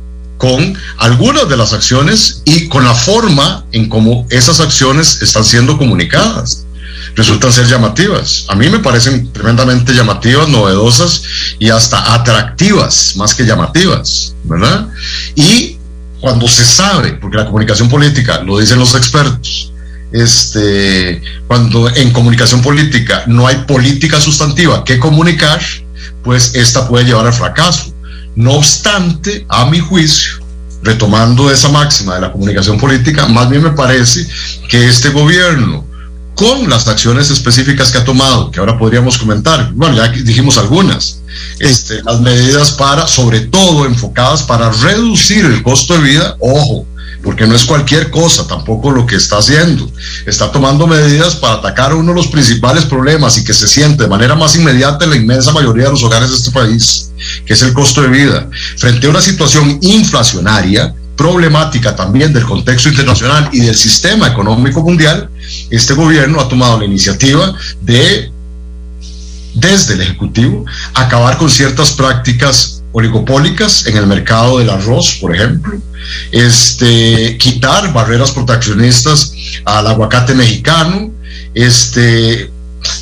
con 0.43 0.77
algunas 0.99 1.49
de 1.49 1.57
las 1.57 1.73
acciones 1.73 2.43
y 2.45 2.67
con 2.67 2.83
la 2.83 2.95
forma 2.95 3.65
en 3.71 3.89
cómo 3.89 4.27
esas 4.29 4.59
acciones 4.59 5.23
están 5.23 5.45
siendo 5.45 5.79
comunicadas. 5.79 6.67
Resultan 7.15 7.53
ser 7.53 7.69
llamativas. 7.69 8.47
A 8.49 8.57
mí 8.57 8.69
me 8.69 8.81
parecen 8.81 9.33
tremendamente 9.33 9.95
llamativas, 9.95 10.49
novedosas 10.49 11.23
y 11.61 11.71
hasta 11.71 12.15
atractivas, 12.15 13.15
más 13.15 13.37
que 13.37 13.47
llamativas, 13.47 14.35
¿verdad? 14.43 14.89
Y 15.37 15.77
cuando 16.21 16.49
se 16.49 16.65
sabe, 16.65 17.13
porque 17.13 17.37
la 17.37 17.47
comunicación 17.47 17.89
política, 17.89 18.43
lo 18.43 18.59
dicen 18.59 18.81
los 18.81 18.97
expertos, 18.97 19.73
este, 20.11 21.23
cuando 21.47 21.89
en 21.95 22.11
comunicación 22.11 22.63
política 22.63 23.23
no 23.29 23.47
hay 23.47 23.59
política 23.59 24.21
sustantiva 24.21 24.83
que 24.83 24.99
comunicar, 24.99 25.63
pues 26.25 26.57
esta 26.57 26.89
puede 26.89 27.05
llevar 27.05 27.27
al 27.27 27.33
fracaso. 27.33 27.92
No 28.37 28.53
obstante, 28.53 29.45
a 29.49 29.67
mi 29.67 29.79
juicio, 29.79 30.43
retomando 30.83 31.51
esa 31.51 31.69
máxima 31.69 32.15
de 32.15 32.23
la 32.23 32.33
comunicación 32.33 32.79
política, 32.79 33.27
más 33.29 33.49
bien 33.49 33.63
me 33.63 33.71
parece 33.71 34.27
que 34.69 34.89
este 34.89 35.11
gobierno, 35.11 35.87
con 36.35 36.69
las 36.69 36.89
acciones 36.89 37.31
específicas 37.31 37.93
que 37.93 37.99
ha 37.99 38.05
tomado, 38.05 38.51
que 38.51 38.59
ahora 38.59 38.79
podríamos 38.79 39.19
comentar. 39.19 39.71
Bueno, 39.75 39.97
ya 39.97 40.09
dijimos 40.09 40.57
algunas. 40.59 41.21
Este, 41.59 42.03
las 42.03 42.21
medidas 42.21 42.73
para, 42.73 43.07
sobre 43.07 43.41
todo 43.41 43.87
enfocadas 43.87 44.43
para 44.43 44.71
reducir 44.71 45.45
el 45.45 45.63
costo 45.63 45.95
de 45.95 46.01
vida, 46.01 46.37
ojo, 46.41 46.87
porque 47.23 47.47
no 47.47 47.55
es 47.55 47.65
cualquier 47.65 48.11
cosa 48.11 48.47
tampoco 48.47 48.91
lo 48.91 49.07
que 49.07 49.17
está 49.17 49.39
haciendo. 49.39 49.91
Está 50.27 50.51
tomando 50.51 50.87
medidas 50.87 51.37
para 51.37 51.55
atacar 51.55 51.95
uno 51.95 52.13
de 52.13 52.17
los 52.17 52.29
principales 52.29 52.85
problemas 52.85 53.39
y 53.39 53.45
que 53.45 53.55
se 53.55 53.69
siente 53.69 54.05
de 54.05 54.09
manera 54.09 54.35
más 54.35 54.57
inmediata 54.57 55.05
en 55.05 55.11
la 55.11 55.17
inmensa 55.17 55.53
mayoría 55.53 55.85
de 55.85 55.91
los 55.93 56.03
hogares 56.03 56.31
de 56.31 56.37
este 56.37 56.51
país, 56.51 57.11
que 57.47 57.55
es 57.55 57.63
el 57.63 57.73
costo 57.73 58.03
de 58.03 58.09
vida. 58.09 58.49
Frente 58.77 59.07
a 59.07 59.11
una 59.11 59.21
situación 59.21 59.79
inflacionaria, 59.83 60.95
problemática 61.17 61.95
también 61.95 62.33
del 62.33 62.45
contexto 62.45 62.89
internacional 62.89 63.49
y 63.53 63.61
del 63.61 63.77
sistema 63.77 64.29
económico 64.29 64.83
mundial, 64.83 65.29
este 65.71 65.95
gobierno 65.95 66.41
ha 66.41 66.49
tomado 66.49 66.79
la 66.79 66.85
iniciativa 66.85 67.55
de, 67.81 68.33
desde 69.55 69.95
el 69.95 70.01
Ejecutivo, 70.01 70.65
acabar 70.95 71.37
con 71.39 71.51
ciertas 71.51 71.93
prácticas 71.93 72.82
oligopólicas 72.93 73.87
en 73.87 73.97
el 73.97 74.07
mercado 74.07 74.59
del 74.59 74.71
arroz, 74.71 75.19
por 75.21 75.35
ejemplo, 75.35 75.81
este, 76.31 77.37
quitar 77.39 77.93
barreras 77.93 78.31
proteccionistas 78.31 79.33
al 79.65 79.87
aguacate 79.87 80.35
mexicano, 80.35 81.11
este, 81.55 82.51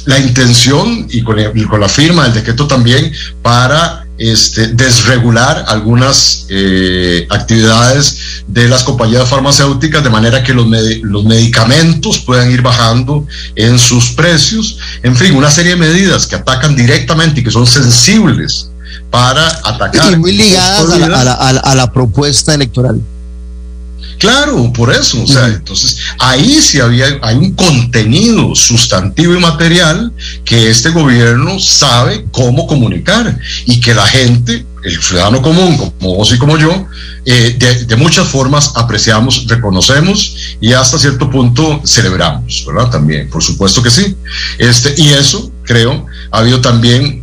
la 0.05 0.19
intención 0.19 1.07
y 1.11 1.23
con, 1.23 1.39
y 1.39 1.65
con 1.65 1.81
la 1.81 1.89
firma 1.89 2.25
del 2.25 2.35
decreto 2.35 2.67
también 2.67 3.13
para 3.43 4.07
este, 4.19 4.69
desregular 4.69 5.65
algunas 5.67 6.47
eh, 6.51 7.27
actividades 7.31 8.43
de 8.47 8.69
las 8.69 8.85
compañías 8.85 9.27
farmacéuticas 9.29 10.05
de 10.05 10.11
manera 10.11 10.45
que 10.45 10.53
los, 10.53 10.67
med 10.67 11.01
los 11.03 11.25
medicamentos 11.25 12.19
puedan 12.19 12.51
ir 12.51 12.61
bajando 12.61 13.27
en 13.57 13.79
sus 13.79 14.11
precios. 14.11 14.79
En 15.03 15.17
fin, 15.17 15.35
una 15.35 15.51
serie 15.51 15.73
de 15.73 15.79
medidas 15.79 16.27
que 16.27 16.37
atacan 16.37 16.77
directamente 16.77 17.41
y 17.41 17.45
que 17.45 17.51
son 17.51 17.67
sensibles 17.67 18.70
para 19.11 19.47
atacar. 19.65 20.13
Y 20.13 20.17
muy 20.17 20.33
ligadas 20.33 20.91
a 20.91 20.99
la, 20.99 21.07
a, 21.07 21.09
la, 21.25 21.33
a, 21.35 21.53
la, 21.53 21.61
a 21.61 21.75
la, 21.75 21.93
propuesta 21.93 22.55
electoral. 22.55 23.01
Claro, 24.19 24.71
por 24.75 24.93
eso, 24.93 25.23
o 25.23 25.27
sea, 25.27 25.45
uh 25.45 25.47
-huh. 25.47 25.55
entonces 25.57 25.97
ahí 26.19 26.61
sí 26.61 26.79
había, 26.79 27.07
hay 27.23 27.37
un 27.37 27.53
contenido 27.55 28.55
sustantivo 28.55 29.35
y 29.35 29.39
material 29.41 30.13
que 30.45 30.69
este 30.69 30.91
gobierno 30.91 31.59
sabe 31.59 32.27
cómo 32.31 32.67
comunicar 32.67 33.39
y 33.65 33.81
que 33.81 33.95
la 33.95 34.07
gente, 34.07 34.67
el 34.85 35.03
ciudadano 35.03 35.41
común, 35.41 35.79
como 35.79 36.17
vos 36.17 36.31
y 36.33 36.39
como 36.39 36.59
yo, 36.59 36.87
eh, 37.25 37.57
de, 37.59 37.85
de, 37.87 37.97
muchas 37.97 38.29
formas 38.29 38.73
apreciamos, 38.75 39.47
reconocemos 39.47 40.37
y 40.61 40.75
hasta 40.75 40.99
cierto 40.99 41.31
punto 41.31 41.81
celebramos, 41.87 42.65
¿verdad? 42.67 42.91
También, 42.91 43.31
por 43.31 43.43
supuesto 43.43 43.83
que 43.83 43.91
sí. 43.91 44.17
Este, 44.59 44.95
y 44.99 45.09
eso, 45.15 45.51
creo, 45.65 46.07
ha 46.31 46.39
habido 46.39 46.61
también, 46.61 47.23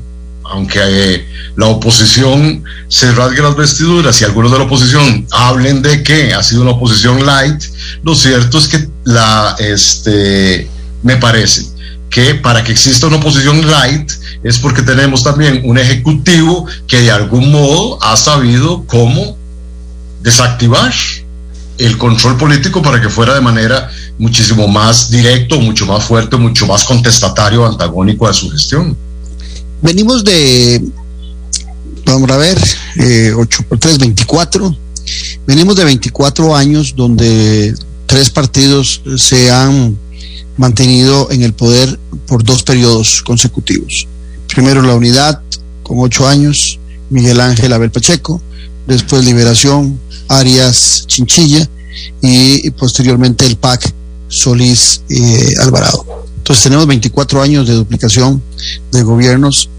aunque... 0.49 0.79
Eh, 0.83 1.37
la 1.57 1.65
oposición 1.65 2.63
se 2.87 3.11
rasgue 3.13 3.41
las 3.41 3.55
vestiduras 3.55 4.21
y 4.21 4.23
algunos 4.23 4.51
de 4.51 4.59
la 4.59 4.65
oposición 4.65 5.27
hablen 5.31 5.81
de 5.81 6.03
que 6.03 6.31
ha 6.31 6.43
sido 6.43 6.61
una 6.61 6.71
oposición 6.71 7.25
light, 7.25 7.61
lo 8.03 8.13
cierto 8.13 8.59
es 8.59 8.67
que 8.67 8.87
la, 9.03 9.55
este, 9.57 10.69
me 11.01 11.17
parece 11.17 11.65
que 12.11 12.35
para 12.35 12.63
que 12.63 12.71
exista 12.71 13.07
una 13.07 13.17
oposición 13.17 13.69
light 13.69 14.11
es 14.43 14.59
porque 14.59 14.83
tenemos 14.83 15.23
también 15.23 15.61
un 15.65 15.79
ejecutivo 15.79 16.67
que 16.87 17.01
de 17.01 17.11
algún 17.11 17.51
modo 17.51 17.97
ha 18.03 18.15
sabido 18.15 18.85
cómo 18.85 19.35
desactivar 20.21 20.93
el 21.79 21.97
control 21.97 22.37
político 22.37 22.83
para 22.83 23.01
que 23.01 23.09
fuera 23.09 23.33
de 23.33 23.41
manera 23.41 23.89
muchísimo 24.19 24.67
más 24.67 25.09
directo, 25.09 25.59
mucho 25.59 25.87
más 25.87 26.03
fuerte, 26.03 26.37
mucho 26.37 26.67
más 26.67 26.83
contestatario, 26.83 27.65
antagónico 27.65 28.27
a 28.27 28.33
su 28.33 28.51
gestión. 28.51 28.95
Venimos 29.81 30.23
de 30.23 30.81
vamos 32.05 32.31
a 32.31 32.37
ver, 32.37 32.57
eh, 32.97 33.33
8 33.35 33.63
por 33.67 33.79
3, 33.79 33.99
24. 33.99 34.75
Venimos 35.45 35.75
de 35.75 35.85
24 35.85 36.55
años 36.55 36.93
donde 36.95 37.73
tres 38.05 38.29
partidos 38.29 39.01
se 39.17 39.51
han 39.51 39.97
mantenido 40.57 41.29
en 41.31 41.43
el 41.43 41.53
poder 41.53 41.99
por 42.25 42.43
dos 42.43 42.63
periodos 42.63 43.21
consecutivos. 43.21 44.07
Primero 44.47 44.81
la 44.81 44.95
unidad 44.95 45.41
con 45.83 45.99
ocho 45.99 46.27
años, 46.27 46.79
Miguel 47.09 47.39
Ángel 47.39 47.71
Abel 47.73 47.91
Pacheco, 47.91 48.41
después 48.87 49.23
Liberación, 49.23 49.99
Arias 50.27 51.05
Chinchilla 51.07 51.69
y, 52.21 52.67
y 52.67 52.71
posteriormente 52.71 53.45
el 53.45 53.57
PAC 53.57 53.93
Solís 54.27 55.01
eh, 55.09 55.53
Alvarado. 55.61 56.26
Entonces 56.47 56.63
tenemos 56.63 56.87
24 56.87 57.41
años 57.41 57.67
de 57.67 57.73
duplicación 57.73 58.41
de 58.93 59.03
gobiernos 59.03 59.69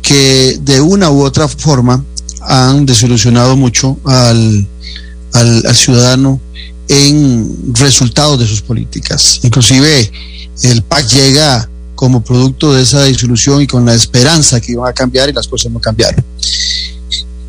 que 0.00 0.58
de 0.62 0.80
una 0.80 1.10
u 1.10 1.22
otra 1.22 1.46
forma 1.46 2.02
han 2.40 2.86
desilusionado 2.86 3.54
mucho 3.54 3.98
al, 4.06 4.66
al, 5.34 5.66
al 5.66 5.76
ciudadano 5.76 6.40
en 6.88 7.74
resultados 7.74 8.38
de 8.40 8.46
sus 8.46 8.62
políticas. 8.62 9.40
Inclusive 9.42 10.10
el 10.62 10.82
PAC 10.84 11.06
llega 11.06 11.68
como 11.94 12.24
producto 12.24 12.72
de 12.72 12.80
esa 12.80 13.04
disolución 13.04 13.60
y 13.60 13.66
con 13.66 13.84
la 13.84 13.92
esperanza 13.92 14.58
que 14.58 14.72
iban 14.72 14.88
a 14.88 14.94
cambiar 14.94 15.28
y 15.28 15.34
las 15.34 15.46
cosas 15.46 15.70
no 15.70 15.80
cambiaron. 15.80 16.24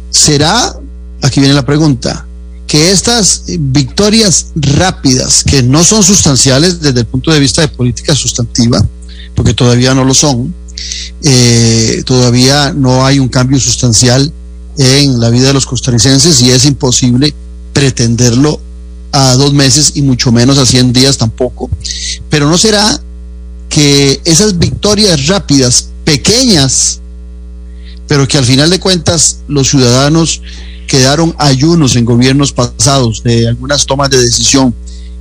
¿Será, 0.10 0.78
aquí 1.22 1.40
viene 1.40 1.56
la 1.56 1.66
pregunta, 1.66 2.27
que 2.68 2.92
estas 2.92 3.44
victorias 3.48 4.48
rápidas, 4.56 5.44
que 5.46 5.64
no 5.64 5.84
son 5.86 6.04
sustanciales 6.04 6.82
desde 6.82 7.00
el 7.00 7.06
punto 7.06 7.32
de 7.32 7.40
vista 7.40 7.62
de 7.62 7.70
política 7.70 8.14
sustantiva, 8.14 8.86
porque 9.36 9.54
todavía 9.54 9.96
no 9.96 10.04
lo 10.04 10.14
son, 10.14 10.54
eh, 11.24 12.04
todavía 12.06 12.74
no 12.74 13.06
hay 13.06 13.20
un 13.20 13.30
cambio 13.30 13.60
sustancial 13.60 14.32
en 14.78 15.20
la 15.20 15.30
vida 15.30 15.48
de 15.48 15.54
los 15.54 15.66
costarricenses 15.66 16.42
y 16.42 16.52
es 16.52 16.66
imposible 16.66 17.34
pretenderlo 17.74 18.60
a 19.12 19.36
dos 19.36 19.54
meses 19.54 19.94
y 19.96 20.02
mucho 20.02 20.32
menos 20.32 20.58
a 20.58 20.66
100 20.66 20.92
días 20.92 21.18
tampoco. 21.18 21.70
Pero 22.30 22.50
no 22.50 22.58
será 22.58 23.02
que 23.70 24.20
esas 24.26 24.60
victorias 24.60 25.28
rápidas, 25.28 25.90
pequeñas, 26.04 27.00
pero 28.08 28.28
que 28.28 28.38
al 28.38 28.46
final 28.46 28.70
de 28.70 28.80
cuentas 28.80 29.40
los 29.48 29.70
ciudadanos 29.70 30.42
quedaron 30.88 31.36
ayunos 31.38 31.96
en 31.96 32.06
gobiernos 32.06 32.54
pasados 32.54 33.22
de 33.24 33.48
algunas 33.48 33.86
tomas 33.86 34.10
de 34.10 34.20
decisión 34.20 34.74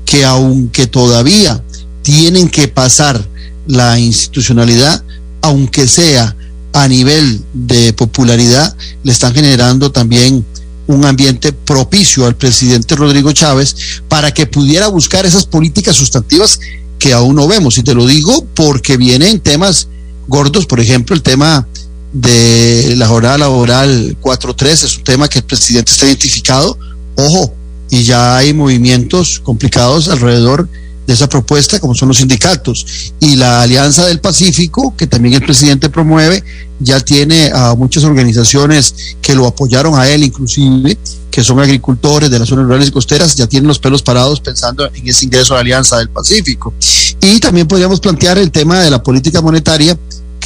que 0.04 0.24
aunque 0.24 0.86
todavía 0.86 1.62
tienen 2.02 2.48
que 2.48 2.68
pasar 2.68 3.22
la 3.66 3.98
institucionalidad, 3.98 5.02
aunque 5.42 5.88
sea 5.88 6.36
a 6.72 6.88
nivel 6.88 7.42
de 7.52 7.92
popularidad, 7.92 8.76
le 9.02 9.12
están 9.12 9.34
generando 9.34 9.90
también 9.90 10.44
un 10.86 11.04
ambiente 11.04 11.52
propicio 11.52 12.26
al 12.26 12.36
presidente 12.36 12.94
Rodrigo 12.94 13.32
Chávez 13.32 13.74
para 14.08 14.32
que 14.32 14.46
pudiera 14.46 14.86
buscar 14.86 15.26
esas 15.26 15.46
políticas 15.46 15.96
sustantivas 15.96 16.60
que 16.98 17.12
aún 17.12 17.34
no 17.34 17.48
vemos. 17.48 17.76
Y 17.78 17.82
te 17.82 17.94
lo 17.94 18.06
digo 18.06 18.46
porque 18.54 18.96
vienen 18.96 19.40
temas 19.40 19.88
gordos, 20.28 20.66
por 20.66 20.78
ejemplo, 20.78 21.16
el 21.16 21.22
tema 21.22 21.66
de 22.12 22.94
la 22.96 23.06
jornada 23.06 23.38
laboral 23.38 24.16
4.3 24.20 24.66
es 24.66 24.96
un 24.96 25.04
tema 25.04 25.28
que 25.28 25.38
el 25.38 25.44
presidente 25.44 25.92
está 25.92 26.06
identificado. 26.06 26.78
Ojo, 27.16 27.54
y 27.90 28.02
ya 28.02 28.36
hay 28.36 28.52
movimientos 28.52 29.40
complicados 29.42 30.08
alrededor 30.08 30.68
de 31.06 31.14
esa 31.14 31.28
propuesta, 31.28 31.78
como 31.78 31.94
son 31.94 32.08
los 32.08 32.18
sindicatos. 32.18 33.12
Y 33.20 33.36
la 33.36 33.62
Alianza 33.62 34.06
del 34.06 34.20
Pacífico, 34.20 34.94
que 34.96 35.06
también 35.06 35.34
el 35.34 35.42
presidente 35.42 35.88
promueve, 35.88 36.42
ya 36.80 37.00
tiene 37.00 37.50
a 37.54 37.74
muchas 37.74 38.04
organizaciones 38.04 38.94
que 39.22 39.34
lo 39.34 39.46
apoyaron 39.46 39.98
a 39.98 40.08
él, 40.08 40.24
inclusive, 40.24 40.98
que 41.30 41.44
son 41.44 41.60
agricultores 41.60 42.30
de 42.30 42.38
las 42.38 42.48
zonas 42.48 42.64
rurales 42.64 42.88
y 42.88 42.92
costeras, 42.92 43.36
ya 43.36 43.46
tienen 43.46 43.68
los 43.68 43.78
pelos 43.78 44.02
parados 44.02 44.40
pensando 44.40 44.86
en 44.92 45.08
ese 45.08 45.26
ingreso 45.26 45.54
a 45.54 45.58
la 45.58 45.60
Alianza 45.60 45.98
del 45.98 46.08
Pacífico. 46.08 46.74
Y 47.20 47.38
también 47.40 47.68
podríamos 47.68 48.00
plantear 48.00 48.38
el 48.38 48.50
tema 48.50 48.80
de 48.80 48.90
la 48.90 49.02
política 49.02 49.40
monetaria, 49.40 49.96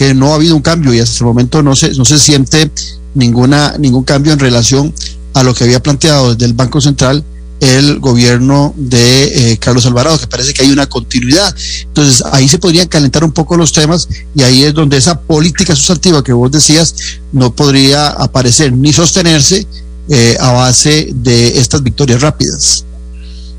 que 0.01 0.15
no 0.15 0.33
ha 0.33 0.37
habido 0.37 0.57
un 0.57 0.63
cambio 0.63 0.95
y 0.95 0.99
hasta 0.99 1.19
el 1.19 1.27
momento 1.27 1.63
no 1.63 1.77
se, 1.77 1.93
no 1.93 2.07
se 2.07 2.19
siente 2.19 2.71
ninguna, 3.13 3.77
ningún 3.77 4.03
cambio 4.03 4.33
en 4.33 4.39
relación 4.39 4.95
a 5.35 5.43
lo 5.43 5.53
que 5.53 5.65
había 5.65 5.83
planteado 5.83 6.33
desde 6.33 6.47
el 6.47 6.55
Banco 6.55 6.81
Central 6.81 7.23
el 7.61 7.99
gobierno 7.99 8.73
de 8.79 9.53
eh, 9.53 9.59
Carlos 9.59 9.85
Alvarado, 9.85 10.19
que 10.19 10.27
parece 10.27 10.55
que 10.55 10.63
hay 10.63 10.71
una 10.71 10.87
continuidad. 10.87 11.55
Entonces, 11.83 12.25
ahí 12.33 12.49
se 12.49 12.59
podrían 12.59 12.89
calentar 12.89 13.25
un 13.25 13.33
poco 13.33 13.59
los 13.59 13.75
temas 13.75 14.09
y 14.35 14.43
ahí 14.43 14.65
es 14.65 14.73
donde 14.73 14.97
esa 14.97 15.21
política 15.21 15.77
sustantiva 15.77 16.25
que 16.25 16.33
vos 16.33 16.51
decías 16.51 16.95
no 17.33 17.55
podría 17.55 18.09
aparecer 18.09 18.73
ni 18.73 18.95
sostenerse 18.95 19.67
eh, 20.09 20.35
a 20.41 20.53
base 20.53 21.11
de 21.13 21.59
estas 21.59 21.83
victorias 21.83 22.23
rápidas. 22.23 22.87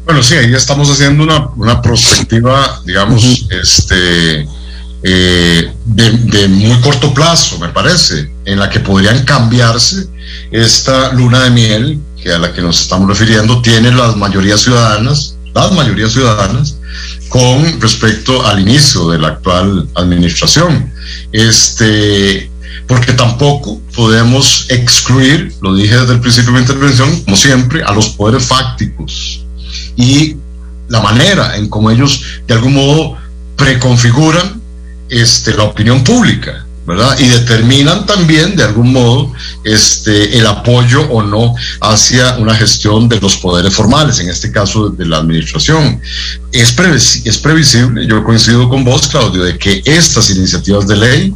Bueno, 0.06 0.24
sí, 0.24 0.34
ahí 0.34 0.56
estamos 0.56 0.90
haciendo 0.90 1.24
una, 1.24 1.50
una 1.56 1.80
perspectiva, 1.84 2.82
digamos, 2.84 3.24
uh 3.24 3.28
-huh. 3.28 3.62
este, 3.62 4.61
eh, 5.04 5.74
de, 5.86 6.12
de 6.12 6.48
muy 6.48 6.80
corto 6.82 7.14
plazo, 7.14 7.60
me 7.60 7.70
parece, 7.70 8.32
en 8.46 8.60
la 8.60 8.70
que 8.70 8.80
podrían 8.80 9.24
cambiarse 9.24 10.08
esta 10.52 11.14
luna 11.14 11.44
de 11.44 11.50
miel 11.50 12.00
que 12.22 12.32
a 12.32 12.38
la 12.38 12.54
que 12.54 12.62
nos 12.62 12.82
estamos 12.82 13.10
refiriendo 13.10 13.62
tiene 13.62 13.92
las 13.92 14.16
mayorías 14.16 14.62
ciudadanas 14.62 15.36
las 15.54 15.72
mayorías 15.72 16.12
ciudadanas, 16.12 16.78
con 17.30 17.80
respecto 17.82 18.46
al 18.46 18.60
inicio 18.60 19.10
de 19.10 19.20
la 19.20 19.30
actual 19.30 19.88
administración. 19.96 20.92
Este, 21.32 22.50
porque 22.88 23.14
tampoco 23.14 23.80
podemos 23.96 24.66
excluir, 24.70 25.54
lo 25.62 25.76
dije 25.76 25.98
desde 25.98 26.14
el 26.14 26.20
principio 26.20 26.52
de 26.52 26.60
mi 26.60 26.66
intervención, 26.66 27.22
como 27.24 27.38
siempre, 27.38 27.84
a 27.84 27.92
los 27.94 28.10
poderes 28.10 28.46
fácticos 28.46 29.46
y 29.96 30.36
la 30.88 31.02
manera 31.02 31.56
en 31.58 31.70
cómo 31.70 31.90
ellos 31.92 32.22
de 32.48 32.54
algún 32.54 32.74
modo 32.74 33.18
preconfiguran 33.56 34.61
este, 35.12 35.54
la 35.54 35.64
opinión 35.64 36.04
pública. 36.04 36.66
¿verdad? 36.84 37.16
Y 37.20 37.28
determinan 37.28 38.06
también, 38.08 38.56
de 38.56 38.64
algún 38.64 38.92
modo, 38.92 39.32
este, 39.64 40.38
el 40.38 40.48
apoyo 40.48 41.02
o 41.10 41.22
no 41.22 41.54
hacia 41.80 42.38
una 42.38 42.56
gestión 42.56 43.08
de 43.08 43.20
los 43.22 43.38
poderes 43.38 43.74
formales, 43.74 44.20
en 44.20 44.30
este 44.30 44.52
caso 44.52 44.90
de 44.90 45.06
la 45.06 45.18
administración. 45.18 46.02
Es, 46.52 46.72
previsible, 46.72 48.08
yo 48.08 48.24
coincido 48.24 48.68
con 48.68 48.84
vos, 48.84 49.08
Claudio, 49.08 49.44
de 49.44 49.58
que 49.58 49.82
estas 49.86 50.32
iniciativas 50.32 50.88
de 50.88 50.98
ley 50.98 51.34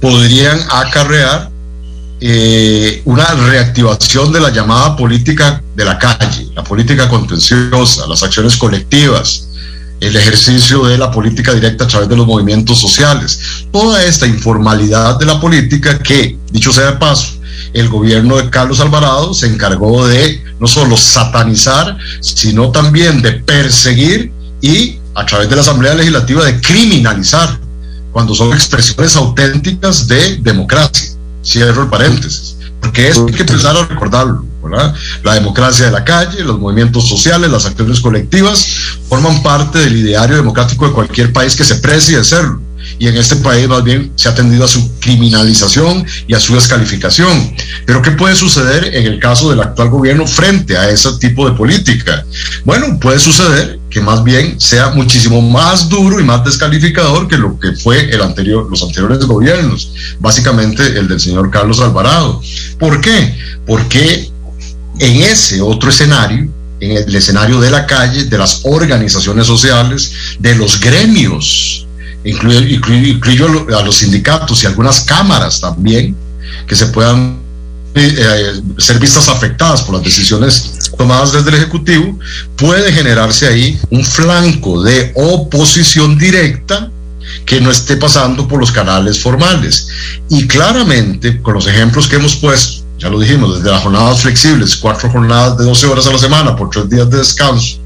podrían 0.00 0.58
acarrear 0.70 1.50
eh, 2.18 3.02
una 3.04 3.26
reactivación 3.26 4.32
de 4.32 4.40
la 4.40 4.50
llamada 4.50 4.96
política 4.96 5.62
de 5.74 5.84
la 5.84 5.98
calle, 5.98 6.48
la 6.54 6.64
política 6.64 7.06
contenciosa, 7.08 8.06
las 8.08 8.22
acciones 8.22 8.56
colectivas, 8.56 9.46
el 10.00 10.16
ejercicio 10.16 10.84
de 10.84 10.98
la 10.98 11.10
política 11.10 11.54
directa 11.54 11.84
a 11.84 11.88
través 11.88 12.08
de 12.08 12.16
los 12.16 12.26
movimientos 12.26 12.78
sociales. 12.78 13.66
Toda 13.72 14.04
esta 14.04 14.26
informalidad 14.26 15.18
de 15.18 15.26
la 15.26 15.40
política 15.40 15.98
que, 15.98 16.38
dicho 16.50 16.72
sea 16.72 16.92
de 16.92 16.96
paso, 16.98 17.36
el 17.72 17.88
gobierno 17.88 18.36
de 18.36 18.50
Carlos 18.50 18.80
Alvarado 18.80 19.34
se 19.34 19.46
encargó 19.46 20.06
de 20.06 20.42
no 20.60 20.66
solo 20.66 20.96
satanizar, 20.96 21.96
sino 22.20 22.70
también 22.70 23.22
de 23.22 23.32
perseguir 23.32 24.32
y 24.60 24.98
a 25.14 25.24
través 25.24 25.48
de 25.48 25.56
la 25.56 25.62
Asamblea 25.62 25.94
Legislativa 25.94 26.44
de 26.44 26.60
criminalizar 26.60 27.58
cuando 28.12 28.34
son 28.34 28.52
expresiones 28.52 29.16
auténticas 29.16 30.06
de 30.08 30.36
democracia. 30.38 31.10
Cierro 31.44 31.82
el 31.82 31.88
paréntesis, 31.88 32.56
porque 32.80 33.08
eso 33.08 33.26
hay 33.26 33.34
que 33.34 33.42
empezar 33.42 33.76
a 33.76 33.84
recordarlo. 33.84 34.44
La 35.22 35.34
democracia 35.34 35.86
de 35.86 35.92
la 35.92 36.04
calle, 36.04 36.42
los 36.44 36.58
movimientos 36.58 37.08
sociales, 37.08 37.50
las 37.50 37.66
acciones 37.66 38.00
colectivas 38.00 38.66
forman 39.08 39.42
parte 39.42 39.78
del 39.78 39.96
ideario 39.96 40.36
democrático 40.36 40.86
de 40.86 40.92
cualquier 40.92 41.32
país 41.32 41.56
que 41.56 41.64
se 41.64 41.76
precie 41.76 42.18
de 42.18 42.24
serlo. 42.24 42.60
Y 42.98 43.08
en 43.08 43.16
este 43.16 43.36
país 43.36 43.68
más 43.68 43.82
bien 43.84 44.12
se 44.14 44.28
ha 44.28 44.34
tendido 44.34 44.64
a 44.64 44.68
su 44.68 44.98
criminalización 45.00 46.06
y 46.26 46.34
a 46.34 46.40
su 46.40 46.54
descalificación. 46.54 47.54
Pero 47.84 48.00
¿qué 48.00 48.12
puede 48.12 48.34
suceder 48.34 48.94
en 48.94 49.06
el 49.06 49.18
caso 49.18 49.50
del 49.50 49.60
actual 49.60 49.90
gobierno 49.90 50.26
frente 50.26 50.76
a 50.76 50.88
ese 50.88 51.10
tipo 51.18 51.48
de 51.48 51.56
política? 51.56 52.24
Bueno, 52.64 52.98
puede 53.00 53.18
suceder 53.18 53.78
que 53.90 54.00
más 54.00 54.22
bien 54.24 54.60
sea 54.60 54.90
muchísimo 54.90 55.42
más 55.42 55.88
duro 55.88 56.20
y 56.20 56.24
más 56.24 56.44
descalificador 56.44 57.28
que 57.28 57.38
lo 57.38 57.58
que 57.58 57.72
fue 57.72 58.10
el 58.10 58.22
anterior, 58.22 58.66
los 58.70 58.82
anteriores 58.82 59.18
gobiernos, 59.20 59.90
básicamente 60.20 60.98
el 60.98 61.08
del 61.08 61.20
señor 61.20 61.50
Carlos 61.50 61.80
Alvarado. 61.80 62.40
¿Por 62.78 63.00
qué? 63.00 63.36
Porque 63.66 64.30
en 64.98 65.22
ese 65.22 65.60
otro 65.60 65.90
escenario, 65.90 66.48
en 66.80 66.90
el 66.92 67.14
escenario 67.14 67.60
de 67.60 67.70
la 67.70 67.86
calle, 67.86 68.24
de 68.24 68.38
las 68.38 68.60
organizaciones 68.64 69.46
sociales, 69.46 70.12
de 70.38 70.54
los 70.54 70.80
gremios, 70.80 71.86
incluyo, 72.24 73.66
a 73.76 73.82
los 73.82 73.96
sindicatos 73.96 74.62
y 74.62 74.66
algunas 74.66 75.00
cámaras 75.02 75.60
también, 75.60 76.16
que 76.66 76.76
se 76.76 76.86
puedan 76.86 77.38
eh, 77.94 78.14
eh, 78.18 78.60
ser 78.78 78.98
vistas 78.98 79.28
afectadas 79.28 79.82
por 79.82 79.94
las 79.94 80.04
decisiones 80.04 80.90
tomadas 80.98 81.32
desde 81.32 81.48
el 81.50 81.56
Ejecutivo, 81.56 82.18
puede 82.56 82.92
generarse 82.92 83.46
ahí 83.46 83.78
un 83.90 84.04
flanco 84.04 84.82
de 84.82 85.12
oposición 85.14 86.18
directa 86.18 86.90
que 87.44 87.60
no 87.60 87.70
esté 87.70 87.96
pasando 87.96 88.46
por 88.46 88.60
los 88.60 88.70
canales 88.70 89.20
formales. 89.20 89.88
Y 90.28 90.46
claramente, 90.46 91.40
con 91.40 91.54
los 91.54 91.66
ejemplos 91.66 92.08
que 92.08 92.16
hemos 92.16 92.36
puesto, 92.36 92.85
ya 92.98 93.08
lo 93.08 93.18
dijimos, 93.18 93.56
desde 93.56 93.70
las 93.70 93.82
jornadas 93.82 94.22
flexibles, 94.22 94.76
cuatro 94.76 95.10
jornadas 95.10 95.58
de 95.58 95.64
12 95.64 95.86
horas 95.86 96.06
a 96.06 96.12
la 96.12 96.18
semana 96.18 96.56
por 96.56 96.70
tres 96.70 96.88
días 96.88 97.10
de 97.10 97.18
descanso, 97.18 97.78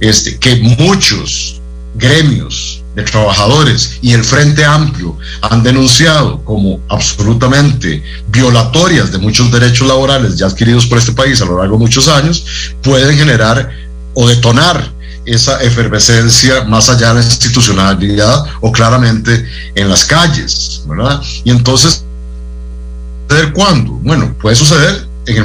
este, 0.00 0.38
que 0.38 0.56
muchos 0.56 1.60
gremios 1.94 2.82
de 2.94 3.02
trabajadores 3.02 3.98
y 4.02 4.12
el 4.12 4.22
Frente 4.22 4.64
Amplio 4.64 5.16
han 5.40 5.62
denunciado 5.62 6.44
como 6.44 6.80
absolutamente 6.88 8.02
violatorias 8.28 9.10
de 9.10 9.18
muchos 9.18 9.50
derechos 9.50 9.88
laborales 9.88 10.36
ya 10.36 10.46
adquiridos 10.46 10.86
por 10.86 10.98
este 10.98 11.12
país 11.12 11.40
a 11.40 11.46
lo 11.46 11.58
largo 11.58 11.76
de 11.76 11.80
muchos 11.80 12.08
años, 12.08 12.44
pueden 12.82 13.16
generar 13.16 13.70
o 14.14 14.28
detonar 14.28 14.92
esa 15.24 15.62
efervescencia 15.62 16.64
más 16.64 16.88
allá 16.88 17.08
de 17.08 17.20
la 17.20 17.24
institucionalidad 17.24 18.44
o 18.60 18.72
claramente 18.72 19.46
en 19.74 19.88
las 19.88 20.04
calles, 20.04 20.82
¿verdad? 20.86 21.22
Y 21.44 21.50
entonces 21.50 22.04
suceder 23.32 23.52
cuándo? 23.52 23.92
Bueno, 24.02 24.34
puede 24.40 24.56
suceder 24.56 25.06
en 25.26 25.36
el 25.36 25.44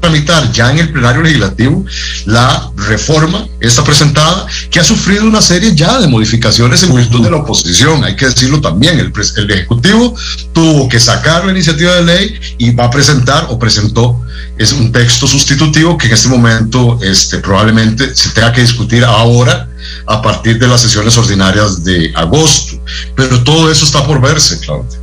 tramitar 0.00 0.50
ya 0.52 0.70
en 0.70 0.78
el 0.78 0.92
plenario 0.92 1.22
legislativo 1.22 1.84
la 2.24 2.70
reforma, 2.76 3.46
está 3.60 3.82
presentada, 3.82 4.46
que 4.70 4.78
ha 4.78 4.84
sufrido 4.84 5.24
una 5.24 5.42
serie 5.42 5.74
ya 5.74 5.98
de 5.98 6.06
modificaciones 6.06 6.84
en 6.84 6.94
virtud 6.94 7.24
de 7.24 7.30
la 7.30 7.38
oposición, 7.38 8.04
hay 8.04 8.14
que 8.14 8.26
decirlo 8.26 8.60
también, 8.60 8.98
el, 9.00 9.12
el 9.36 9.50
Ejecutivo 9.50 10.14
tuvo 10.52 10.88
que 10.88 11.00
sacar 11.00 11.44
la 11.44 11.50
iniciativa 11.50 11.96
de 11.96 12.04
ley 12.04 12.40
y 12.58 12.70
va 12.70 12.84
a 12.84 12.90
presentar 12.90 13.46
o 13.50 13.58
presentó 13.58 14.22
es 14.56 14.72
un 14.72 14.92
texto 14.92 15.26
sustitutivo 15.26 15.98
que 15.98 16.06
en 16.06 16.12
este 16.12 16.28
momento 16.28 16.98
este, 17.02 17.38
probablemente 17.38 18.14
se 18.14 18.30
tenga 18.30 18.52
que 18.52 18.60
discutir 18.60 19.04
ahora 19.04 19.68
a 20.06 20.22
partir 20.22 20.58
de 20.58 20.68
las 20.68 20.80
sesiones 20.80 21.16
ordinarias 21.18 21.82
de 21.82 22.12
agosto, 22.14 22.80
pero 23.16 23.42
todo 23.42 23.70
eso 23.70 23.84
está 23.84 24.06
por 24.06 24.20
verse, 24.20 24.60
Claudia 24.60 24.98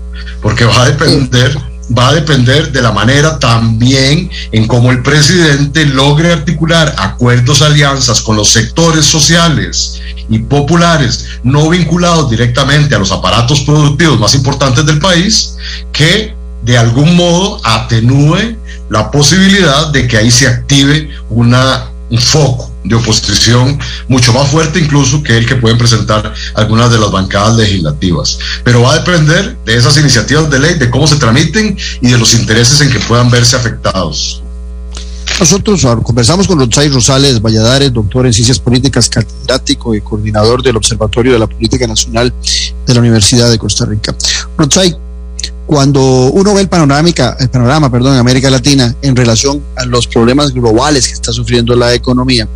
porque 0.46 0.64
va 0.64 0.84
a 0.84 0.86
depender 0.86 1.58
va 1.98 2.10
a 2.10 2.14
depender 2.14 2.72
de 2.72 2.84
la 2.84 2.92
manera 2.92 3.40
también 3.40 4.30
en 4.52 4.68
cómo 4.68 4.92
el 4.92 5.02
presidente 5.02 5.88
logre 5.88 6.34
articular 6.34 6.94
acuerdos, 7.00 7.64
alianzas 7.64 8.22
con 8.22 8.36
los 8.36 8.52
sectores 8.52 9.06
sociales 9.06 10.00
y 10.30 10.38
populares 10.38 11.40
no 11.42 11.68
vinculados 11.68 12.30
directamente 12.30 12.94
a 12.94 13.00
los 13.00 13.12
aparatos 13.12 13.62
productivos 13.62 14.20
más 14.20 14.36
importantes 14.36 14.86
del 14.86 15.00
país, 15.00 15.58
que 15.92 16.36
de 16.62 16.78
algún 16.78 17.16
modo 17.16 17.60
atenúe 17.64 18.56
la 18.90 19.10
posibilidad 19.10 19.88
de 19.88 20.08
que 20.08 20.18
ahí 20.18 20.30
se 20.30 20.48
active 20.48 21.10
una, 21.32 21.86
un 22.10 22.20
foco 22.20 22.72
de 22.84 22.96
oposición 22.96 23.80
mucho 24.08 24.32
más 24.34 24.50
fuerte 24.50 24.80
incluso 24.80 25.24
que 25.24 25.38
el 25.38 25.46
que 25.46 25.56
pueden 25.56 25.78
presentar 25.78 26.34
algunas 26.54 26.92
de 26.92 27.00
las 27.00 27.12
bancadas 27.12 27.56
legislativas. 27.58 28.38
Pero 28.64 28.82
va 28.82 28.94
a 28.94 29.00
depender 29.00 29.58
de 29.66 29.76
esas 29.76 29.98
iniciativas 29.98 30.50
de 30.50 30.60
ley, 30.60 30.76
de 30.76 30.90
cómo 30.90 31.08
se 31.08 31.16
tramiten 31.16 31.78
y 32.02 32.10
de 32.10 32.18
los 32.18 32.34
intereses 32.34 32.80
en 32.82 32.92
que 32.92 33.00
puedan 33.00 33.30
verse 33.30 33.56
afectados. 33.56 34.42
Nosotros 35.40 35.84
ah, 35.84 36.00
conversamos 36.02 36.48
con 36.48 36.60
Rosay 36.60 36.88
Rosales 36.90 37.42
Valladares, 37.42 37.92
doctor 37.92 38.26
en 38.26 38.34
Ciencias 38.34 38.58
Políticas, 38.58 39.10
catedrático 39.10 39.94
y 39.94 40.00
coordinador 40.00 40.64
del 40.64 40.78
Observatorio 40.78 41.34
de 41.34 41.40
la 41.40 41.48
Política 41.48 41.86
Nacional 41.88 42.34
de 42.86 42.94
la 42.94 43.00
Universidad 43.02 43.50
de 43.50 43.58
Costa 43.58 43.86
Rica. 43.86 44.16
Rosay, 44.58 44.96
cuando 45.66 46.28
uno 46.28 46.54
ve 46.54 46.62
el 46.62 46.70
panorámica, 46.70 47.36
el 47.40 47.50
panorama, 47.50 47.92
perdón, 47.92 48.14
en 48.14 48.20
América 48.20 48.50
Latina 48.50 48.96
en 49.02 49.16
relación 49.16 49.62
a 49.76 49.86
los 49.86 50.08
problemas 50.08 50.54
globales 50.54 51.08
que 51.08 51.14
está 51.14 51.32
sufriendo 51.32 51.76
la 51.76 51.94
economía, 51.94 52.48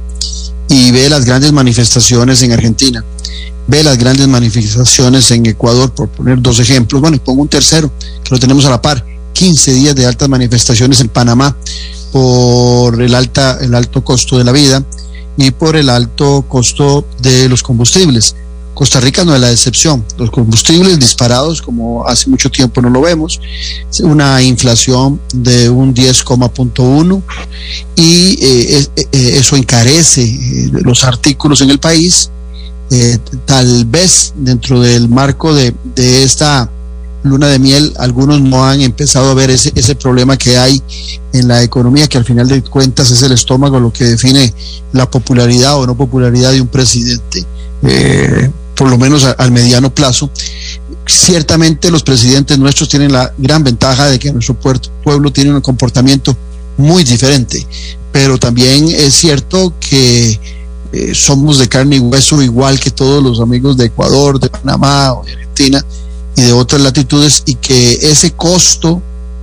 y 0.69 0.91
ve 0.91 1.09
las 1.09 1.25
grandes 1.25 1.51
manifestaciones 1.51 2.41
en 2.43 2.51
Argentina, 2.51 3.03
ve 3.67 3.83
las 3.83 3.97
grandes 3.97 4.27
manifestaciones 4.27 5.31
en 5.31 5.45
Ecuador, 5.47 5.91
por 5.91 6.09
poner 6.09 6.41
dos 6.41 6.59
ejemplos. 6.59 7.01
Bueno, 7.01 7.17
y 7.17 7.19
pongo 7.19 7.41
un 7.41 7.49
tercero, 7.49 7.91
que 8.23 8.29
lo 8.29 8.39
tenemos 8.39 8.65
a 8.65 8.69
la 8.69 8.81
par, 8.81 9.03
15 9.33 9.73
días 9.73 9.95
de 9.95 10.05
altas 10.05 10.29
manifestaciones 10.29 11.01
en 11.01 11.09
Panamá 11.09 11.55
por 12.11 13.01
el, 13.01 13.15
alta, 13.15 13.57
el 13.61 13.73
alto 13.73 14.03
costo 14.03 14.37
de 14.37 14.43
la 14.43 14.51
vida 14.51 14.83
y 15.37 15.51
por 15.51 15.75
el 15.75 15.89
alto 15.89 16.45
costo 16.47 17.05
de 17.21 17.49
los 17.49 17.63
combustibles. 17.63 18.35
Costa 18.79 19.01
Rica 19.01 19.25
no 19.25 19.35
es 19.35 19.41
la 19.41 19.51
excepción. 19.51 20.05
Los 20.17 20.31
combustibles 20.31 20.97
disparados, 20.97 21.61
como 21.61 22.07
hace 22.07 22.29
mucho 22.29 22.49
tiempo 22.49 22.81
no 22.81 22.89
lo 22.89 23.01
vemos, 23.01 23.41
una 24.03 24.41
inflación 24.41 25.19
de 25.33 25.69
un 25.69 25.93
10,1 25.93 27.21
y 27.97 28.37
eh, 28.41 28.79
eh, 28.79 28.87
eh, 28.95 29.31
eso 29.33 29.57
encarece 29.57 30.23
los 30.71 31.03
artículos 31.03 31.59
en 31.59 31.71
el 31.71 31.79
país. 31.79 32.31
tal 33.43 33.83
vez 33.83 34.31
dentro 34.37 34.79
del 34.79 35.09
marco 35.09 35.53
de, 35.53 35.75
de, 35.95 36.23
esta 36.23 36.71
luna 37.23 37.47
de 37.47 37.59
miel, 37.59 37.93
algunos 37.97 38.39
no 38.39 38.65
han 38.65 38.79
empezado 38.79 39.29
a 39.29 39.33
ver 39.33 39.49
ese, 39.49 39.73
ese 39.75 39.95
problema 39.95 40.37
que 40.37 40.57
hay 40.57 40.81
en 41.33 41.49
la 41.49 41.63
economía, 41.63 42.07
que 42.07 42.17
al 42.17 42.23
final 42.23 42.47
de 42.47 42.61
cuentas 42.61 43.11
es 43.11 43.21
el 43.23 43.33
estómago 43.33 43.77
lo 43.77 43.91
que 43.91 44.05
define 44.05 44.53
la 44.93 45.11
popularidad 45.11 45.77
o 45.77 45.85
no 45.85 45.97
popularidad 45.97 46.53
de 46.53 46.61
un 46.61 46.69
presidente. 46.69 47.45
Eh, 47.83 48.49
por 48.79 48.89
lo 48.89 48.97
menos 48.97 49.25
al 49.25 49.51
mediano 49.51 49.93
plazo. 49.93 50.31
Ciertamente 51.05 51.91
los 51.91 52.01
presidentes 52.01 52.57
nuestros 52.57 52.87
tienen 52.87 53.11
la 53.11 53.33
gran 53.37 53.61
ventaja 53.61 54.07
de 54.07 54.17
que 54.17 54.31
nuestro 54.31 54.55
pueblo 54.55 55.33
tiene 55.33 55.53
un 55.53 55.59
comportamiento 55.59 56.33
muy 56.77 57.03
diferente, 57.03 57.67
pero 58.13 58.37
también 58.37 58.87
es 58.87 59.15
cierto 59.15 59.73
que 59.81 60.39
eh, 60.93 61.13
somos 61.13 61.59
de 61.59 61.67
carne 61.67 61.97
y 61.97 61.99
hueso 61.99 62.41
igual 62.41 62.79
que 62.79 62.89
todos 62.89 63.21
los 63.21 63.41
amigos 63.41 63.75
de 63.75 63.87
Ecuador, 63.87 64.39
de 64.39 64.49
Panamá 64.49 65.11
o 65.11 65.25
de 65.25 65.33
Argentina 65.33 65.85
y 66.37 66.43
de 66.43 66.53
otras 66.53 66.81
latitudes 66.81 67.43
y 67.47 67.55
que 67.55 67.99
ese 68.01 68.31
costo 68.31 69.01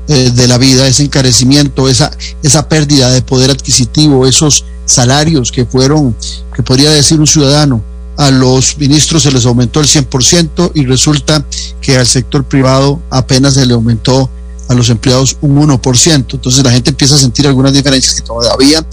eh, 0.08 0.30
de 0.30 0.48
la 0.48 0.56
vida, 0.56 0.88
ese 0.88 1.02
encarecimiento, 1.02 1.90
esa, 1.90 2.10
esa 2.42 2.70
pérdida 2.70 3.10
de 3.10 3.20
poder 3.20 3.50
adquisitivo, 3.50 4.26
esos 4.26 4.64
salarios 4.86 5.52
que 5.52 5.66
fueron, 5.66 6.16
que 6.54 6.62
podría 6.62 6.90
decir 6.90 7.20
un 7.20 7.26
ciudadano, 7.26 7.82
a 8.16 8.30
los 8.30 8.78
ministros 8.78 9.22
se 9.22 9.32
les 9.32 9.44
aumentó 9.46 9.80
el 9.80 9.86
100% 9.86 10.72
y 10.74 10.86
resulta 10.86 11.44
que 11.80 11.96
al 11.96 12.06
sector 12.06 12.44
privado 12.44 13.00
apenas 13.10 13.54
se 13.54 13.66
le 13.66 13.74
aumentó 13.74 14.30
a 14.68 14.74
los 14.74 14.90
empleados 14.90 15.36
un 15.40 15.56
1%. 15.56 16.26
Entonces 16.32 16.64
la 16.64 16.70
gente 16.70 16.90
empieza 16.90 17.14
a 17.14 17.18
sentir 17.18 17.46
algunas 17.46 17.72
diferencias 17.72 18.14
que 18.14 18.22
todavía 18.22 18.84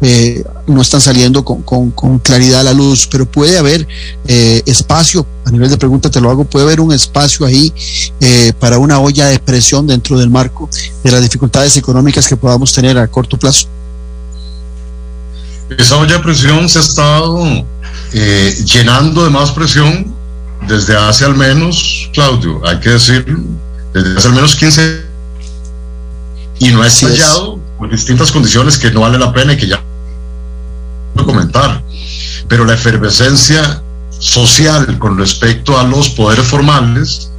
eh, 0.00 0.44
no 0.66 0.82
están 0.82 1.00
saliendo 1.00 1.44
con, 1.44 1.62
con, 1.62 2.18
claridad 2.18 2.60
a 2.60 2.64
la 2.64 2.72
luz, 2.72 3.06
pero 3.10 3.24
puede 3.24 3.58
haber 3.58 3.86
eh, 4.26 4.62
espacio, 4.66 5.26
a 5.44 5.50
nivel 5.50 5.70
de 5.70 5.78
pregunta 5.78 6.10
te 6.10 6.20
lo 6.20 6.30
hago, 6.30 6.44
puede 6.44 6.66
haber 6.66 6.80
un 6.80 6.92
espacio 6.92 7.46
ahí 7.46 7.72
eh, 8.20 8.52
para 8.58 8.78
una 8.78 9.00
olla 9.00 9.26
de 9.26 9.38
presión 9.38 9.86
dentro 9.86 10.18
del 10.18 10.30
marco 10.30 10.68
de 11.02 11.10
las 11.10 11.22
dificultades 11.22 11.76
económicas 11.76 12.28
que 12.28 12.36
podamos 12.36 12.72
tener 12.72 12.98
a 12.98 13.06
corto 13.06 13.38
plazo. 13.38 13.68
Esa 15.78 15.96
olla 15.96 16.14
de 16.14 16.22
presión 16.22 16.68
se 16.68 16.78
ha 16.78 16.82
estado 16.82 17.64
eh, 18.12 18.54
llenando 18.64 19.24
de 19.24 19.30
más 19.30 19.50
presión 19.50 20.14
desde 20.66 20.96
hace 20.96 21.24
al 21.24 21.34
menos, 21.34 22.10
Claudio, 22.12 22.60
hay 22.66 22.78
que 22.80 22.90
decir, 22.90 23.24
desde 23.92 24.16
hace 24.16 24.28
al 24.28 24.34
menos 24.34 24.56
15 24.56 25.06
y 26.60 26.68
no 26.70 26.82
ha 26.82 26.86
estallado 26.86 27.58
por 27.78 27.90
distintas 27.90 28.30
condiciones 28.30 28.78
que 28.78 28.90
no 28.90 29.00
vale 29.00 29.18
la 29.18 29.32
pena 29.32 29.54
y 29.54 29.56
que 29.56 29.66
ya 29.66 29.82
comentar. 31.24 31.82
Pero 32.48 32.64
la 32.64 32.74
efervescencia 32.74 33.82
social 34.18 34.98
con 34.98 35.18
respecto 35.18 35.78
a 35.78 35.84
los 35.84 36.10
poderes 36.10 36.46
formales, 36.46 37.30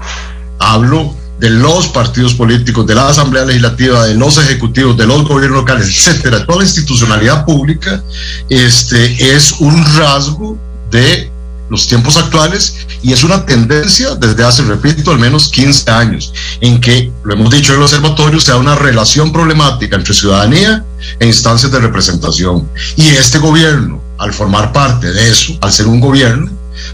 hablo 0.59 1.15
de 1.43 1.49
los 1.49 1.89
partidos 1.89 2.33
políticos, 2.35 2.87
de 2.87 2.95
la 2.95 3.09
Asamblea 3.09 3.43
Legislativa, 3.43 4.05
de 4.05 4.15
los 4.15 4.37
ejecutivos, 4.37 4.95
de 4.95 5.05
los 5.05 5.27
gobiernos 5.27 5.59
locales, 5.59 5.89
etcétera, 5.89 6.45
toda 6.45 6.59
la 6.59 6.63
institucionalidad 6.63 7.43
pública, 7.43 8.01
este 8.47 9.35
es 9.35 9.51
un 9.59 9.83
rasgo 9.97 10.57
de 10.89 11.29
los 11.69 11.85
tiempos 11.85 12.15
actuales 12.15 12.77
y 13.01 13.11
es 13.11 13.25
una 13.25 13.45
tendencia 13.45 14.15
desde 14.15 14.41
hace, 14.41 14.63
repito, 14.63 15.11
al 15.11 15.19
menos 15.19 15.49
15 15.49 15.91
años, 15.91 16.33
en 16.61 16.79
que, 16.79 17.11
lo 17.25 17.33
hemos 17.33 17.49
dicho 17.49 17.73
en 17.73 17.79
el 17.79 17.83
observatorio, 17.83 18.39
se 18.39 18.51
da 18.51 18.57
una 18.57 18.75
relación 18.75 19.33
problemática 19.33 19.97
entre 19.97 20.13
ciudadanía 20.13 20.85
e 21.19 21.27
instancias 21.27 21.73
de 21.73 21.79
representación. 21.79 22.69
Y 22.95 23.09
este 23.09 23.39
gobierno, 23.39 24.01
al 24.17 24.31
formar 24.31 24.71
parte 24.71 25.11
de 25.11 25.29
eso, 25.29 25.57
al 25.59 25.73
ser 25.73 25.87
un 25.87 25.99
gobierno, 25.99 26.49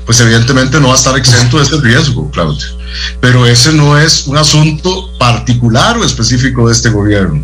pues 0.08 0.20
evidentemente 0.22 0.80
no 0.80 0.88
va 0.88 0.94
a 0.96 0.98
estar 0.98 1.16
exento 1.16 1.58
de 1.58 1.66
ese 1.66 1.80
riesgo, 1.80 2.32
Claudio. 2.32 2.79
Pero 3.20 3.46
ese 3.46 3.74
no 3.74 3.98
es 3.98 4.28
un 4.28 4.38
asunto 4.38 5.12
particular 5.18 5.98
o 5.98 6.04
específico 6.04 6.68
de 6.68 6.74
este 6.74 6.90
gobierno, 6.90 7.44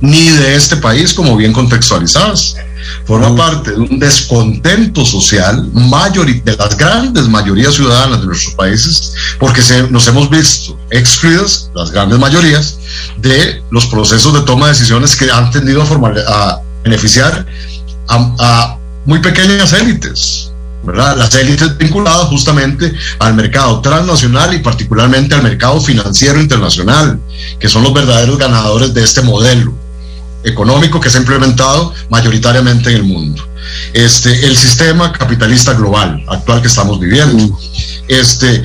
ni 0.00 0.28
de 0.30 0.54
este 0.54 0.76
país, 0.76 1.14
como 1.14 1.36
bien 1.36 1.52
contextualizadas 1.52 2.56
forma 3.04 3.34
parte 3.36 3.72
de 3.72 3.78
un 3.78 3.98
descontento 3.98 5.04
social 5.04 5.70
de 5.72 6.56
las 6.56 6.76
grandes 6.76 7.28
mayorías 7.28 7.74
ciudadanas 7.74 8.20
de 8.20 8.26
nuestros 8.26 8.54
países, 8.54 9.14
porque 9.38 9.62
se, 9.62 9.90
nos 9.90 10.06
hemos 10.08 10.30
visto 10.30 10.78
excluidas, 10.90 11.70
las 11.74 11.90
grandes 11.90 12.18
mayorías, 12.18 12.78
de 13.18 13.62
los 13.70 13.86
procesos 13.86 14.32
de 14.34 14.40
toma 14.42 14.66
de 14.66 14.72
decisiones 14.72 15.16
que 15.16 15.30
han 15.30 15.50
tendido 15.50 15.82
a, 15.82 15.86
formar, 15.86 16.18
a 16.26 16.60
beneficiar 16.82 17.46
a, 18.08 18.34
a 18.38 18.78
muy 19.04 19.18
pequeñas 19.20 19.72
élites. 19.72 20.50
¿Verdad? 20.84 21.16
Las 21.16 21.34
élites 21.34 21.76
vinculadas 21.78 22.28
justamente 22.28 22.92
al 23.18 23.34
mercado 23.34 23.80
transnacional 23.80 24.54
y 24.54 24.58
particularmente 24.58 25.34
al 25.34 25.42
mercado 25.42 25.80
financiero 25.80 26.40
internacional, 26.40 27.20
que 27.58 27.68
son 27.68 27.82
los 27.82 27.92
verdaderos 27.92 28.38
ganadores 28.38 28.92
de 28.94 29.02
este 29.02 29.22
modelo 29.22 29.74
económico 30.44 31.00
que 31.00 31.10
se 31.10 31.18
ha 31.18 31.20
implementado 31.20 31.92
mayoritariamente 32.10 32.90
en 32.90 32.96
el 32.96 33.04
mundo. 33.04 33.42
Este, 33.92 34.46
el 34.46 34.56
sistema 34.56 35.12
capitalista 35.12 35.72
global 35.72 36.22
actual 36.28 36.60
que 36.60 36.68
estamos 36.68 37.00
viviendo. 37.00 37.58
Este, 38.08 38.62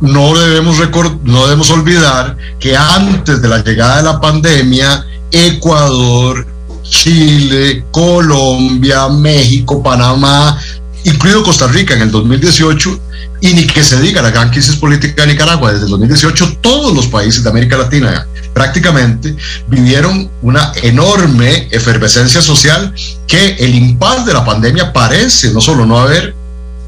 no 0.00 0.38
debemos, 0.38 0.78
no 1.24 1.44
debemos 1.44 1.70
olvidar 1.70 2.36
que 2.58 2.76
antes 2.76 3.42
de 3.42 3.48
la 3.48 3.62
llegada 3.62 3.98
de 3.98 4.02
la 4.04 4.20
pandemia, 4.20 5.04
Ecuador, 5.30 6.46
Chile, 6.82 7.84
Colombia, 7.90 9.08
México, 9.08 9.82
Panamá, 9.82 10.58
incluido 11.04 11.42
Costa 11.42 11.66
Rica 11.68 11.94
en 11.94 12.02
el 12.02 12.10
2018, 12.10 13.00
y 13.40 13.54
ni 13.54 13.66
que 13.66 13.84
se 13.84 14.00
diga 14.00 14.22
la 14.22 14.30
gran 14.30 14.50
crisis 14.50 14.76
política 14.76 15.22
de 15.22 15.32
Nicaragua 15.32 15.72
desde 15.72 15.84
el 15.84 15.90
2018, 15.90 16.58
todos 16.60 16.94
los 16.94 17.06
países 17.06 17.42
de 17.44 17.50
América 17.50 17.76
Latina 17.76 18.26
prácticamente 18.52 19.36
vivieron 19.68 20.28
una 20.42 20.72
enorme 20.82 21.68
efervescencia 21.70 22.42
social 22.42 22.92
que 23.26 23.56
el 23.60 23.74
impacto 23.74 24.24
de 24.24 24.32
la 24.32 24.44
pandemia 24.44 24.92
parece 24.92 25.52
no 25.52 25.60
solo 25.60 25.86
no 25.86 25.98
haber 25.98 26.34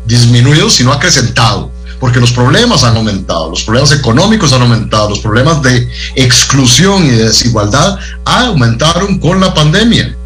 disminuido, 0.07 0.69
sino 0.69 0.93
acrecentado, 0.93 1.71
porque 2.01 2.19
los 2.19 2.33
problemas 2.33 2.83
han 2.83 2.97
aumentado, 2.97 3.51
los 3.51 3.63
problemas 3.63 3.93
económicos 3.93 4.53
han 4.53 4.63
aumentado, 4.63 5.11
los 5.11 5.21
problemas 5.21 5.63
de 5.63 5.89
exclusión 6.17 7.07
y 7.07 7.11
de 7.11 7.27
desigualdad 7.27 7.99
aumentaron 8.25 9.21
con 9.21 9.41
la 9.41 9.55
pandemia. 9.55 10.17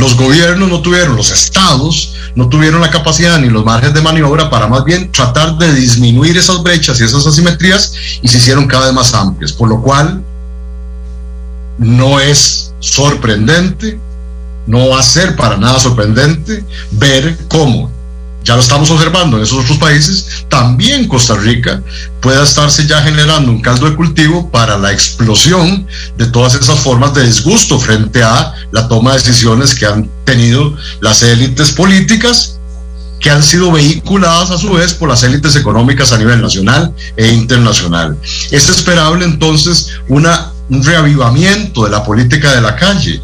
Los 0.00 0.16
gobiernos 0.16 0.70
no 0.70 0.80
tuvieron, 0.80 1.14
los 1.14 1.30
estados 1.30 2.14
no 2.34 2.48
tuvieron 2.48 2.80
la 2.80 2.88
capacidad 2.88 3.38
ni 3.38 3.50
los 3.50 3.66
márgenes 3.66 3.94
de 3.94 4.00
maniobra 4.00 4.48
para 4.48 4.66
más 4.66 4.82
bien 4.82 5.12
tratar 5.12 5.58
de 5.58 5.74
disminuir 5.74 6.38
esas 6.38 6.62
brechas 6.62 6.98
y 6.98 7.04
esas 7.04 7.26
asimetrías 7.26 7.92
y 8.22 8.28
se 8.28 8.38
hicieron 8.38 8.66
cada 8.66 8.86
vez 8.86 8.94
más 8.94 9.12
amplias, 9.12 9.52
por 9.52 9.68
lo 9.68 9.82
cual 9.82 10.22
no 11.76 12.18
es 12.18 12.72
sorprendente, 12.78 14.00
no 14.66 14.88
va 14.88 15.00
a 15.00 15.02
ser 15.02 15.36
para 15.36 15.58
nada 15.58 15.78
sorprendente 15.78 16.64
ver 16.92 17.36
cómo, 17.48 17.90
ya 18.44 18.54
lo 18.54 18.60
estamos 18.60 18.90
observando 18.90 19.36
en 19.36 19.42
esos 19.42 19.64
otros 19.64 19.78
países, 19.78 20.44
también 20.48 21.06
Costa 21.08 21.34
Rica 21.36 21.82
pueda 22.20 22.42
estarse 22.42 22.86
ya 22.86 23.02
generando 23.02 23.50
un 23.50 23.60
caldo 23.60 23.88
de 23.88 23.96
cultivo 23.96 24.50
para 24.50 24.78
la 24.78 24.92
explosión 24.92 25.86
de 26.16 26.26
todas 26.26 26.54
esas 26.54 26.78
formas 26.78 27.14
de 27.14 27.24
disgusto 27.24 27.78
frente 27.78 28.22
a 28.22 28.54
la 28.72 28.88
toma 28.88 29.12
de 29.12 29.18
decisiones 29.18 29.74
que 29.74 29.86
han 29.86 30.08
tenido 30.24 30.76
las 31.00 31.22
élites 31.22 31.72
políticas 31.72 32.56
que 33.20 33.30
han 33.30 33.42
sido 33.42 33.70
vehiculadas 33.70 34.50
a 34.50 34.58
su 34.58 34.72
vez 34.72 34.94
por 34.94 35.08
las 35.08 35.22
élites 35.22 35.54
económicas 35.54 36.12
a 36.12 36.18
nivel 36.18 36.40
nacional 36.40 36.92
e 37.16 37.28
internacional. 37.28 38.16
Es 38.50 38.68
esperable 38.68 39.26
entonces 39.26 39.90
un 40.08 40.26
reavivamiento 40.70 41.84
de 41.84 41.90
la 41.90 42.02
política 42.02 42.54
de 42.54 42.62
la 42.62 42.76
calle. 42.76 43.20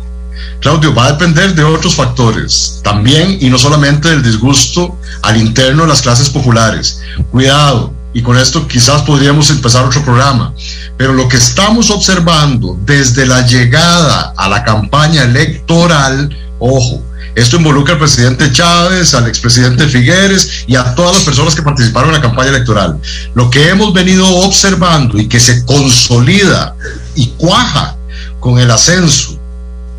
Claudio, 0.60 0.94
va 0.94 1.06
a 1.06 1.12
depender 1.12 1.54
de 1.54 1.62
otros 1.62 1.94
factores 1.94 2.80
también 2.82 3.38
y 3.40 3.50
no 3.50 3.58
solamente 3.58 4.08
del 4.10 4.22
disgusto 4.22 4.98
al 5.22 5.36
interno 5.36 5.82
de 5.82 5.88
las 5.88 6.02
clases 6.02 6.28
populares. 6.30 7.00
Cuidado, 7.30 7.92
y 8.12 8.22
con 8.22 8.38
esto 8.38 8.66
quizás 8.66 9.02
podríamos 9.02 9.50
empezar 9.50 9.84
otro 9.84 10.02
programa, 10.02 10.54
pero 10.96 11.12
lo 11.12 11.28
que 11.28 11.36
estamos 11.36 11.90
observando 11.90 12.78
desde 12.84 13.26
la 13.26 13.46
llegada 13.46 14.32
a 14.36 14.48
la 14.48 14.64
campaña 14.64 15.24
electoral, 15.24 16.34
ojo, 16.58 17.02
esto 17.34 17.58
involucra 17.58 17.92
al 17.92 18.00
presidente 18.00 18.50
Chávez, 18.50 19.12
al 19.12 19.28
expresidente 19.28 19.86
Figueres 19.86 20.64
y 20.66 20.74
a 20.74 20.94
todas 20.94 21.16
las 21.16 21.24
personas 21.24 21.54
que 21.54 21.60
participaron 21.60 22.08
en 22.08 22.16
la 22.16 22.22
campaña 22.22 22.48
electoral. 22.48 22.98
Lo 23.34 23.50
que 23.50 23.68
hemos 23.68 23.92
venido 23.92 24.26
observando 24.26 25.18
y 25.18 25.28
que 25.28 25.38
se 25.38 25.66
consolida 25.66 26.74
y 27.14 27.26
cuaja 27.36 27.98
con 28.40 28.58
el 28.58 28.70
ascenso 28.70 29.35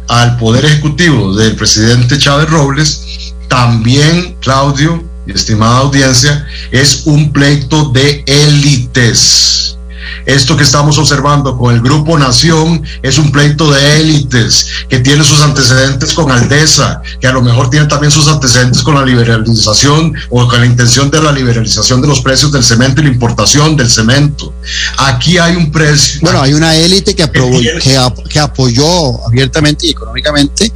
al 0.08 0.38
poder 0.38 0.66
ejecutivo 0.66 1.36
del 1.36 1.56
presidente 1.56 2.18
Chávez 2.18 2.50
Robles, 2.50 3.34
también, 3.48 4.36
Claudio 4.42 5.04
estimada 5.34 5.80
audiencia, 5.80 6.48
es 6.72 7.04
un 7.06 7.32
pleito 7.32 7.90
de 7.90 8.24
élites 8.26 9.77
esto 10.26 10.58
que 10.58 10.64
estamos 10.64 10.98
observando 10.98 11.58
con 11.58 11.74
el 11.74 11.82
Grupo 11.82 12.18
Nación 12.18 12.84
es 13.02 13.18
un 13.18 13.32
pleito 13.32 13.72
de 13.72 14.00
élites 14.00 14.68
que 14.90 15.00
tiene 15.00 15.24
sus 15.24 15.42
antecedentes 15.42 16.14
con 16.14 16.32
Aldesa, 16.32 17.02
que 17.20 17.28
a 17.28 17.32
lo 17.32 17.42
mejor 17.42 17.70
tiene 17.70 17.86
también 17.88 18.12
sus 18.12 18.28
antecedentes 18.28 18.82
con 18.82 18.96
la 18.96 19.06
liberalización 19.06 20.14
o 20.30 20.48
con 20.48 20.60
la 20.60 20.66
intención 20.66 21.10
de 21.10 21.22
la 21.22 21.32
liberalización 21.32 22.02
de 22.02 22.08
los 22.08 22.22
precios 22.22 22.52
del 22.52 22.64
cemento 22.64 23.02
y 23.02 23.06
la 23.06 23.12
importación 23.12 23.76
del 23.76 23.90
cemento. 23.90 24.54
Aquí 24.98 25.38
hay 25.38 25.56
un 25.56 25.72
precio. 25.72 26.20
Bueno, 26.22 26.42
hay 26.42 26.54
una 26.54 26.76
élite 26.76 27.16
que, 27.16 27.30
que, 27.30 28.40
apoyó 28.40 29.26
abiertamente 29.26 29.88
y 29.88 29.92
económicamente 29.92 30.72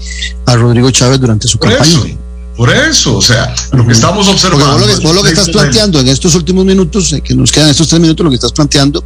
a 0.46 0.56
Rodrigo 0.56 0.90
Chávez 0.92 1.20
durante 1.20 1.48
su 1.48 1.58
campaña. 1.58 2.21
Por 2.58 2.70
eso, 2.70 3.18
o 3.18 3.22
sea, 3.22 3.56
lo 3.72 3.86
que 3.88 3.94
estamos 3.94 4.28
observando. 4.28 4.66
Vos 5.02 5.16
lo 5.16 5.24
que, 5.24 5.30
estás 5.30 5.50
planteando 5.50 6.00
en 6.00 6.08
estos 6.10 6.36
últimos 6.36 6.66
minutos, 6.66 7.12
eh, 7.14 7.22
que 7.22 7.34
nos 7.34 7.52
quedan 7.52 7.70
estos 7.70 7.88
tres 7.88 8.02
minutos, 8.02 8.24
lo 8.24 8.30
que 8.30 8.36
estás 8.36 8.52
planteando 8.52 9.04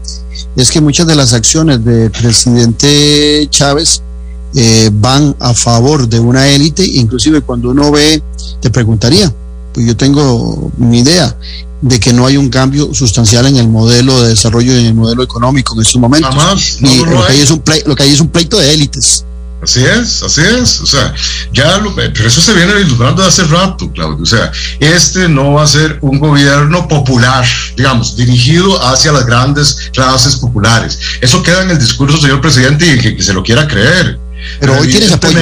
es 0.56 0.72
que 0.72 0.82
muchas 0.82 1.08
de 1.08 1.16
las 1.16 1.34
acciones 1.34 1.84
del 1.86 2.12
presidente 2.12 3.48
Chávez 3.50 4.02
eh, 4.56 4.90
van 4.94 5.36
a 5.40 5.54
favor 5.54 6.08
de 6.08 6.20
una 6.20 6.48
élite, 6.48 6.86
inclusive 6.86 7.42
cuando 7.42 7.70
uno 7.70 7.92
ve, 7.92 8.22
te 8.62 8.70
preguntaría, 8.70 9.34
pues 9.74 9.86
yo 9.86 9.96
tengo 9.96 10.72
mi 10.78 11.00
idea 11.00 11.36
de 11.82 12.00
que 12.00 12.14
no 12.14 12.26
hay 12.26 12.38
un 12.38 12.50
cambio 12.50 12.94
sustancial 12.94 13.46
en 13.46 13.58
el 13.58 13.68
modelo 13.68 14.22
de 14.24 14.30
desarrollo 14.30 14.74
y 14.74 14.80
en 14.80 14.86
el 14.88 14.94
modelo 14.96 15.22
económico 15.24 15.76
en 15.76 15.82
estos 15.82 16.02
momentos. 16.02 16.34
Jamás, 16.34 16.78
no, 16.80 16.92
y 16.94 16.98
no 16.98 17.06
lo 17.06 17.26
que 17.28 17.34
hay. 17.34 17.42
es 17.42 17.52
un 17.52 17.64
plei- 17.64 17.84
lo 17.86 17.96
que 17.96 18.04
hay 18.04 18.12
es 18.12 18.20
un 18.22 18.30
pleito 18.30 18.58
de 18.58 18.74
élites. 18.74 19.24
Así 19.62 19.84
es, 19.84 20.22
así 20.22 20.42
es. 20.42 20.80
O 20.82 20.86
sea, 20.86 21.14
ya 21.52 21.78
lo, 21.78 21.96
pero 21.96 22.28
eso 22.28 22.42
se 22.42 22.54
viene 22.54 22.74
vislumbrando 22.76 23.22
de 23.22 23.30
hace 23.30 23.44
rato, 23.46 23.92
Claudio. 23.92 24.22
O 24.22 24.26
sea, 24.26 24.52
este 24.80 25.28
no 25.28 25.54
va 25.54 25.64
a 25.64 25.68
ser 25.68 25.98
un 26.02 26.20
gobierno 26.20 26.88
popular, 26.88 27.46
digamos, 27.76 28.16
dirigido 28.16 28.84
hacia 28.86 29.12
las 29.12 29.26
grandes 29.26 29.90
clases 29.94 30.36
populares. 30.36 31.00
Eso 31.22 31.42
queda 31.42 31.64
en 31.64 31.72
el 31.72 31.80
discurso, 31.80 32.18
señor 32.20 32.42
presidente, 32.42 32.86
y 32.86 33.00
que, 33.00 33.16
que 33.16 33.24
se 33.24 33.34
lo 33.34 33.44
quiera 33.44 33.68
creer. 33.68 34.20
Pero 34.60 34.78
hoy 34.78 34.88
tienes 34.88 35.12
apoyo. 35.12 35.40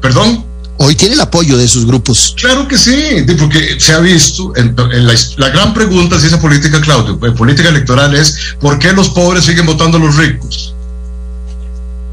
Perdón. 0.00 0.44
Hoy 0.78 0.96
tiene 0.96 1.14
el 1.14 1.20
apoyo 1.20 1.56
de 1.56 1.64
esos 1.64 1.86
grupos. 1.86 2.34
Claro 2.36 2.66
que 2.66 2.76
sí, 2.76 3.24
porque 3.38 3.78
se 3.78 3.92
ha 3.92 4.00
visto, 4.00 4.52
en, 4.56 4.74
en 4.92 5.06
la, 5.06 5.14
la 5.36 5.48
gran 5.50 5.72
pregunta 5.72 6.18
si 6.18 6.26
esa 6.26 6.40
política, 6.40 6.80
Claudio, 6.80 7.18
en 7.22 7.34
política 7.34 7.68
electoral 7.68 8.14
es, 8.16 8.56
¿por 8.60 8.80
qué 8.80 8.92
los 8.92 9.10
pobres 9.10 9.44
siguen 9.44 9.66
votando 9.66 9.98
a 9.98 10.00
los 10.00 10.16
ricos? 10.16 10.74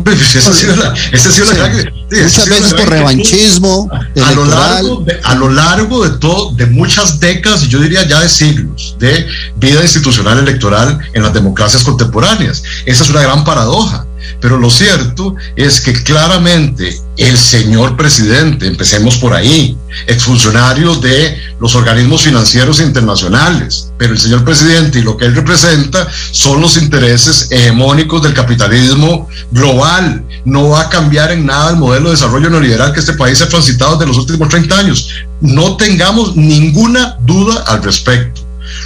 Esa 0.05 0.49
ha 0.49 0.53
sido 0.53 0.75
la, 0.75 0.93
esa 1.11 1.29
ha 1.29 1.31
sido 1.31 1.45
la 1.47 1.51
Sí. 1.51 1.57
gran- 1.59 1.75
sí, 1.75 1.81
esa 2.11 2.19
ha 2.19 2.23
Muchas 2.23 2.31
sido 2.31 2.45
la 2.45 2.55
veces 2.55 2.69
gran 2.69 2.69
por 2.69 2.79
inquietud 2.79 2.89
revanchismo 2.89 3.89
a 4.25 4.31
lo 4.31 4.45
largo 4.45 5.01
de, 5.05 5.19
a 5.23 5.35
lo 5.35 5.49
largo 5.49 6.07
de 6.09 6.17
todo 6.17 6.51
de 6.53 6.65
muchas 6.67 7.19
décadas 7.19 7.63
y 7.63 7.67
yo 7.67 7.79
diría 7.79 8.07
ya 8.07 8.19
de 8.21 8.29
siglos 8.29 8.95
de 8.97 9.27
vida 9.57 9.81
institucional 9.83 10.39
electoral 10.39 10.97
en 11.13 11.21
las 11.23 11.33
democracias 11.33 11.83
contemporáneas. 11.83 12.63
Esa 12.85 13.03
es 13.03 13.09
una 13.09 13.21
gran 13.21 13.43
paradoja 13.43 14.05
pero 14.39 14.57
lo 14.57 14.69
cierto 14.69 15.35
es 15.55 15.81
que 15.81 15.93
claramente 16.03 16.99
el 17.17 17.37
señor 17.37 17.97
presidente 17.97 18.67
empecemos 18.67 19.17
por 19.17 19.33
ahí 19.33 19.77
exfuncionario 20.07 20.95
de 20.95 21.37
los 21.59 21.75
organismos 21.75 22.23
financieros 22.23 22.79
internacionales 22.79 23.91
pero 23.97 24.13
el 24.13 24.19
señor 24.19 24.43
presidente 24.45 24.99
y 24.99 25.01
lo 25.01 25.17
que 25.17 25.25
él 25.25 25.35
representa 25.35 26.07
son 26.31 26.61
los 26.61 26.77
intereses 26.77 27.47
hegemónicos 27.51 28.21
del 28.23 28.33
capitalismo 28.33 29.27
global 29.51 30.25
no 30.45 30.69
va 30.69 30.81
a 30.81 30.89
cambiar 30.89 31.31
en 31.31 31.45
nada 31.45 31.71
el 31.71 31.77
modelo 31.77 32.05
de 32.05 32.15
desarrollo 32.15 32.49
neoliberal 32.49 32.93
que 32.93 32.99
este 32.99 33.13
país 33.13 33.41
ha 33.41 33.49
transitado 33.49 33.97
desde 33.97 34.07
los 34.07 34.17
últimos 34.17 34.49
30 34.49 34.77
años. 34.77 35.09
No 35.41 35.77
tengamos 35.77 36.35
ninguna 36.35 37.17
duda 37.21 37.63
al 37.67 37.83
respecto. 37.83 38.38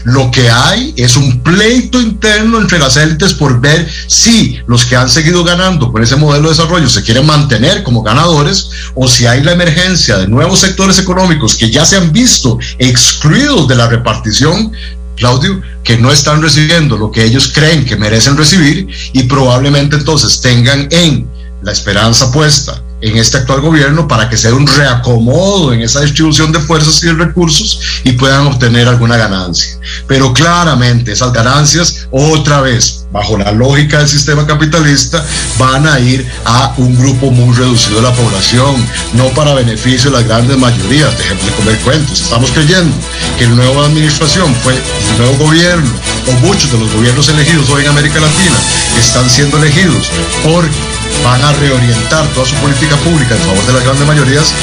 Lo 0.04 0.32
que 0.32 0.50
hay 0.50 0.94
es 0.98 1.16
un 1.16 1.42
pleito 1.42 2.02
interno 2.02 2.60
entre 2.60 2.80
las 2.80 2.98
élites 2.98 3.34
por 3.34 3.60
ver 3.62 3.90
si 4.08 4.60
los 4.68 4.86
que 4.86 4.96
han 4.96 5.10
seguido 5.10 5.44
ganando 5.44 5.92
con 5.92 6.04
ese 6.04 6.16
modelo 6.16 6.50
de 6.50 6.56
desarrollo 6.56 6.90
se 6.90 7.04
quieren 7.04 7.26
mantener 7.26 7.84
como 7.84 8.04
ganadores 8.04 8.70
o 8.96 9.08
si 9.08 9.26
hay 9.26 9.44
la 9.44 9.54
emergencia 9.54 10.18
de 10.18 10.28
nuevos 10.28 10.60
sectores 10.60 11.00
económicos 11.00 11.56
que 11.56 11.72
ya 11.72 11.86
se 11.86 11.98
han 11.98 12.12
visto 12.12 12.60
excluidos 12.80 13.68
de 13.68 13.76
la 13.76 13.88
repartición 13.88 14.72
Claudio, 15.16 15.62
que 15.84 15.98
no 15.98 16.12
están 16.12 16.42
recibiendo 16.42 16.98
lo 16.98 17.12
que 17.12 17.24
ellos 17.24 17.52
creen 17.54 17.86
que 17.86 17.96
merecen 17.96 18.36
recibir 18.36 18.88
y 19.14 19.24
probablemente 19.24 19.96
entonces 19.96 20.42
tengan 20.42 20.88
en 20.92 21.30
la 21.62 21.72
esperanza 21.72 22.32
puesta 22.32 22.83
en 23.04 23.18
este 23.18 23.38
actual 23.38 23.60
gobierno 23.60 24.08
para 24.08 24.30
que 24.30 24.38
sea 24.38 24.54
un 24.54 24.66
reacomodo 24.66 25.74
en 25.74 25.82
esa 25.82 26.00
distribución 26.00 26.54
de 26.54 26.60
fuerzas 26.60 27.04
y 27.04 27.08
de 27.08 27.14
recursos 27.14 27.80
y 28.06 28.14
puedan 28.14 28.48
obtener 28.48 28.88
alguna 28.88 29.18
ganancia. 29.18 29.78
Pero 30.08 30.34
claramente 30.34 31.12
esas 31.12 31.34
ganancias, 31.34 32.08
otra 32.12 32.62
vez, 32.62 33.06
bajo 33.12 33.38
la 33.38 33.52
lógica 33.52 34.00
del 34.00 34.08
sistema 34.08 34.48
capitalista, 34.48 35.24
van 35.60 35.86
a 35.86 36.00
ir 36.00 36.26
a 36.46 36.74
un 36.78 36.98
grupo 36.98 37.30
muy 37.30 37.54
reducido 37.54 37.98
de 37.98 38.04
la 38.04 38.14
población, 38.14 38.74
no 39.14 39.28
para 39.32 39.54
beneficio 39.54 40.10
de 40.10 40.18
las 40.20 40.26
grandes 40.28 40.58
mayorías. 40.58 41.18
Dejemos 41.18 41.46
de 41.46 41.52
comer 41.52 41.78
cuentos. 41.80 42.22
Estamos 42.22 42.52
creyendo 42.52 42.96
que 43.38 43.48
la 43.48 43.56
nueva 43.56 43.86
administración 43.86 44.56
fue 44.64 44.76
el 44.76 45.18
nuevo 45.18 45.46
gobierno 45.46 45.92
o 46.28 46.32
muchos 46.48 46.72
de 46.72 46.80
los 46.80 46.92
gobiernos 46.94 47.28
elegidos 47.28 47.70
hoy 47.70 47.84
en 47.84 47.90
América 47.90 48.22
Latina 48.22 48.56
están 48.98 49.30
siendo 49.30 49.58
elegidos 49.58 50.10
porque 50.44 50.93
van 51.24 51.44
a 51.44 51.52
reorientar 51.54 52.26
toda 52.34 52.46
su 52.46 52.56
política 52.56 52.96
pública 52.98 53.36
en 53.36 53.42
favor 53.42 53.66
de 53.66 53.74
las 53.74 53.84
grandes 53.84 54.08
mayorías, 54.08 54.54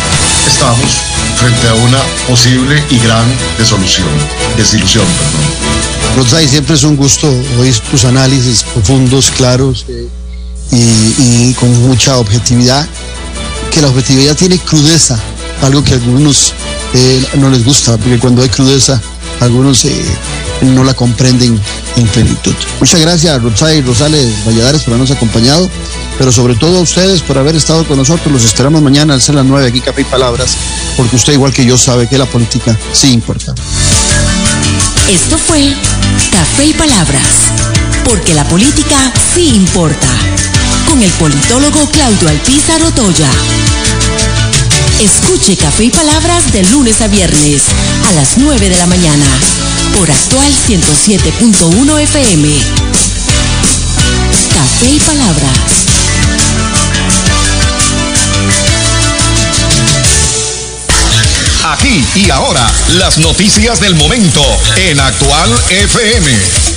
estamos 0.47 0.91
frente 1.37 1.69
a 1.69 1.75
una 1.75 1.99
posible 2.29 2.83
y 2.91 2.99
gran 2.99 3.25
desolución, 3.59 4.09
desilusión. 4.57 5.05
Perdón. 5.05 6.17
Rodzai, 6.17 6.49
siempre 6.49 6.75
es 6.75 6.83
un 6.83 6.97
gusto 6.97 7.29
oír 7.59 7.79
tus 7.91 8.05
análisis 8.05 8.63
profundos, 8.65 9.31
claros 9.31 9.87
eh, 9.89 10.09
y, 10.73 11.51
y 11.51 11.55
con 11.55 11.71
mucha 11.89 12.17
objetividad. 12.19 12.87
Que 13.71 13.81
la 13.81 13.89
objetividad 13.89 14.35
tiene 14.37 14.59
crudeza, 14.59 15.17
algo 15.63 15.85
que 15.85 15.93
a 15.93 15.97
algunos 15.97 16.53
eh, 16.93 17.25
no 17.35 17.51
les 17.51 17.65
gusta, 17.65 17.97
porque 17.97 18.19
cuando 18.19 18.43
hay 18.43 18.49
crudeza, 18.49 19.01
algunos 19.41 19.85
eh, 19.85 20.05
no 20.63 20.83
la 20.83 20.93
comprenden 20.95 21.59
en 21.97 22.07
plenitud. 22.09 22.55
Muchas 22.81 23.01
gracias, 23.01 23.41
Rodzai 23.41 23.81
Rosales 23.83 24.27
Valladares, 24.45 24.83
por 24.83 24.95
habernos 24.95 25.17
acompañado, 25.17 25.71
pero 26.21 26.33
sobre 26.33 26.55
todo 26.55 26.77
a 26.77 26.81
ustedes 26.83 27.23
por 27.23 27.39
haber 27.39 27.57
estado 27.57 27.87
con 27.87 27.97
nosotros. 27.97 28.31
Los 28.31 28.45
esperamos 28.45 28.83
mañana 28.83 29.15
al 29.15 29.23
ser 29.23 29.37
las 29.37 29.47
9 29.47 29.67
aquí, 29.67 29.81
Café 29.81 30.03
y 30.03 30.05
Palabras, 30.05 30.55
porque 30.95 31.17
usted, 31.17 31.33
igual 31.33 31.51
que 31.51 31.65
yo, 31.65 31.79
sabe 31.79 32.11
que 32.11 32.19
la 32.19 32.27
política 32.27 32.79
sí 32.93 33.11
importa. 33.11 33.55
Esto 35.09 35.39
fue 35.39 35.75
Café 36.31 36.67
y 36.67 36.75
Palabras, 36.75 37.25
porque 38.05 38.35
la 38.35 38.45
política 38.45 39.11
sí 39.35 39.55
importa, 39.55 40.09
con 40.91 41.01
el 41.03 41.11
politólogo 41.13 41.89
Claudio 41.89 42.29
Alpizar 42.29 42.83
Otoya. 42.83 43.31
Escuche 45.01 45.57
Café 45.57 45.85
y 45.85 45.91
Palabras 45.91 46.53
de 46.53 46.65
lunes 46.65 47.01
a 47.01 47.09
viernes 47.09 47.63
a 48.11 48.13
las 48.13 48.37
9 48.37 48.69
de 48.69 48.77
la 48.77 48.87
mañana 48.87 49.25
por 49.97 50.11
actual 50.11 50.53
107.1 50.69 51.99
FM. 51.99 52.49
Café 54.55 54.91
y 54.91 55.01
Palabras. 55.01 55.90
Aquí 61.63 62.05
y 62.15 62.31
ahora, 62.31 62.67
las 62.99 63.19
noticias 63.19 63.81
del 63.81 63.95
momento 63.95 64.43
en 64.77 64.99
Actual 64.99 65.51
FM. 65.71 66.70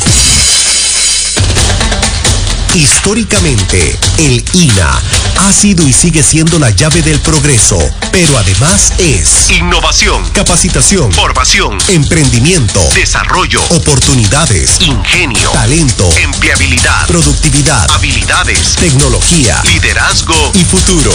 Históricamente, 2.76 3.99
el 4.17 4.43
INA 4.53 5.01
ha 5.41 5.53
sido 5.53 5.88
y 5.88 5.93
sigue 5.93 6.24
siendo 6.24 6.57
la 6.57 6.71
llave 6.71 7.03
del 7.03 7.19
progreso, 7.19 7.78
pero 8.11 8.36
además 8.38 8.93
es 8.97 9.51
Innovación, 9.51 10.28
capacitación, 10.32 11.11
formación, 11.11 11.78
emprendimiento, 11.89 12.82
desarrollo, 12.95 13.61
oportunidades, 13.69 14.82
ingenio, 14.82 15.51
talento, 15.51 16.09
empleabilidad, 16.17 17.05
productividad, 17.05 17.91
habilidades, 17.91 18.76
tecnología 18.76 19.61
liderazgo 19.65 20.51
y 20.55 20.63
futuro. 20.65 21.13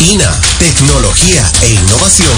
INA, 0.00 0.40
tecnología 0.58 1.48
e 1.62 1.70
innovación 1.74 2.34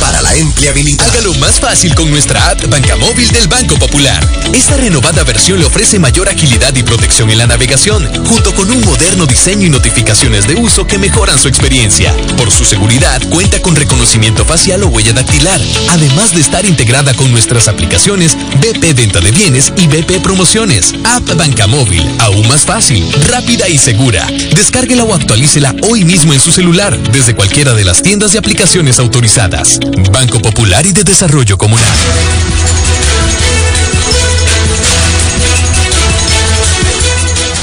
para 0.00 0.22
la 0.22 0.34
empleabilidad. 0.34 1.08
Hágalo 1.08 1.34
más 1.34 1.60
fácil 1.60 1.94
con 1.94 2.10
nuestra 2.10 2.50
app 2.50 2.68
Banca 2.68 2.96
Móvil 2.96 3.28
del 3.28 3.48
Banco 3.48 3.76
Popular. 3.76 4.26
Esta 4.52 4.76
renovada 4.76 5.24
versión 5.24 5.58
le 5.58 5.66
ofrece 5.66 5.98
mayor 5.98 6.28
agilidad 6.28 6.74
y 6.76 6.82
protección 6.82 7.30
en 7.30 7.38
la 7.38 7.46
navegación, 7.46 8.08
junto 8.26 8.54
con 8.54 8.70
un 8.70 8.84
moderno 8.84 9.26
diseño 9.26 9.66
y 9.66 9.70
notificaciones 9.70 10.46
de 10.46 10.56
uso 10.56 10.86
que 10.86 10.98
mejoran 10.98 11.38
su 11.38 11.48
experiencia. 11.48 12.14
Por 12.36 12.50
su 12.50 12.64
seguridad, 12.64 13.20
cuenta 13.28 13.60
con 13.60 13.76
reconocimiento 13.76 14.44
facial 14.44 14.82
o 14.84 14.88
huella 14.88 15.12
dactilar, 15.12 15.60
además 15.90 16.34
de 16.34 16.40
estar 16.40 16.64
integrada 16.64 17.14
con 17.14 17.30
nuestras 17.30 17.68
aplicaciones 17.68 18.36
BP 18.60 18.94
Venta 18.94 19.20
de 19.20 19.30
Bienes 19.30 19.72
y 19.76 19.86
BP 19.86 20.22
Promociones. 20.22 20.94
App 21.04 21.34
Banca 21.36 21.66
Móvil, 21.66 22.04
aún 22.18 22.46
más 22.48 22.62
fácil, 22.62 23.10
rápida 23.28 23.68
y 23.68 23.78
segura. 23.78 24.26
Descárguela 24.54 25.04
o 25.04 25.14
actualícela 25.14 25.74
hoy 25.88 26.04
mismo 26.04 26.32
en 26.32 26.40
su 26.40 26.52
celular, 26.52 26.96
desde 27.10 27.34
cualquiera 27.34 27.74
de 27.74 27.84
las 27.84 28.02
tiendas 28.02 28.32
de 28.32 28.38
aplicaciones 28.38 28.98
autorizadas. 28.98 29.78
Banco 30.12 30.40
Popular 30.40 30.86
y 30.86 30.92
de 30.92 31.02
Desarrollo 31.04 31.58
Comunal. 31.58 31.88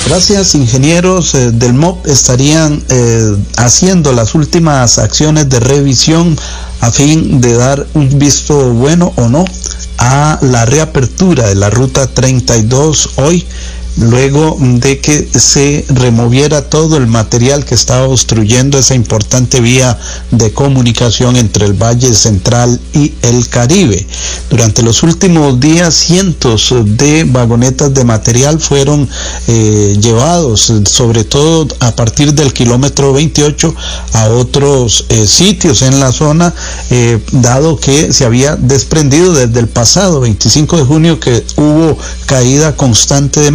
Gracias, 0.07 0.55
ingenieros 0.55 1.35
eh, 1.35 1.51
del 1.51 1.73
MOP 1.73 2.07
estarían 2.07 2.83
eh, 2.89 3.37
haciendo 3.57 4.11
las 4.11 4.33
últimas 4.33 4.97
acciones 4.97 5.47
de 5.49 5.59
revisión 5.59 6.35
a 6.81 6.91
fin 6.91 7.39
de 7.41 7.53
dar 7.53 7.85
un 7.93 8.17
visto 8.17 8.73
bueno 8.73 9.13
o 9.15 9.29
no 9.29 9.45
a 9.99 10.39
la 10.41 10.65
reapertura 10.65 11.47
de 11.47 11.55
la 11.55 11.69
ruta 11.69 12.07
32 12.07 13.11
hoy 13.17 13.45
luego 13.99 14.57
de 14.59 14.99
que 14.99 15.27
se 15.33 15.85
removiera 15.89 16.69
todo 16.69 16.97
el 16.97 17.07
material 17.07 17.65
que 17.65 17.75
estaba 17.75 18.07
obstruyendo 18.07 18.77
esa 18.77 18.95
importante 18.95 19.59
vía 19.59 19.97
de 20.31 20.51
comunicación 20.51 21.35
entre 21.35 21.65
el 21.65 21.73
Valle 21.73 22.13
Central 22.13 22.79
y 22.93 23.13
el 23.21 23.47
Caribe. 23.49 24.05
Durante 24.49 24.83
los 24.83 25.03
últimos 25.03 25.59
días, 25.59 25.93
cientos 25.93 26.73
de 26.85 27.25
vagonetas 27.25 27.93
de 27.93 28.03
material 28.03 28.59
fueron 28.59 29.07
eh, 29.47 29.97
llevados, 29.99 30.71
sobre 30.85 31.23
todo 31.23 31.67
a 31.79 31.95
partir 31.95 32.33
del 32.33 32.53
kilómetro 32.53 33.13
28, 33.13 33.75
a 34.13 34.29
otros 34.29 35.05
eh, 35.09 35.25
sitios 35.27 35.81
en 35.81 35.99
la 35.99 36.11
zona, 36.11 36.53
eh, 36.89 37.19
dado 37.31 37.77
que 37.77 38.13
se 38.13 38.25
había 38.25 38.55
desprendido 38.55 39.33
desde 39.33 39.59
el 39.59 39.67
pasado 39.67 40.21
25 40.21 40.77
de 40.77 40.83
junio 40.83 41.19
que 41.19 41.43
hubo 41.57 41.97
caída 42.25 42.75
constante 42.75 43.39
de 43.39 43.51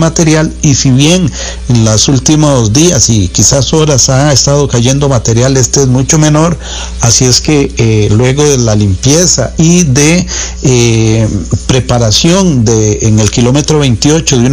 y 0.62 0.74
si 0.74 0.90
bien 0.90 1.30
en 1.68 1.84
los 1.84 2.08
últimos 2.08 2.72
días 2.72 3.08
y 3.08 3.28
quizás 3.28 3.72
horas 3.72 4.08
ha 4.08 4.32
estado 4.32 4.66
cayendo 4.68 5.08
material, 5.08 5.56
este 5.56 5.82
es 5.82 5.86
mucho 5.86 6.18
menor, 6.18 6.58
así 7.00 7.24
es 7.24 7.40
que 7.40 7.72
eh, 7.76 8.08
luego 8.10 8.42
de 8.42 8.58
la 8.58 8.74
limpieza 8.74 9.52
y 9.58 9.84
de 9.84 10.26
eh, 10.62 11.28
preparación 11.66 12.64
de 12.64 12.98
en 13.02 13.20
el 13.20 13.30
kilómetro 13.30 13.78
28 13.78 14.38
de 14.38 14.46
una 14.46 14.52